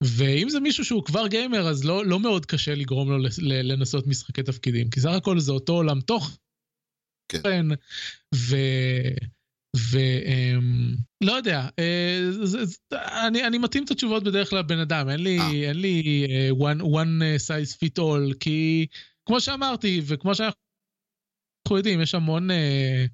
ואם 0.03 0.49
זה 0.49 0.59
מישהו 0.59 0.85
שהוא 0.85 1.03
כבר 1.05 1.27
גיימר, 1.27 1.67
אז 1.67 1.85
לא, 1.85 2.05
לא 2.05 2.19
מאוד 2.19 2.45
קשה 2.45 2.75
לגרום 2.75 3.09
לו 3.11 3.17
לנסות 3.41 4.07
משחקי 4.07 4.43
תפקידים, 4.43 4.89
כי 4.89 4.99
סך 5.01 5.09
הכל 5.09 5.39
זה 5.39 5.51
אותו 5.51 5.73
עולם 5.73 5.99
כן. 6.01 7.37
תוכן, 7.37 7.65
ו... 8.35 8.55
ו... 9.77 9.97
אמ, 10.25 10.95
לא 11.23 11.31
יודע, 11.31 11.67
אה, 11.79 12.19
זה- 12.43 12.65
זה- 12.65 12.77
אני, 13.27 13.47
אני 13.47 13.57
מתאים 13.57 13.83
את 13.83 13.91
התשובות 13.91 14.23
בדרך 14.23 14.49
כלל 14.49 14.59
לבן 14.59 14.79
אדם, 14.79 15.09
אין 15.09 15.19
לי, 15.19 15.39
אה. 15.39 15.51
אין 15.69 15.81
לי 15.81 16.27
אה, 16.29 16.49
one, 16.51 16.81
one 16.81 17.21
אה, 17.23 17.35
size 17.47 17.71
fit 17.75 17.99
all, 18.03 18.37
כי 18.39 18.85
כמו 19.25 19.41
שאמרתי, 19.41 20.01
וכמו 20.07 20.35
שאנחנו 20.35 20.57
יודעים, 21.77 22.01
יש 22.01 22.15
המון... 22.15 22.51
אה, 22.51 23.05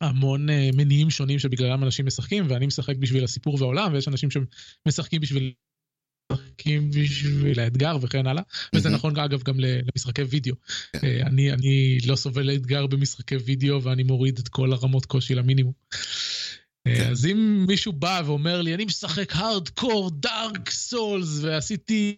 המון 0.00 0.50
אה, 0.50 0.70
מניעים 0.74 1.10
שונים 1.10 1.38
שבגללם 1.38 1.84
אנשים 1.84 2.06
משחקים, 2.06 2.46
ואני 2.48 2.66
משחק 2.66 2.96
בשביל 2.96 3.24
הסיפור 3.24 3.54
והעולם, 3.60 3.92
ויש 3.92 4.08
אנשים 4.08 4.28
שמשחקים 4.30 5.20
בשביל... 5.20 5.52
משחקים 6.32 6.90
בשביל 6.90 7.60
האתגר 7.60 7.96
וכן 8.00 8.26
הלאה, 8.26 8.42
וזה 8.74 8.88
מהמם. 8.88 8.98
נכון 8.98 9.18
אגב 9.18 9.42
גם 9.42 9.54
למשחקי 9.60 10.22
וידאו. 10.22 10.54
כן. 10.92 10.98
אה, 11.04 11.26
אני, 11.26 11.52
אני 11.52 11.98
לא 12.06 12.16
סובל 12.16 12.54
אתגר 12.54 12.86
במשחקי 12.86 13.36
וידאו 13.36 13.82
ואני 13.82 14.02
מוריד 14.02 14.38
את 14.38 14.48
כל 14.48 14.72
הרמות 14.72 15.06
קושי 15.06 15.34
למינימום. 15.34 15.72
אה, 16.86 16.96
כן. 16.96 17.10
אז 17.10 17.26
אם 17.26 17.64
מישהו 17.68 17.92
בא 17.92 18.22
ואומר 18.26 18.62
לי, 18.62 18.74
אני 18.74 18.84
משחק 18.84 19.32
הארדקור 19.36 20.10
דארק 20.10 20.70
סולס 20.70 21.38
ועשיתי 21.42 21.54
עשיתי, 21.56 22.16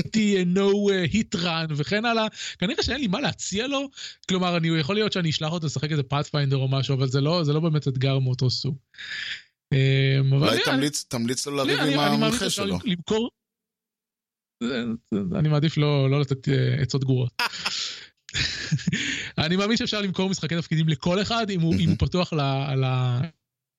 no 0.00 0.90
אה, 0.92 1.04
hit 1.04 1.38
run 1.40 1.72
וכן 1.76 2.04
הלאה, 2.04 2.26
כנראה 2.58 2.82
שאין 2.82 3.00
לי 3.00 3.06
מה 3.06 3.20
להציע 3.20 3.66
לו. 3.66 3.88
כלומר, 4.28 4.56
אני 4.56 4.68
יכול 4.80 4.94
להיות 4.94 5.12
שאני 5.12 5.30
אשלח 5.30 5.52
אותו 5.52 5.66
לשחק 5.66 5.90
איזה 5.92 6.02
פאת'פיינדר 6.02 6.56
או 6.56 6.68
משהו, 6.68 6.94
אבל 6.94 7.08
זה 7.08 7.20
לא, 7.20 7.44
זה 7.44 7.52
לא 7.52 7.60
באמת 7.60 7.88
אתגר 7.88 8.18
מאותו 8.18 8.50
סוג. 8.50 8.76
אבל 9.72 9.78
אולי 10.38 10.52
אני- 10.56 10.62
תמליץ, 10.64 11.04
תמליץ 11.08 11.46
לו 11.46 11.56
לריב 11.56 11.78
אני- 11.78 11.94
עם 11.94 12.00
שאפשר 12.00 12.50
שלו. 12.50 12.78
אני 15.38 15.48
מעדיף 15.48 15.76
לא, 15.76 16.10
לא 16.10 16.20
לתת 16.20 16.48
אה, 16.48 16.74
עצות 16.82 17.04
גרועות. 17.04 17.32
אני 19.46 19.56
מאמין 19.56 19.76
שאפשר 19.76 20.00
למכור 20.00 20.30
משחקי 20.30 20.56
תפקידים 20.56 20.88
לכל 20.88 21.22
אחד 21.22 21.50
אם 21.50 21.60
הוא, 21.60 21.74
פתוח 21.98 22.32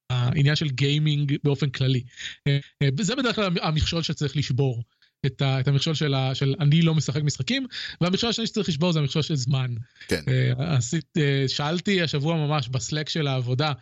העניין 0.10 0.56
של 0.56 0.70
גיימינג 0.70 1.36
באופן 1.44 1.70
כללי. 1.70 2.04
אה, 2.48 2.58
אה, 2.84 2.90
זה 3.02 3.16
בדרך 3.16 3.36
כלל 3.36 3.52
המכשול 3.62 4.02
שצריך 4.02 4.38
לשבור. 4.38 4.84
את, 5.26 5.42
ה, 5.42 5.60
את 5.60 5.68
המכשול 5.68 5.94
של, 5.94 6.14
ה, 6.14 6.36
של 6.36 6.56
אני 6.60 6.82
לא 6.82 6.96
משחק 6.96 7.22
משחקים, 7.22 7.68
והמכשול 8.02 8.30
השני 8.30 8.48
שצריך 8.48 8.70
לשבור 8.70 8.94
זה 8.94 9.00
המכשול 9.00 9.22
של 9.22 9.36
זמן. 9.36 9.76
כן. 10.08 10.22
אה, 10.28 10.78
עשית, 10.78 11.18
אה, 11.18 11.46
שאלתי 11.48 12.02
השבוע 12.02 12.36
ממש 12.36 12.68
בסלק 12.68 13.10
של 13.10 13.28
העבודה, 13.28 13.74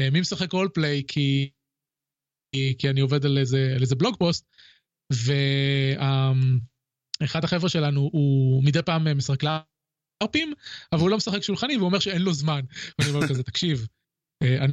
אה, 0.00 0.10
מי 0.10 0.20
משחק 0.20 0.52
רולפליי 0.52 1.02
כי, 1.08 1.50
כי, 2.54 2.74
כי 2.78 2.90
אני 2.90 3.00
עובד 3.00 3.26
על 3.26 3.38
איזה, 3.38 3.72
על 3.76 3.82
איזה 3.82 3.94
בלוג 3.94 4.16
פוסט, 4.18 4.46
ואחד 7.20 7.44
החבר'ה 7.44 7.68
שלנו 7.68 8.10
הוא 8.12 8.64
מדי 8.64 8.82
פעם 8.82 9.18
משחק 9.18 9.42
לארפים, 9.42 10.52
אבל 10.92 11.00
הוא 11.00 11.10
לא 11.10 11.16
משחק 11.16 11.42
שולחני 11.42 11.76
והוא 11.76 11.86
אומר 11.86 11.98
שאין 11.98 12.22
לו 12.22 12.34
זמן. 12.34 12.60
ואני 12.98 13.10
אומר 13.10 13.28
כזה, 13.28 13.42
תקשיב, 13.42 13.86
אני 14.42 14.72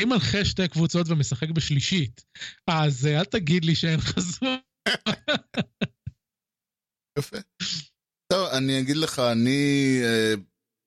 אני 0.00 0.08
מנחה 0.08 0.44
שתי 0.44 0.68
קבוצות 0.68 1.08
ומשחק 1.08 1.50
בשלישית, 1.50 2.24
אז 2.66 3.06
אל 3.06 3.24
תגיד 3.24 3.64
לי 3.64 3.74
שאין 3.74 3.98
לך 3.98 4.20
זמן. 4.20 4.56
יפה. 7.18 7.36
טוב, 8.32 8.48
אני 8.52 8.80
אגיד 8.80 8.96
לך, 8.96 9.18
אני... 9.18 10.00
אה, 10.04 10.34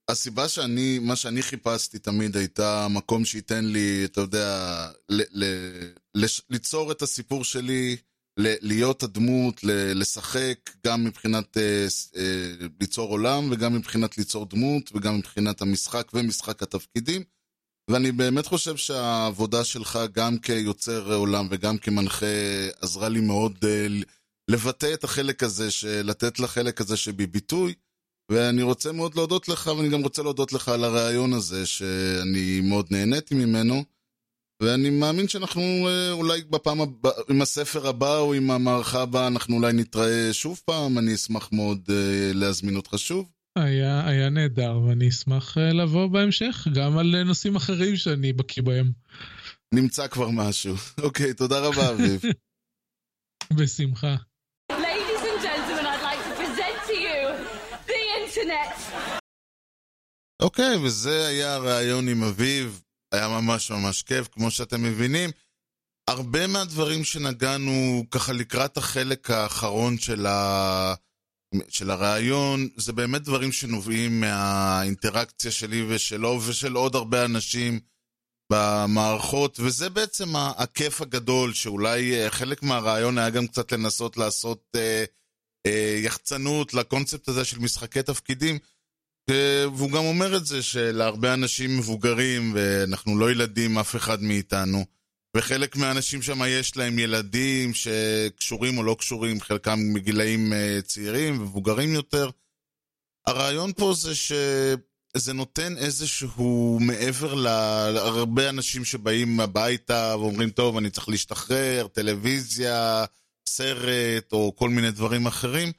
הסיבה 0.09 0.49
שאני, 0.49 0.99
מה 0.99 1.15
שאני 1.15 1.41
חיפשתי 1.41 1.99
תמיד 1.99 2.37
הייתה 2.37 2.87
מקום 2.89 3.25
שייתן 3.25 3.65
לי, 3.65 4.05
אתה 4.05 4.21
יודע, 4.21 4.47
ל, 5.09 5.21
ל, 5.31 5.45
לש, 6.15 6.41
ליצור 6.49 6.91
את 6.91 7.01
הסיפור 7.01 7.43
שלי, 7.43 7.97
ל, 8.39 8.53
להיות 8.61 9.03
הדמות, 9.03 9.63
ל, 9.63 9.99
לשחק, 9.99 10.69
גם 10.87 11.03
מבחינת 11.03 11.57
אה, 11.57 11.85
אה, 12.15 12.67
ליצור 12.81 13.09
עולם, 13.09 13.51
וגם 13.51 13.73
מבחינת 13.73 14.17
ליצור 14.17 14.45
דמות, 14.45 14.91
וגם 14.93 15.17
מבחינת 15.17 15.61
המשחק 15.61 16.07
ומשחק 16.13 16.63
התפקידים. 16.63 17.23
ואני 17.89 18.11
באמת 18.11 18.47
חושב 18.47 18.77
שהעבודה 18.77 19.63
שלך, 19.63 19.99
גם 20.11 20.37
כיוצר 20.37 21.13
עולם 21.13 21.47
וגם 21.49 21.77
כמנחה, 21.77 22.25
עזרה 22.81 23.09
לי 23.09 23.21
מאוד 23.21 23.57
אה, 23.63 23.87
לבטא 24.47 24.93
את 24.93 25.03
החלק 25.03 25.43
הזה, 25.43 25.67
לתת 26.03 26.39
לחלק 26.39 26.81
הזה 26.81 26.97
שבי 26.97 27.27
ביטוי. 27.27 27.73
ואני 28.31 28.61
רוצה 28.61 28.91
מאוד 28.91 29.15
להודות 29.15 29.49
לך, 29.49 29.71
ואני 29.77 29.89
גם 29.89 30.01
רוצה 30.01 30.23
להודות 30.23 30.53
לך 30.53 30.69
על 30.69 30.83
הרעיון 30.83 31.33
הזה, 31.33 31.65
שאני 31.65 32.61
מאוד 32.61 32.87
נהניתי 32.91 33.35
ממנו. 33.35 33.83
ואני 34.61 34.89
מאמין 34.89 35.27
שאנחנו 35.27 35.61
אה, 35.61 36.11
אולי 36.11 36.41
בפעם 36.41 36.81
הבאה, 36.81 37.11
עם 37.29 37.41
הספר 37.41 37.87
הבא 37.87 38.17
או 38.17 38.33
עם 38.33 38.51
המערכה 38.51 39.01
הבאה, 39.01 39.27
אנחנו 39.27 39.55
אולי 39.55 39.73
נתראה 39.73 40.29
שוב 40.33 40.61
פעם, 40.65 40.97
אני 40.97 41.13
אשמח 41.13 41.49
מאוד 41.51 41.89
אה, 41.89 42.31
להזמין 42.33 42.75
אותך 42.75 42.93
שוב. 42.97 43.32
היה, 43.55 44.07
היה 44.07 44.29
נהדר, 44.29 44.79
ואני 44.79 45.09
אשמח 45.09 45.57
אה, 45.57 45.73
לבוא 45.73 46.07
בהמשך, 46.07 46.67
גם 46.75 46.97
על 46.97 47.23
נושאים 47.23 47.55
אחרים 47.55 47.95
שאני 47.95 48.33
בקיא 48.33 48.63
בהם. 48.63 48.91
נמצא 49.73 50.07
כבר 50.07 50.29
משהו. 50.29 50.75
אוקיי, 51.05 51.33
תודה 51.33 51.59
רבה, 51.59 51.89
אביב. 51.89 52.21
בשמחה. 53.57 54.15
אוקיי, 60.41 60.77
וזה 60.77 61.27
היה 61.27 61.55
הרעיון 61.55 62.07
עם 62.07 62.23
אביב. 62.23 62.81
היה 63.13 63.27
ממש 63.27 63.71
ממש 63.71 64.01
כיף, 64.01 64.27
כמו 64.27 64.51
שאתם 64.51 64.83
מבינים. 64.83 65.29
הרבה 66.09 66.47
מהדברים 66.47 67.03
שנגענו 67.03 68.05
ככה 68.11 68.33
לקראת 68.33 68.77
החלק 68.77 69.31
האחרון 69.31 69.97
של, 69.97 70.25
ה... 70.25 70.93
של 71.69 71.91
הרעיון, 71.91 72.69
זה 72.77 72.93
באמת 72.93 73.21
דברים 73.21 73.51
שנובעים 73.51 74.19
מהאינטראקציה 74.19 75.51
שלי 75.51 75.85
ושלו 75.87 76.39
ושל 76.47 76.73
עוד 76.73 76.95
הרבה 76.95 77.25
אנשים 77.25 77.79
במערכות, 78.51 79.59
וזה 79.59 79.89
בעצם 79.89 80.35
הכיף 80.35 81.01
הגדול, 81.01 81.53
שאולי 81.53 82.15
אה, 82.15 82.31
חלק 82.31 82.63
מהרעיון 82.63 83.17
היה 83.17 83.29
גם 83.29 83.47
קצת 83.47 83.71
לנסות 83.71 84.17
לעשות 84.17 84.63
אה, 84.75 85.03
אה, 85.65 85.99
יחצנות 86.03 86.73
לקונספט 86.73 87.27
הזה 87.27 87.45
של 87.45 87.59
משחקי 87.59 88.03
תפקידים. 88.03 88.59
והוא 89.75 89.91
גם 89.91 90.03
אומר 90.03 90.37
את 90.37 90.45
זה 90.45 90.63
שלהרבה 90.63 91.33
אנשים 91.33 91.77
מבוגרים, 91.77 92.51
ואנחנו 92.55 93.17
לא 93.17 93.31
ילדים, 93.31 93.77
אף 93.77 93.95
אחד 93.95 94.21
מאיתנו, 94.23 94.85
וחלק 95.37 95.75
מהאנשים 95.75 96.21
שם 96.21 96.39
יש 96.47 96.77
להם 96.77 96.99
ילדים 96.99 97.73
שקשורים 97.73 98.77
או 98.77 98.83
לא 98.83 98.95
קשורים, 98.99 99.41
חלקם 99.41 99.79
מגילאים 99.93 100.53
אה, 100.53 100.79
צעירים 100.81 101.41
ומבוגרים 101.41 101.93
יותר. 101.93 102.29
הרעיון 103.27 103.73
פה 103.73 103.93
זה 103.97 104.15
שזה 104.15 105.33
נותן 105.33 105.77
איזשהו, 105.77 106.79
מעבר 106.81 107.33
להרבה 107.33 108.49
אנשים 108.49 108.85
שבאים 108.85 109.39
הביתה 109.39 110.15
ואומרים, 110.19 110.49
טוב, 110.49 110.77
אני 110.77 110.89
צריך 110.89 111.09
להשתחרר, 111.09 111.87
טלוויזיה, 111.87 113.05
סרט 113.49 114.33
או 114.33 114.53
כל 114.55 114.69
מיני 114.69 114.91
דברים 114.91 115.27
אחרים. 115.27 115.71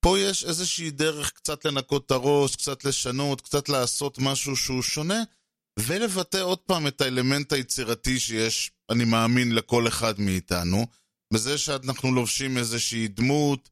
פה 0.00 0.18
יש 0.18 0.44
איזושהי 0.44 0.90
דרך 0.90 1.30
קצת 1.30 1.64
לנקות 1.64 2.06
את 2.06 2.10
הראש, 2.10 2.56
קצת 2.56 2.84
לשנות, 2.84 3.40
קצת 3.40 3.68
לעשות 3.68 4.18
משהו 4.18 4.56
שהוא 4.56 4.82
שונה, 4.82 5.22
ולבטא 5.78 6.36
עוד 6.42 6.58
פעם 6.58 6.86
את 6.86 7.00
האלמנט 7.00 7.52
היצירתי 7.52 8.20
שיש, 8.20 8.70
אני 8.90 9.04
מאמין, 9.04 9.54
לכל 9.54 9.88
אחד 9.88 10.20
מאיתנו. 10.20 10.86
בזה 11.32 11.58
שאנחנו 11.58 12.14
לובשים 12.14 12.58
איזושהי 12.58 13.08
דמות, 13.08 13.70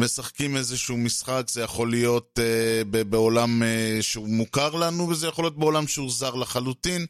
משחקים 0.00 0.56
איזשהו 0.56 0.96
משחק, 0.96 1.44
זה 1.48 1.62
יכול 1.62 1.90
להיות 1.90 2.38
אה, 2.38 2.82
בעולם 3.04 3.62
אה, 3.62 3.98
שהוא 4.00 4.28
מוכר 4.28 4.70
לנו, 4.70 5.08
וזה 5.08 5.26
יכול 5.26 5.44
להיות 5.44 5.58
בעולם 5.58 5.86
שהוא 5.86 6.10
זר 6.10 6.34
לחלוטין. 6.34 7.06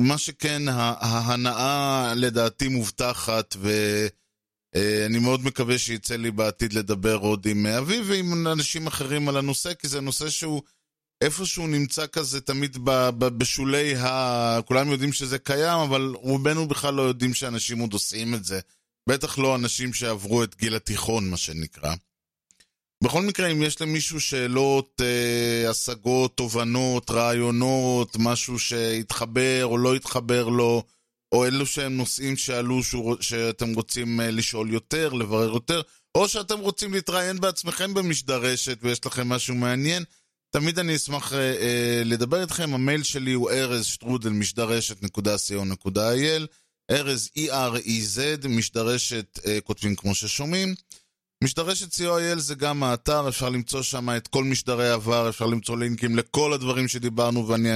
מה 0.00 0.18
שכן, 0.18 0.62
ההנאה 0.68 2.12
לדעתי 2.16 2.68
מובטחת, 2.68 3.56
ו... 3.58 3.70
אה, 4.74 5.06
מאוד 5.20 5.44
מקווה 5.44 5.78
שיצא 5.78 6.16
לי 6.16 6.30
בעתיד 6.30 6.72
לדבר 6.72 7.16
עוד 7.16 7.46
עם 7.46 7.66
אביב 7.66 8.04
ועם 8.08 8.46
אנשים 8.46 8.86
אחרים 8.86 9.28
על 9.28 9.36
הנושא, 9.36 9.74
כי 9.74 9.88
זה 9.88 10.00
נושא 10.00 10.30
שהוא 10.30 10.62
איפשהו 11.22 11.66
נמצא 11.66 12.06
כזה 12.06 12.40
תמיד 12.40 12.78
בשולי 13.18 13.96
ה... 13.96 14.60
כולם 14.64 14.90
יודעים 14.90 15.12
שזה 15.12 15.38
קיים, 15.38 15.78
אבל 15.78 16.12
רובנו 16.16 16.68
בכלל 16.68 16.94
לא 16.94 17.02
יודעים 17.02 17.34
שאנשים 17.34 17.78
עוד 17.78 17.92
עושים 17.92 18.34
את 18.34 18.44
זה. 18.44 18.60
בטח 19.08 19.38
לא 19.38 19.54
אנשים 19.54 19.92
שעברו 19.92 20.44
את 20.44 20.54
גיל 20.54 20.74
התיכון, 20.74 21.30
מה 21.30 21.36
שנקרא. 21.36 21.94
בכל 23.04 23.22
מקרה, 23.22 23.48
אם 23.48 23.62
יש 23.62 23.82
למישהו 23.82 24.20
שאלות, 24.20 25.00
אה, 25.00 25.70
השגות, 25.70 26.36
תובנות, 26.36 27.10
רעיונות, 27.10 28.16
משהו 28.18 28.58
שהתחבר 28.58 29.66
או 29.66 29.78
לא 29.78 29.94
התחבר 29.94 30.48
לו, 30.48 30.82
או 31.32 31.46
אלו 31.46 31.66
שהם 31.66 31.96
נושאים 31.96 32.36
שעלו 32.36 32.80
שאתם 33.20 33.74
רוצים 33.74 34.20
אה, 34.20 34.30
לשאול 34.30 34.72
יותר, 34.72 35.12
לברר 35.12 35.52
יותר, 35.52 35.82
או 36.14 36.28
שאתם 36.28 36.58
רוצים 36.58 36.94
להתראיין 36.94 37.40
בעצמכם 37.40 37.94
במשדרשת 37.94 38.78
ויש 38.82 39.06
לכם 39.06 39.28
משהו 39.28 39.54
מעניין, 39.54 40.04
תמיד 40.52 40.78
אני 40.78 40.96
אשמח 40.96 41.32
אה, 41.32 41.38
אה, 41.38 42.02
לדבר 42.04 42.40
איתכם. 42.40 42.74
המייל 42.74 43.02
שלי 43.02 43.32
הוא 43.32 43.50
ארז 43.50 43.84
שטרודל 43.84 44.30
משדרשת.co.il 44.30 46.46
ארז 46.90 47.30
E-R-E-Z, 47.38 48.48
משדרשת 48.48 49.38
אה, 49.46 49.58
כותבים 49.64 49.96
כמו 49.96 50.14
ששומעים. 50.14 50.74
משדרשת 51.44 51.92
co.il 51.92 52.38
זה 52.38 52.54
גם 52.54 52.82
האתר, 52.82 53.28
אפשר 53.28 53.48
למצוא 53.48 53.82
שם 53.82 54.16
את 54.16 54.28
כל 54.28 54.44
משדרי 54.44 54.88
העבר, 54.88 55.28
אפשר 55.28 55.46
למצוא 55.46 55.76
לינקים 55.76 56.16
לכל 56.16 56.52
הדברים 56.52 56.88
שדיברנו 56.88 57.48
ואני... 57.48 57.70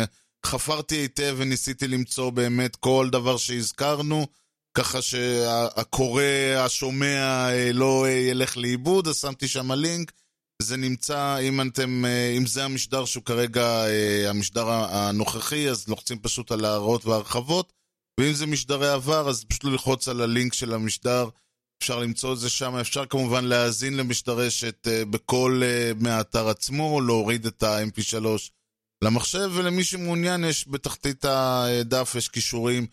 חפרתי 0.47 0.95
היטב 0.95 1.35
וניסיתי 1.39 1.89
למצוא 1.89 2.31
באמת 2.31 2.77
כל 2.77 3.09
דבר 3.13 3.37
שהזכרנו, 3.37 4.27
ככה 4.75 5.03
שהקורא, 5.03 6.23
השומע, 6.59 7.49
אה, 7.51 7.73
לא 7.73 8.07
אה, 8.07 8.11
ילך 8.11 8.57
לאיבוד, 8.57 9.09
אז 9.09 9.17
שמתי 9.17 9.49
שם 9.49 9.73
לינק. 9.73 10.13
זה 10.63 10.77
נמצא, 10.77 11.39
אם 11.39 11.61
אתם, 11.61 12.05
אה, 12.05 12.35
אם 12.37 12.47
זה 12.47 12.65
המשדר 12.65 13.05
שהוא 13.05 13.25
כרגע 13.25 13.85
המשדר 14.29 14.69
הנוכחי, 14.69 15.69
אז 15.71 15.89
לוחצים 15.89 16.19
פשוט 16.19 16.53
על 16.53 16.65
ההערות 16.65 17.07
וההרחבות, 17.07 17.73
ואם 18.21 18.33
זה 18.33 18.47
משדרי 18.47 18.89
עבר, 18.89 19.29
אז 19.29 19.45
פשוט 19.45 19.65
ללחוץ 19.65 20.09
על 20.09 20.21
הלינק 20.21 20.53
של 20.53 20.75
המשדר, 20.75 21.29
אפשר 21.83 21.99
למצוא 21.99 22.33
את 22.33 22.39
זה 22.39 22.51
שם, 22.51 22.77
אפשר 22.77 23.07
כמובן 23.07 23.45
להאזין 23.45 23.97
למשדרשת 23.97 24.87
בכל, 25.11 25.63
מהאתר 26.01 26.49
עצמו, 26.49 27.01
להוריד 27.01 27.47
את 27.47 27.63
ה-mp3 27.63 28.27
למחשב, 29.05 29.51
ולמי 29.55 29.85
שמעוניין 29.85 30.45
יש 30.45 30.69
בתחתית 30.69 31.25
הדף, 31.25 32.15
יש 32.15 32.29
קישורים 32.29 32.87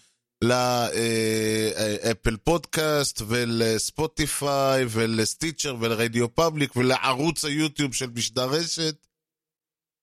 לאפל 0.44 2.38
פודקאסט 2.44 3.22
ולספוטיפיי 3.28 4.86
ולסטיצ'ר 4.90 5.76
ולרדיו 5.80 6.36
פאבליק 6.36 6.76
ולערוץ 6.76 7.46
היוטיוב 7.46 7.94
של 7.94 8.10
משדר 8.16 8.50
רשת. 8.50 8.96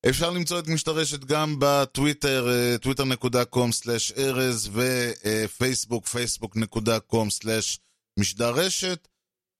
אפשר 0.09 0.31
למצוא 0.31 0.59
את 0.59 0.69
משדר 0.69 0.93
רשת 0.93 1.25
גם 1.25 1.57
בטוויטר, 1.59 2.49
twitter.com/ארז 2.83 4.71
ופייסבוק, 4.73 6.07
facebook.com/משדר 6.07 8.51
רשת. 8.51 9.09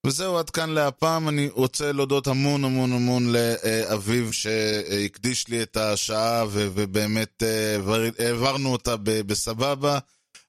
וזהו, 0.05 0.37
עד 0.37 0.49
כאן 0.49 0.69
להפעם. 0.69 1.29
אני 1.29 1.49
רוצה 1.49 1.91
להודות 1.91 2.27
המון 2.27 2.63
המון 2.63 2.93
המון 2.93 3.33
לאביב 3.33 4.31
שהקדיש 4.31 5.47
לי 5.47 5.63
את 5.63 5.77
השעה 5.77 6.45
ובאמת 6.51 7.43
אה, 7.43 7.77
העברנו 8.19 8.71
אותה 8.71 8.95
בסבבה. 8.99 9.99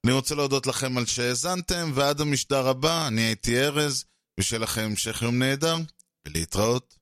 אני 0.06 0.12
רוצה 0.12 0.34
להודות 0.34 0.66
לכם 0.66 0.98
על 0.98 1.06
שהאזנתם, 1.06 1.90
ועד 1.94 2.20
המשדר 2.20 2.68
הבא, 2.68 3.06
אני 3.06 3.20
הייתי 3.20 3.60
ארז. 3.60 4.04
ושיהיה 4.40 4.60
לכם 4.60 4.80
המשך 4.82 5.22
יום 5.22 5.38
נהדר, 5.38 5.76
ולהתראות. 6.26 7.01